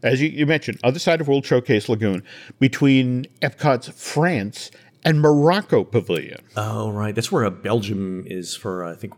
as 0.02 0.22
you, 0.22 0.30
you 0.30 0.46
mentioned, 0.46 0.80
other 0.82 0.98
side 0.98 1.20
of 1.20 1.28
World 1.28 1.46
Showcase 1.46 1.90
Lagoon, 1.90 2.24
between 2.58 3.26
Epcot's 3.42 3.90
France 3.90 4.72
and 5.04 5.20
Morocco 5.20 5.84
pavilion. 5.84 6.40
Oh 6.56 6.90
right, 6.92 7.14
that's 7.14 7.34
where 7.34 7.44
uh, 7.44 7.50
Belgium 7.50 8.24
is 8.28 8.56
for 8.56 8.86
uh, 8.86 8.94
I 8.94 8.96
think 8.96 9.12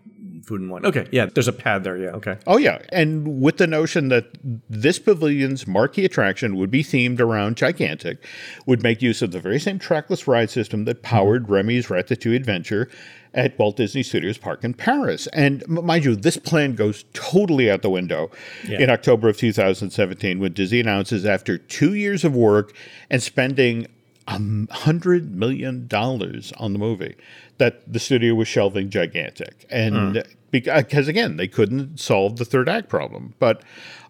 food 0.44 0.62
and 0.62 0.70
wine. 0.70 0.86
Okay, 0.86 1.08
yeah, 1.12 1.26
there's 1.26 1.48
a 1.48 1.54
pad 1.54 1.84
there. 1.84 1.98
Yeah, 1.98 2.10
okay. 2.12 2.38
Oh, 2.48 2.58
yeah. 2.58 2.80
And 2.92 3.42
with 3.42 3.58
the 3.58 3.68
notion 3.68 4.10
that 4.10 4.26
this 4.70 5.00
pavilion's 5.00 5.68
marquee 5.68 6.06
attraction 6.06 6.56
would 6.56 6.72
be 6.72 6.84
themed 6.84 7.20
around 7.20 7.58
Gigantic, 7.58 8.26
would 8.66 8.84
make 8.84 9.02
use 9.02 9.22
of 9.22 9.32
the 9.32 9.40
very 9.40 9.60
same 9.60 9.80
trackless 9.80 10.28
ride 10.28 10.50
system 10.50 10.86
that 10.86 10.98
mm-hmm. 10.98 11.16
powered 11.16 11.50
Remy's 11.50 11.88
Ratatouille 11.88 12.36
Adventure 12.36 12.90
at 13.34 13.58
Walt 13.60 13.78
Disney 13.78 14.04
Studios 14.04 14.38
Park 14.38 14.64
in 14.64 14.74
Paris. 14.74 15.28
And 15.28 15.68
mind 15.68 16.04
you, 16.06 16.16
this 16.16 16.38
plan 16.38 16.74
goes 16.74 17.06
totally 17.14 17.70
out 17.70 17.84
the 17.84 17.90
window 17.90 18.32
in 18.68 18.90
October 18.90 19.30
of 19.30 19.38
2017 19.38 20.40
when 20.40 20.54
Disney 20.54 20.80
announces 20.80 21.26
after 21.26 21.58
two 21.58 21.94
years 21.94 22.24
of 22.24 22.36
work 22.36 22.74
and 23.10 23.22
spending 23.22 23.88
hundred 24.30 25.36
million 25.36 25.88
dollars 25.88 26.53
on 26.57 26.73
the 26.73 26.80
movie 26.80 27.15
that 27.57 27.91
the 27.91 27.99
studio 27.99 28.36
was 28.36 28.47
shelving 28.47 28.89
gigantic. 28.89 29.65
And 29.69 30.17
hmm. 30.17 30.21
because 30.51 31.07
again 31.07 31.38
they 31.38 31.47
couldn't 31.47 31.99
solve 31.99 32.38
the 32.38 32.45
third 32.45 32.69
act 32.69 32.89
problem. 32.89 33.34
But 33.39 33.63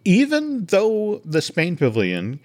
even 0.05 0.65
though 0.65 1.21
the 1.25 1.41
spain 1.41 1.75
pavilion 1.75 2.39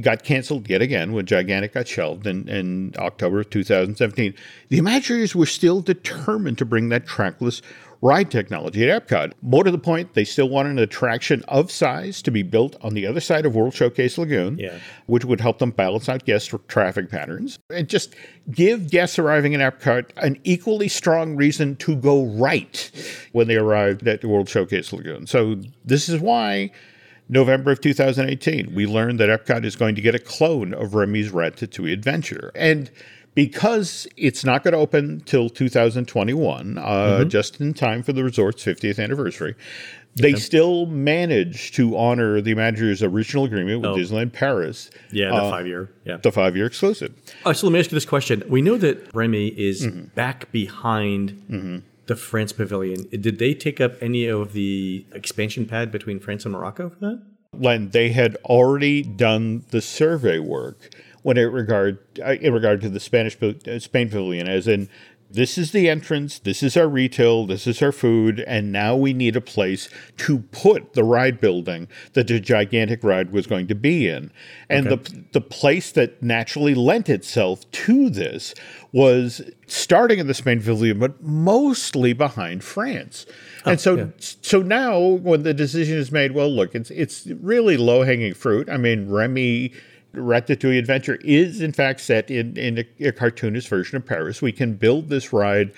got 0.00 0.24
canceled 0.24 0.70
yet 0.70 0.80
again 0.80 1.12
when 1.12 1.26
gigantic 1.26 1.74
got 1.74 1.86
shelved 1.86 2.26
in, 2.26 2.48
in 2.48 2.94
october 2.96 3.40
of 3.40 3.50
2017 3.50 4.32
the 4.70 4.80
imagineers 4.80 5.34
were 5.34 5.44
still 5.44 5.82
determined 5.82 6.56
to 6.56 6.64
bring 6.64 6.88
that 6.88 7.06
trackless 7.06 7.60
ride 8.02 8.30
technology 8.30 8.90
at 8.90 9.06
Epcot. 9.08 9.32
More 9.42 9.62
to 9.62 9.70
the 9.70 9.78
point, 9.78 10.14
they 10.14 10.24
still 10.24 10.48
want 10.48 10.68
an 10.68 10.78
attraction 10.80 11.42
of 11.46 11.70
size 11.70 12.20
to 12.22 12.30
be 12.32 12.42
built 12.42 12.76
on 12.82 12.94
the 12.94 13.06
other 13.06 13.20
side 13.20 13.46
of 13.46 13.54
World 13.54 13.72
Showcase 13.74 14.18
Lagoon, 14.18 14.58
Yeah. 14.58 14.78
which 15.06 15.24
would 15.24 15.40
help 15.40 15.60
them 15.60 15.70
balance 15.70 16.08
out 16.08 16.24
guest 16.24 16.52
traffic 16.66 17.08
patterns 17.08 17.60
and 17.72 17.88
just 17.88 18.14
give 18.50 18.90
guests 18.90 19.18
arriving 19.20 19.52
in 19.52 19.60
Epcot 19.60 20.06
an 20.16 20.36
equally 20.42 20.88
strong 20.88 21.36
reason 21.36 21.76
to 21.76 21.94
go 21.94 22.24
right 22.24 22.90
when 23.30 23.46
they 23.46 23.56
arrived 23.56 24.06
at 24.08 24.20
the 24.20 24.28
World 24.28 24.48
Showcase 24.48 24.92
Lagoon. 24.92 25.26
So 25.26 25.60
this 25.84 26.08
is 26.08 26.20
why. 26.20 26.72
November 27.28 27.70
of 27.70 27.80
2018, 27.80 28.74
we 28.74 28.84
learned 28.84 29.18
that 29.20 29.30
Epcot 29.30 29.64
is 29.64 29.74
going 29.74 29.94
to 29.94 30.02
get 30.02 30.14
a 30.14 30.18
clone 30.18 30.74
of 30.74 30.94
Remy's 30.94 31.30
Ratatouille 31.30 31.92
Adventure. 31.92 32.50
And 32.54 32.90
because 33.34 34.06
it's 34.16 34.44
not 34.44 34.62
going 34.62 34.72
to 34.72 34.78
open 34.78 35.20
till 35.24 35.48
2021, 35.48 36.78
uh, 36.78 37.24
just 37.24 37.60
in 37.60 37.74
time 37.74 38.02
for 38.02 38.12
the 38.12 38.22
resort's 38.24 38.64
50th 38.64 39.02
anniversary, 39.02 39.54
they 40.14 40.34
still 40.34 40.84
managed 40.86 41.74
to 41.76 41.96
honor 41.96 42.42
the 42.42 42.54
Imagineers' 42.54 43.02
original 43.02 43.44
agreement 43.44 43.80
with 43.80 43.90
Oh. 43.90 43.96
Disneyland 43.96 44.32
Paris, 44.34 44.90
Yeah, 45.10 45.30
the 45.30 45.50
five 45.50 45.66
year. 45.66 45.90
Yeah. 46.04 46.18
the 46.18 46.30
five 46.30 46.54
year 46.56 46.66
exclusive. 46.66 47.14
Oh, 47.46 47.52
so 47.54 47.66
let 47.66 47.72
me 47.72 47.78
ask 47.78 47.90
you 47.90 47.96
this 47.96 48.04
question. 48.04 48.42
We 48.48 48.60
know 48.60 48.76
that 48.76 49.08
Remy 49.14 49.48
is 49.48 49.86
Mm-hmm. 49.86 50.04
back 50.14 50.52
behind 50.52 51.82
the 52.06 52.16
France 52.16 52.52
pavilion. 52.52 53.06
Did 53.10 53.38
they 53.38 53.54
take 53.54 53.80
up 53.80 53.94
any 54.02 54.26
of 54.26 54.52
the 54.52 55.06
expansion 55.14 55.64
pad 55.64 55.90
between 55.90 56.20
France 56.20 56.44
and 56.44 56.52
Morocco 56.52 56.90
for 56.90 56.98
that? 57.00 57.22
Len, 57.54 57.90
they 57.90 58.10
had 58.10 58.36
already 58.46 59.02
done 59.02 59.64
the 59.70 59.80
survey 59.80 60.38
work 60.38 60.90
when 61.22 61.36
it 61.36 61.42
regard 61.42 61.98
uh, 62.24 62.32
in 62.32 62.52
regard 62.52 62.80
to 62.82 62.88
the 62.88 63.00
Spanish 63.00 63.36
uh, 63.42 63.78
Spain 63.78 64.08
pavilion, 64.08 64.48
as 64.48 64.68
in 64.68 64.88
this 65.32 65.56
is 65.56 65.72
the 65.72 65.88
entrance, 65.88 66.38
this 66.38 66.62
is 66.62 66.76
our 66.76 66.88
retail, 66.88 67.46
this 67.46 67.66
is 67.66 67.80
our 67.80 67.90
food, 67.90 68.40
and 68.40 68.70
now 68.70 68.94
we 68.94 69.14
need 69.14 69.34
a 69.34 69.40
place 69.40 69.88
to 70.18 70.40
put 70.50 70.92
the 70.92 71.02
ride 71.02 71.40
building 71.40 71.88
that 72.12 72.26
the 72.26 72.38
gigantic 72.38 73.02
ride 73.02 73.32
was 73.32 73.46
going 73.46 73.66
to 73.68 73.74
be 73.74 74.08
in. 74.08 74.30
And 74.68 74.88
the 74.90 75.24
the 75.32 75.40
place 75.40 75.90
that 75.92 76.22
naturally 76.22 76.74
lent 76.74 77.08
itself 77.08 77.70
to 77.70 78.10
this 78.10 78.54
was 78.92 79.40
starting 79.66 80.18
in 80.18 80.26
the 80.26 80.34
Spain 80.34 80.58
pavilion, 80.58 80.98
but 80.98 81.22
mostly 81.22 82.12
behind 82.12 82.62
France. 82.62 83.24
And 83.64 83.80
so, 83.80 84.12
so 84.18 84.60
now 84.60 84.98
when 85.00 85.44
the 85.44 85.54
decision 85.54 85.96
is 85.96 86.12
made, 86.12 86.32
well, 86.32 86.50
look, 86.50 86.74
it's 86.74 86.90
it's 86.90 87.26
really 87.26 87.78
low 87.78 88.02
hanging 88.02 88.34
fruit. 88.34 88.68
I 88.68 88.76
mean, 88.76 89.08
Remy 89.08 89.72
Ratatouille 90.14 90.78
Adventure 90.78 91.18
is 91.22 91.60
in 91.60 91.72
fact 91.72 92.00
set 92.00 92.30
in 92.30 92.56
in 92.56 92.78
a, 92.78 93.08
a 93.08 93.12
cartoonist 93.12 93.68
version 93.68 93.96
of 93.96 94.06
Paris. 94.06 94.42
We 94.42 94.52
can 94.52 94.74
build 94.74 95.08
this 95.08 95.32
ride 95.32 95.72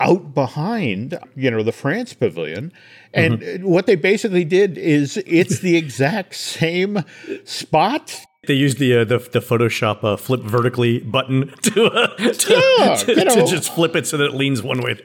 out 0.00 0.34
behind, 0.34 1.18
you 1.34 1.50
know, 1.50 1.62
the 1.62 1.72
France 1.72 2.14
pavilion. 2.14 2.72
And 3.12 3.40
mm-hmm. 3.40 3.66
what 3.66 3.86
they 3.86 3.96
basically 3.96 4.44
did 4.44 4.78
is 4.78 5.22
it's 5.26 5.58
the 5.60 5.76
exact 5.76 6.34
same 6.36 7.04
spot 7.44 8.26
they 8.46 8.54
used 8.54 8.78
the 8.78 8.98
uh, 8.98 9.04
the, 9.04 9.18
the 9.18 9.40
Photoshop 9.40 10.04
uh, 10.04 10.16
flip 10.16 10.42
vertically 10.42 11.00
button 11.00 11.52
to 11.62 11.86
uh, 11.86 12.16
to, 12.16 12.54
Yeah, 12.78 12.94
to, 12.94 13.14
you 13.16 13.24
know. 13.24 13.34
to 13.34 13.46
just 13.46 13.74
flip 13.74 13.96
it 13.96 14.06
so 14.06 14.16
that 14.16 14.26
it 14.26 14.34
leans 14.34 14.62
one 14.62 14.80
way. 14.80 15.00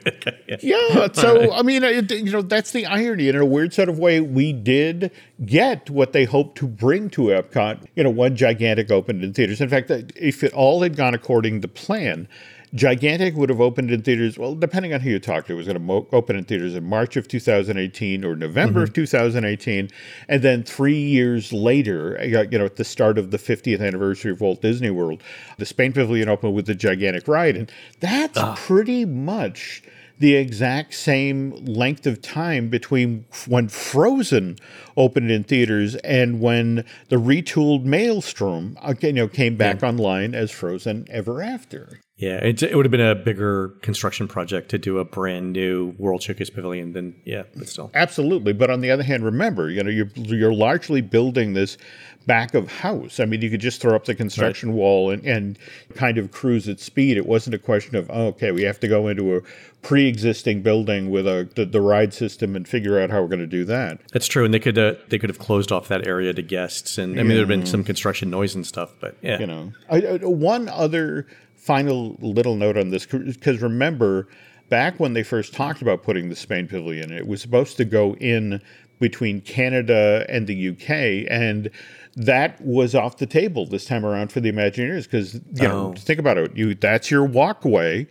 yeah. 0.48 0.56
Yeah. 0.62 1.08
So 1.12 1.52
I 1.52 1.62
mean, 1.62 1.82
it, 1.82 2.10
you 2.12 2.30
know, 2.30 2.42
that's 2.42 2.70
the 2.70 2.86
irony. 2.86 3.28
In 3.28 3.36
a 3.36 3.44
weird 3.44 3.74
sort 3.74 3.88
of 3.88 3.98
way, 3.98 4.20
we 4.20 4.52
did 4.52 5.10
get 5.44 5.90
what 5.90 6.12
they 6.12 6.24
hoped 6.24 6.56
to 6.58 6.68
bring 6.68 7.10
to 7.10 7.22
Epcot. 7.22 7.86
You 7.96 8.04
know, 8.04 8.10
one 8.10 8.36
gigantic 8.36 8.90
opened 8.92 9.24
in 9.24 9.32
theaters. 9.34 9.60
In 9.60 9.68
fact, 9.68 9.90
if 9.90 10.44
it 10.44 10.52
all 10.52 10.82
had 10.82 10.96
gone 10.96 11.14
according 11.14 11.60
to 11.62 11.68
plan. 11.68 12.28
Gigantic 12.74 13.36
would 13.36 13.50
have 13.50 13.60
opened 13.60 13.92
in 13.92 14.02
theaters. 14.02 14.36
Well, 14.36 14.54
depending 14.56 14.92
on 14.92 15.00
who 15.00 15.10
you 15.10 15.20
talk 15.20 15.46
to, 15.46 15.52
it 15.52 15.56
was 15.56 15.66
going 15.66 15.76
to 15.76 15.80
mo- 15.80 16.08
open 16.12 16.34
in 16.34 16.44
theaters 16.44 16.74
in 16.74 16.84
March 16.84 17.16
of 17.16 17.28
2018 17.28 18.24
or 18.24 18.34
November 18.34 18.82
of 18.82 18.92
2018, 18.92 19.90
and 20.28 20.42
then 20.42 20.64
three 20.64 20.98
years 20.98 21.52
later, 21.52 22.18
uh, 22.18 22.24
you 22.24 22.58
know, 22.58 22.64
at 22.64 22.76
the 22.76 22.84
start 22.84 23.16
of 23.16 23.30
the 23.30 23.38
50th 23.38 23.80
anniversary 23.80 24.32
of 24.32 24.40
Walt 24.40 24.60
Disney 24.60 24.90
World, 24.90 25.22
the 25.56 25.66
Spain 25.66 25.92
Pavilion 25.92 26.28
opened 26.28 26.54
with 26.54 26.66
the 26.66 26.74
gigantic 26.74 27.28
ride, 27.28 27.56
and 27.56 27.70
that's 28.00 28.38
pretty 28.56 29.04
much 29.04 29.82
the 30.18 30.34
exact 30.34 30.94
same 30.94 31.50
length 31.64 32.06
of 32.06 32.22
time 32.22 32.68
between 32.68 33.24
when 33.46 33.68
Frozen 33.68 34.56
opened 34.96 35.30
in 35.30 35.44
theaters 35.44 35.96
and 35.96 36.40
when 36.40 36.84
the 37.08 37.16
retooled 37.16 37.84
Maelstrom, 37.84 38.78
uh, 38.80 38.94
you 39.00 39.12
know, 39.12 39.28
came 39.28 39.56
back 39.56 39.82
online 39.82 40.34
as 40.34 40.50
Frozen 40.50 41.06
Ever 41.10 41.42
After. 41.42 42.00
Yeah, 42.16 42.36
it, 42.36 42.62
it 42.62 42.76
would 42.76 42.84
have 42.84 42.92
been 42.92 43.00
a 43.00 43.16
bigger 43.16 43.70
construction 43.82 44.28
project 44.28 44.68
to 44.70 44.78
do 44.78 44.98
a 44.98 45.04
brand 45.04 45.52
new 45.52 45.94
World 45.98 46.22
Showcase 46.22 46.48
Pavilion 46.48 46.92
than 46.92 47.20
yeah, 47.24 47.42
but 47.56 47.68
still. 47.68 47.90
Absolutely, 47.92 48.52
but 48.52 48.70
on 48.70 48.80
the 48.80 48.90
other 48.92 49.02
hand, 49.02 49.24
remember, 49.24 49.68
you 49.68 49.82
know, 49.82 49.90
you're 49.90 50.10
you're 50.14 50.54
largely 50.54 51.00
building 51.00 51.54
this 51.54 51.76
back 52.24 52.54
of 52.54 52.70
house. 52.70 53.18
I 53.18 53.24
mean, 53.24 53.42
you 53.42 53.50
could 53.50 53.60
just 53.60 53.80
throw 53.80 53.96
up 53.96 54.04
the 54.04 54.14
construction 54.14 54.74
wall 54.74 55.10
and, 55.10 55.24
and 55.24 55.58
kind 55.94 56.16
of 56.16 56.30
cruise 56.30 56.68
at 56.68 56.78
speed. 56.78 57.16
It 57.16 57.26
wasn't 57.26 57.54
a 57.54 57.58
question 57.58 57.96
of 57.96 58.08
oh, 58.12 58.28
okay, 58.28 58.52
we 58.52 58.62
have 58.62 58.78
to 58.80 58.88
go 58.88 59.08
into 59.08 59.36
a 59.36 59.40
pre-existing 59.82 60.62
building 60.62 61.10
with 61.10 61.26
a 61.26 61.48
the, 61.56 61.64
the 61.64 61.80
ride 61.80 62.14
system 62.14 62.54
and 62.54 62.66
figure 62.68 63.00
out 63.00 63.10
how 63.10 63.22
we're 63.22 63.28
going 63.28 63.40
to 63.40 63.46
do 63.48 63.64
that. 63.64 63.98
That's 64.12 64.28
true, 64.28 64.44
and 64.44 64.54
they 64.54 64.60
could 64.60 64.78
uh, 64.78 64.94
they 65.08 65.18
could 65.18 65.30
have 65.30 65.40
closed 65.40 65.72
off 65.72 65.88
that 65.88 66.06
area 66.06 66.32
to 66.32 66.42
guests, 66.42 66.96
and 66.96 67.18
I 67.18 67.24
mean 67.24 67.36
there'd 67.36 67.48
been 67.48 67.66
some 67.66 67.82
construction 67.82 68.30
noise 68.30 68.54
and 68.54 68.64
stuff, 68.64 68.92
but 69.00 69.16
yeah, 69.20 69.40
you 69.40 69.46
know 69.48 69.72
I, 69.90 69.96
I, 69.96 70.16
one 70.18 70.68
other 70.68 71.26
final 71.64 72.16
little 72.20 72.56
note 72.56 72.76
on 72.76 72.90
this 72.90 73.06
because 73.06 73.62
remember 73.62 74.28
back 74.68 75.00
when 75.00 75.14
they 75.14 75.22
first 75.22 75.54
talked 75.54 75.80
about 75.82 76.02
putting 76.02 76.28
the 76.28 76.36
spain 76.36 76.66
pavilion 76.68 77.10
it 77.12 77.26
was 77.26 77.40
supposed 77.40 77.76
to 77.78 77.84
go 77.86 78.14
in 78.16 78.60
between 79.00 79.40
canada 79.40 80.26
and 80.28 80.46
the 80.46 80.68
uk 80.68 80.90
and 80.90 81.70
that 82.16 82.60
was 82.60 82.94
off 82.94 83.16
the 83.16 83.26
table 83.26 83.66
this 83.66 83.86
time 83.86 84.04
around 84.04 84.30
for 84.30 84.40
the 84.40 84.52
imagineers 84.52 85.04
because 85.04 85.34
you 85.34 85.66
know 85.68 85.92
Oh. 85.92 85.94
think 85.98 86.18
about 86.20 86.36
it 86.38 86.54
you 86.56 86.74
that's 86.74 87.10
your 87.10 87.24
walkway 87.24 88.06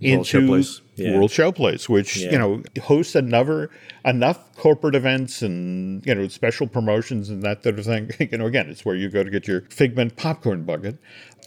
into 0.00 0.40
Showplace. 0.42 0.80
Yeah. 0.94 1.16
World 1.16 1.30
Showplace, 1.30 1.88
which 1.88 2.18
Yeah. 2.18 2.30
you 2.30 2.38
know 2.38 2.62
hosts 2.82 3.16
another 3.16 3.68
enough 4.04 4.38
corporate 4.54 4.94
events 4.94 5.42
and 5.42 6.06
you 6.06 6.14
know 6.14 6.28
special 6.28 6.68
promotions 6.68 7.28
and 7.30 7.42
that 7.42 7.64
sort 7.64 7.80
of 7.80 7.84
thing. 7.84 8.10
You 8.30 8.38
know, 8.38 8.46
again, 8.46 8.70
it's 8.70 8.84
where 8.84 8.94
you 8.94 9.08
go 9.08 9.24
to 9.24 9.30
get 9.30 9.48
your 9.48 9.62
Figment 9.62 10.14
popcorn 10.14 10.62
bucket. 10.62 10.98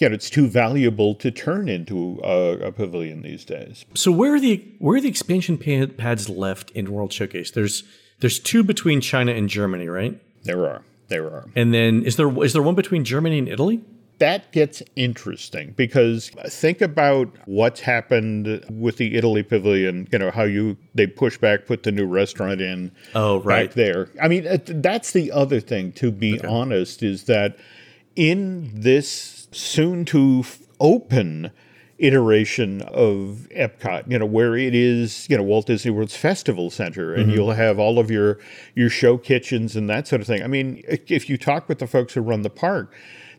You 0.02 0.10
know, 0.10 0.16
it's 0.16 0.30
too 0.30 0.48
valuable 0.48 1.16
to 1.16 1.30
turn 1.32 1.70
into 1.70 2.20
a, 2.24 2.68
a 2.68 2.72
pavilion 2.72 3.22
these 3.22 3.46
days. 3.46 3.86
So 3.94 4.12
where 4.12 4.34
are 4.34 4.40
the 4.40 4.66
where 4.80 4.98
are 4.98 5.02
the 5.02 5.08
expansion 5.08 5.58
pads 5.58 6.28
left 6.28 6.72
in 6.72 6.92
World 6.92 7.14
Showcase? 7.14 7.52
There's 7.52 7.84
there's 8.20 8.40
two 8.40 8.64
between 8.64 9.00
China 9.02 9.32
and 9.32 9.48
Germany, 9.48 9.88
right? 9.88 10.20
There 10.44 10.68
are, 10.68 10.82
there 11.08 11.26
are. 11.26 11.46
And 11.56 11.74
then 11.74 12.04
is 12.04 12.16
there 12.16 12.44
is 12.44 12.54
there 12.54 12.64
one 12.64 12.76
between 12.76 13.06
Germany 13.06 13.38
and 13.38 13.48
Italy? 13.48 13.84
that 14.22 14.52
gets 14.52 14.84
interesting 14.96 15.74
because 15.76 16.30
think 16.46 16.80
about 16.80 17.28
what's 17.46 17.80
happened 17.80 18.64
with 18.70 18.98
the 18.98 19.16
Italy 19.16 19.42
pavilion. 19.42 20.08
You 20.12 20.20
know 20.20 20.30
how 20.30 20.44
you 20.44 20.78
they 20.94 21.08
push 21.08 21.40
back, 21.40 21.66
put 21.66 21.82
the 21.82 21.92
new 21.92 22.06
restaurant 22.06 22.62
in. 22.62 22.92
Oh, 23.16 23.40
right. 23.40 23.70
back 23.70 23.76
there. 23.76 24.10
I 24.22 24.28
mean, 24.28 24.48
that's 24.66 25.12
the 25.12 25.32
other 25.32 25.60
thing. 25.60 25.92
To 25.94 26.12
be 26.12 26.40
honest, 26.42 27.02
is 27.02 27.24
that 27.24 27.58
in 28.16 28.70
this 28.74 29.41
soon 29.52 30.06
to 30.06 30.40
f- 30.44 30.60
open 30.80 31.52
iteration 32.02 32.82
of 32.82 33.48
Epcot, 33.56 34.10
you 34.12 34.18
know, 34.18 34.26
where 34.26 34.58
it 34.58 34.74
is, 34.74 35.28
you 35.30 35.38
know, 35.38 35.44
Walt 35.44 35.68
Disney 35.68 35.92
World's 35.92 36.16
Festival 36.16 36.70
Center, 36.70 37.14
and 37.14 37.28
mm-hmm. 37.28 37.34
you'll 37.34 37.52
have 37.52 37.80
all 37.80 38.00
of 38.00 38.12
your 38.12 38.40
your 38.76 38.90
show 38.90 39.18
kitchens 39.18 39.76
and 39.76 39.90
that 39.90 40.08
sort 40.08 40.22
of 40.22 40.28
thing. 40.28 40.44
I 40.44 40.48
mean, 40.48 40.84
if 40.88 41.10
if 41.10 41.30
you 41.30 41.38
talk 41.38 41.70
with 41.70 41.80
the 41.80 41.88
folks 41.88 42.14
who 42.14 42.22
run 42.22 42.42
the 42.42 42.50
park, 42.50 42.94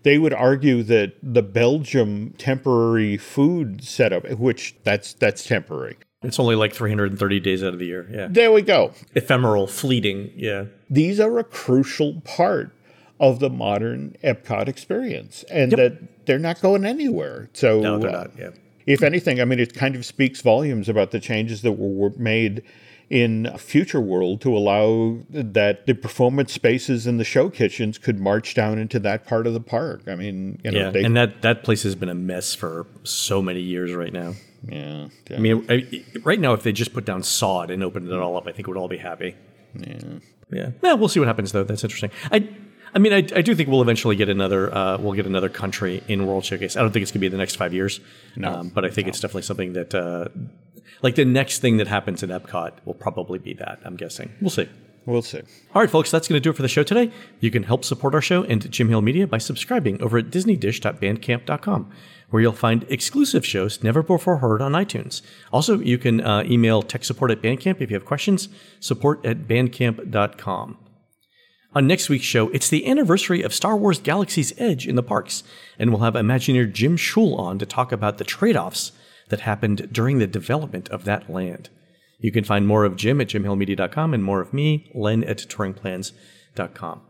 they 0.04 0.16
would 0.16 0.32
argue 0.32 0.82
that 0.84 1.14
the 1.22 1.42
Belgium 1.42 2.34
temporary 2.38 3.16
food 3.16 3.84
setup, 3.84 4.28
which 4.30 4.76
that's 4.84 5.12
that's 5.14 5.44
temporary. 5.44 5.96
It's 6.22 6.38
only 6.38 6.54
like 6.54 6.72
330 6.72 7.40
days 7.40 7.64
out 7.64 7.72
of 7.72 7.80
the 7.80 7.86
year. 7.86 8.08
Yeah, 8.08 8.28
There 8.30 8.52
we 8.52 8.62
go. 8.62 8.92
ephemeral, 9.16 9.66
fleeting. 9.66 10.30
Yeah, 10.36 10.66
these 10.88 11.18
are 11.18 11.36
a 11.38 11.44
crucial 11.44 12.20
part 12.20 12.72
of 13.22 13.38
the 13.38 13.48
modern 13.48 14.16
Epcot 14.24 14.68
experience, 14.68 15.44
and 15.44 15.70
that 15.72 16.26
they're 16.26 16.40
not 16.40 16.60
going 16.60 16.84
anywhere. 16.84 17.48
So, 17.54 17.80
no, 17.80 17.98
they're 17.98 18.10
uh, 18.10 18.24
not. 18.24 18.30
Yeah, 18.36 18.50
if 18.84 19.02
anything, 19.02 19.40
I 19.40 19.44
mean, 19.44 19.60
it 19.60 19.74
kind 19.74 19.94
of 19.94 20.04
speaks 20.04 20.42
volumes 20.42 20.88
about 20.88 21.12
the 21.12 21.20
changes 21.20 21.62
that 21.62 21.72
were, 21.72 21.88
were 21.88 22.18
made 22.18 22.64
in 23.08 23.46
Future 23.58 24.00
World 24.00 24.40
to 24.40 24.56
allow 24.56 25.18
that 25.30 25.86
the 25.86 25.94
performance 25.94 26.52
spaces 26.52 27.06
and 27.06 27.20
the 27.20 27.24
show 27.24 27.48
kitchens 27.48 27.96
could 27.96 28.18
march 28.18 28.54
down 28.54 28.78
into 28.78 28.98
that 28.98 29.24
part 29.24 29.46
of 29.46 29.54
the 29.54 29.60
park. 29.60 30.02
I 30.08 30.16
mean, 30.16 30.60
you 30.64 30.72
know, 30.72 30.78
yeah, 30.78 30.90
they, 30.90 31.04
and 31.04 31.16
that 31.16 31.42
that 31.42 31.62
place 31.62 31.84
has 31.84 31.94
been 31.94 32.08
a 32.08 32.14
mess 32.14 32.56
for 32.56 32.86
so 33.04 33.40
many 33.40 33.60
years 33.60 33.94
right 33.94 34.12
now. 34.12 34.34
yeah, 34.66 35.08
I 35.30 35.38
mean, 35.38 35.64
I, 35.68 36.04
right 36.24 36.40
now, 36.40 36.54
if 36.54 36.64
they 36.64 36.72
just 36.72 36.92
put 36.92 37.04
down 37.04 37.22
sod 37.22 37.70
and 37.70 37.84
opened 37.84 38.08
it 38.08 38.18
all 38.18 38.36
up, 38.36 38.48
I 38.48 38.52
think 38.52 38.66
we'd 38.66 38.76
all 38.76 38.88
be 38.88 38.98
happy. 38.98 39.36
yeah. 39.78 39.98
Yeah. 40.50 40.70
Yeah, 40.82 40.92
we'll 40.92 41.08
see 41.08 41.18
what 41.18 41.28
happens 41.28 41.52
though. 41.52 41.64
That's 41.64 41.82
interesting. 41.82 42.10
I 42.30 42.46
I 42.94 42.98
mean, 42.98 43.12
I, 43.12 43.18
I 43.18 43.42
do 43.42 43.54
think 43.54 43.68
we'll 43.68 43.82
eventually 43.82 44.16
get 44.16 44.28
another 44.28 44.74
uh, 44.74 44.98
we'll 44.98 45.14
get 45.14 45.26
another 45.26 45.48
country 45.48 46.02
in 46.08 46.26
World 46.26 46.44
Showcase. 46.44 46.76
I 46.76 46.80
don't 46.80 46.92
think 46.92 47.02
it's 47.02 47.10
going 47.10 47.20
to 47.20 47.20
be 47.20 47.26
in 47.26 47.32
the 47.32 47.38
next 47.38 47.56
five 47.56 47.72
years. 47.72 48.00
No, 48.36 48.52
um, 48.52 48.68
but 48.68 48.84
I 48.84 48.90
think 48.90 49.08
it's 49.08 49.20
definitely 49.20 49.42
something 49.42 49.72
that 49.72 49.94
uh, 49.94 50.28
like 51.02 51.14
the 51.14 51.24
next 51.24 51.60
thing 51.60 51.78
that 51.78 51.88
happens 51.88 52.22
in 52.22 52.30
Epcot 52.30 52.72
will 52.84 52.94
probably 52.94 53.38
be 53.38 53.54
that. 53.54 53.80
I'm 53.84 53.96
guessing. 53.96 54.32
We'll 54.40 54.50
see. 54.50 54.68
We'll 55.04 55.22
see. 55.22 55.40
All 55.74 55.82
right, 55.82 55.90
folks, 55.90 56.10
that's 56.10 56.28
going 56.28 56.36
to 56.36 56.40
do 56.40 56.50
it 56.50 56.56
for 56.56 56.62
the 56.62 56.68
show 56.68 56.84
today. 56.84 57.10
You 57.40 57.50
can 57.50 57.64
help 57.64 57.84
support 57.84 58.14
our 58.14 58.20
show 58.20 58.44
and 58.44 58.70
Jim 58.70 58.88
Hill 58.88 59.02
Media 59.02 59.26
by 59.26 59.38
subscribing 59.38 60.00
over 60.00 60.18
at 60.18 60.26
disneydish.bandcamp.com, 60.26 61.90
where 62.30 62.42
you'll 62.42 62.52
find 62.52 62.86
exclusive 62.88 63.44
shows 63.44 63.82
never 63.82 64.02
before 64.02 64.36
heard 64.36 64.62
on 64.62 64.72
iTunes. 64.72 65.22
Also, 65.52 65.80
you 65.80 65.98
can 65.98 66.20
uh, 66.20 66.44
email 66.46 66.82
tech 66.82 67.04
support 67.04 67.32
at 67.32 67.42
Bandcamp 67.42 67.80
if 67.80 67.90
you 67.90 67.96
have 67.96 68.04
questions, 68.04 68.48
support 68.78 69.24
at 69.26 69.48
bandcamp.com. 69.48 70.78
On 71.74 71.86
next 71.86 72.10
week's 72.10 72.26
show, 72.26 72.50
it's 72.50 72.68
the 72.68 72.86
anniversary 72.86 73.40
of 73.40 73.54
Star 73.54 73.76
Wars 73.76 73.98
Galaxy's 73.98 74.52
Edge 74.58 74.86
in 74.86 74.94
the 74.94 75.02
parks, 75.02 75.42
and 75.78 75.90
we'll 75.90 76.02
have 76.02 76.12
Imagineer 76.12 76.70
Jim 76.70 76.98
Schul 76.98 77.38
on 77.38 77.58
to 77.58 77.64
talk 77.64 77.92
about 77.92 78.18
the 78.18 78.24
trade 78.24 78.56
offs 78.56 78.92
that 79.30 79.40
happened 79.40 79.88
during 79.90 80.18
the 80.18 80.26
development 80.26 80.90
of 80.90 81.04
that 81.04 81.30
land. 81.30 81.70
You 82.18 82.30
can 82.30 82.44
find 82.44 82.66
more 82.66 82.84
of 82.84 82.96
Jim 82.96 83.22
at 83.22 83.28
jimhillmedia.com 83.28 84.12
and 84.12 84.22
more 84.22 84.42
of 84.42 84.52
me, 84.52 84.90
Len, 84.94 85.24
at 85.24 85.38
touringplans.com. 85.38 87.00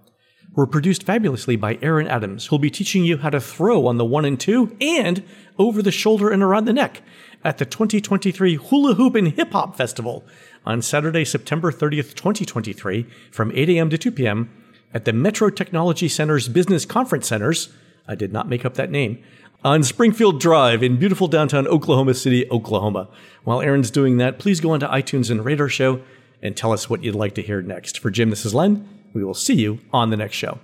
We're 0.55 0.67
produced 0.67 1.03
fabulously 1.03 1.57
by 1.57 1.79
Aaron 1.83 2.07
Adams, 2.07 2.47
who'll 2.47 2.59
be 2.59 2.71
teaching 2.71 3.05
you 3.05 3.17
how 3.17 3.31
to 3.31 3.41
throw 3.41 3.87
on 3.87 3.97
the 3.97 4.05
one 4.05 4.25
and 4.25 4.39
two 4.39 4.77
and 4.81 5.25
over 5.59 5.83
the 5.83 5.91
shoulder 5.91 6.31
and 6.31 6.43
around 6.43 6.67
the 6.67 6.73
neck 6.73 7.03
at 7.43 7.59
the 7.59 7.65
2023 7.65 8.57
Hula 8.57 8.95
Hoop 8.95 9.15
and 9.15 9.29
Hip 9.29 9.53
Hop 9.53 9.77
Festival 9.77 10.25
on 10.65 10.83
Saturday, 10.83 11.25
September 11.25 11.73
30th, 11.73 12.15
2023, 12.15 13.07
from 13.31 13.53
8 13.55 13.71
a.m. 13.71 13.91
to 13.91 13.99
2 13.99 14.13
p.m. 14.13 14.51
at 14.95 15.05
the 15.05 15.13
Metro 15.13 15.51
Technology 15.51 16.09
Center's 16.09 16.49
Business 16.49 16.85
Conference 16.85 17.27
Centers. 17.27 17.69
I 18.07 18.15
did 18.15 18.33
not 18.33 18.49
make 18.49 18.65
up 18.65 18.75
that 18.75 18.91
name. 18.91 19.23
On 19.65 19.83
Springfield 19.83 20.41
Drive 20.41 20.83
in 20.83 20.99
beautiful 20.99 21.29
downtown 21.29 21.69
Oklahoma 21.69 22.15
City, 22.15 22.51
Oklahoma. 22.51 23.09
While 23.45 23.61
Aaron's 23.61 23.91
doing 23.91 24.17
that, 24.19 24.39
please 24.39 24.61
go 24.61 24.73
onto 24.73 24.87
iTunes 24.87 25.31
and 25.31 25.45
Radar 25.45 25.69
show 25.69 26.03
and 26.43 26.57
tell 26.57 26.73
us 26.73 26.91
what 26.91 27.05
you'd 27.05 27.15
like 27.15 27.35
to 27.37 27.43
hear 27.43 27.63
next. 27.63 28.01
For 28.01 28.11
Jim, 28.11 28.31
this 28.31 28.45
is 28.45 28.55
Len. 28.55 28.89
We 29.13 29.23
will 29.23 29.35
see 29.35 29.55
you 29.55 29.79
on 29.93 30.11
the 30.11 30.17
next 30.17 30.37
show. 30.37 30.59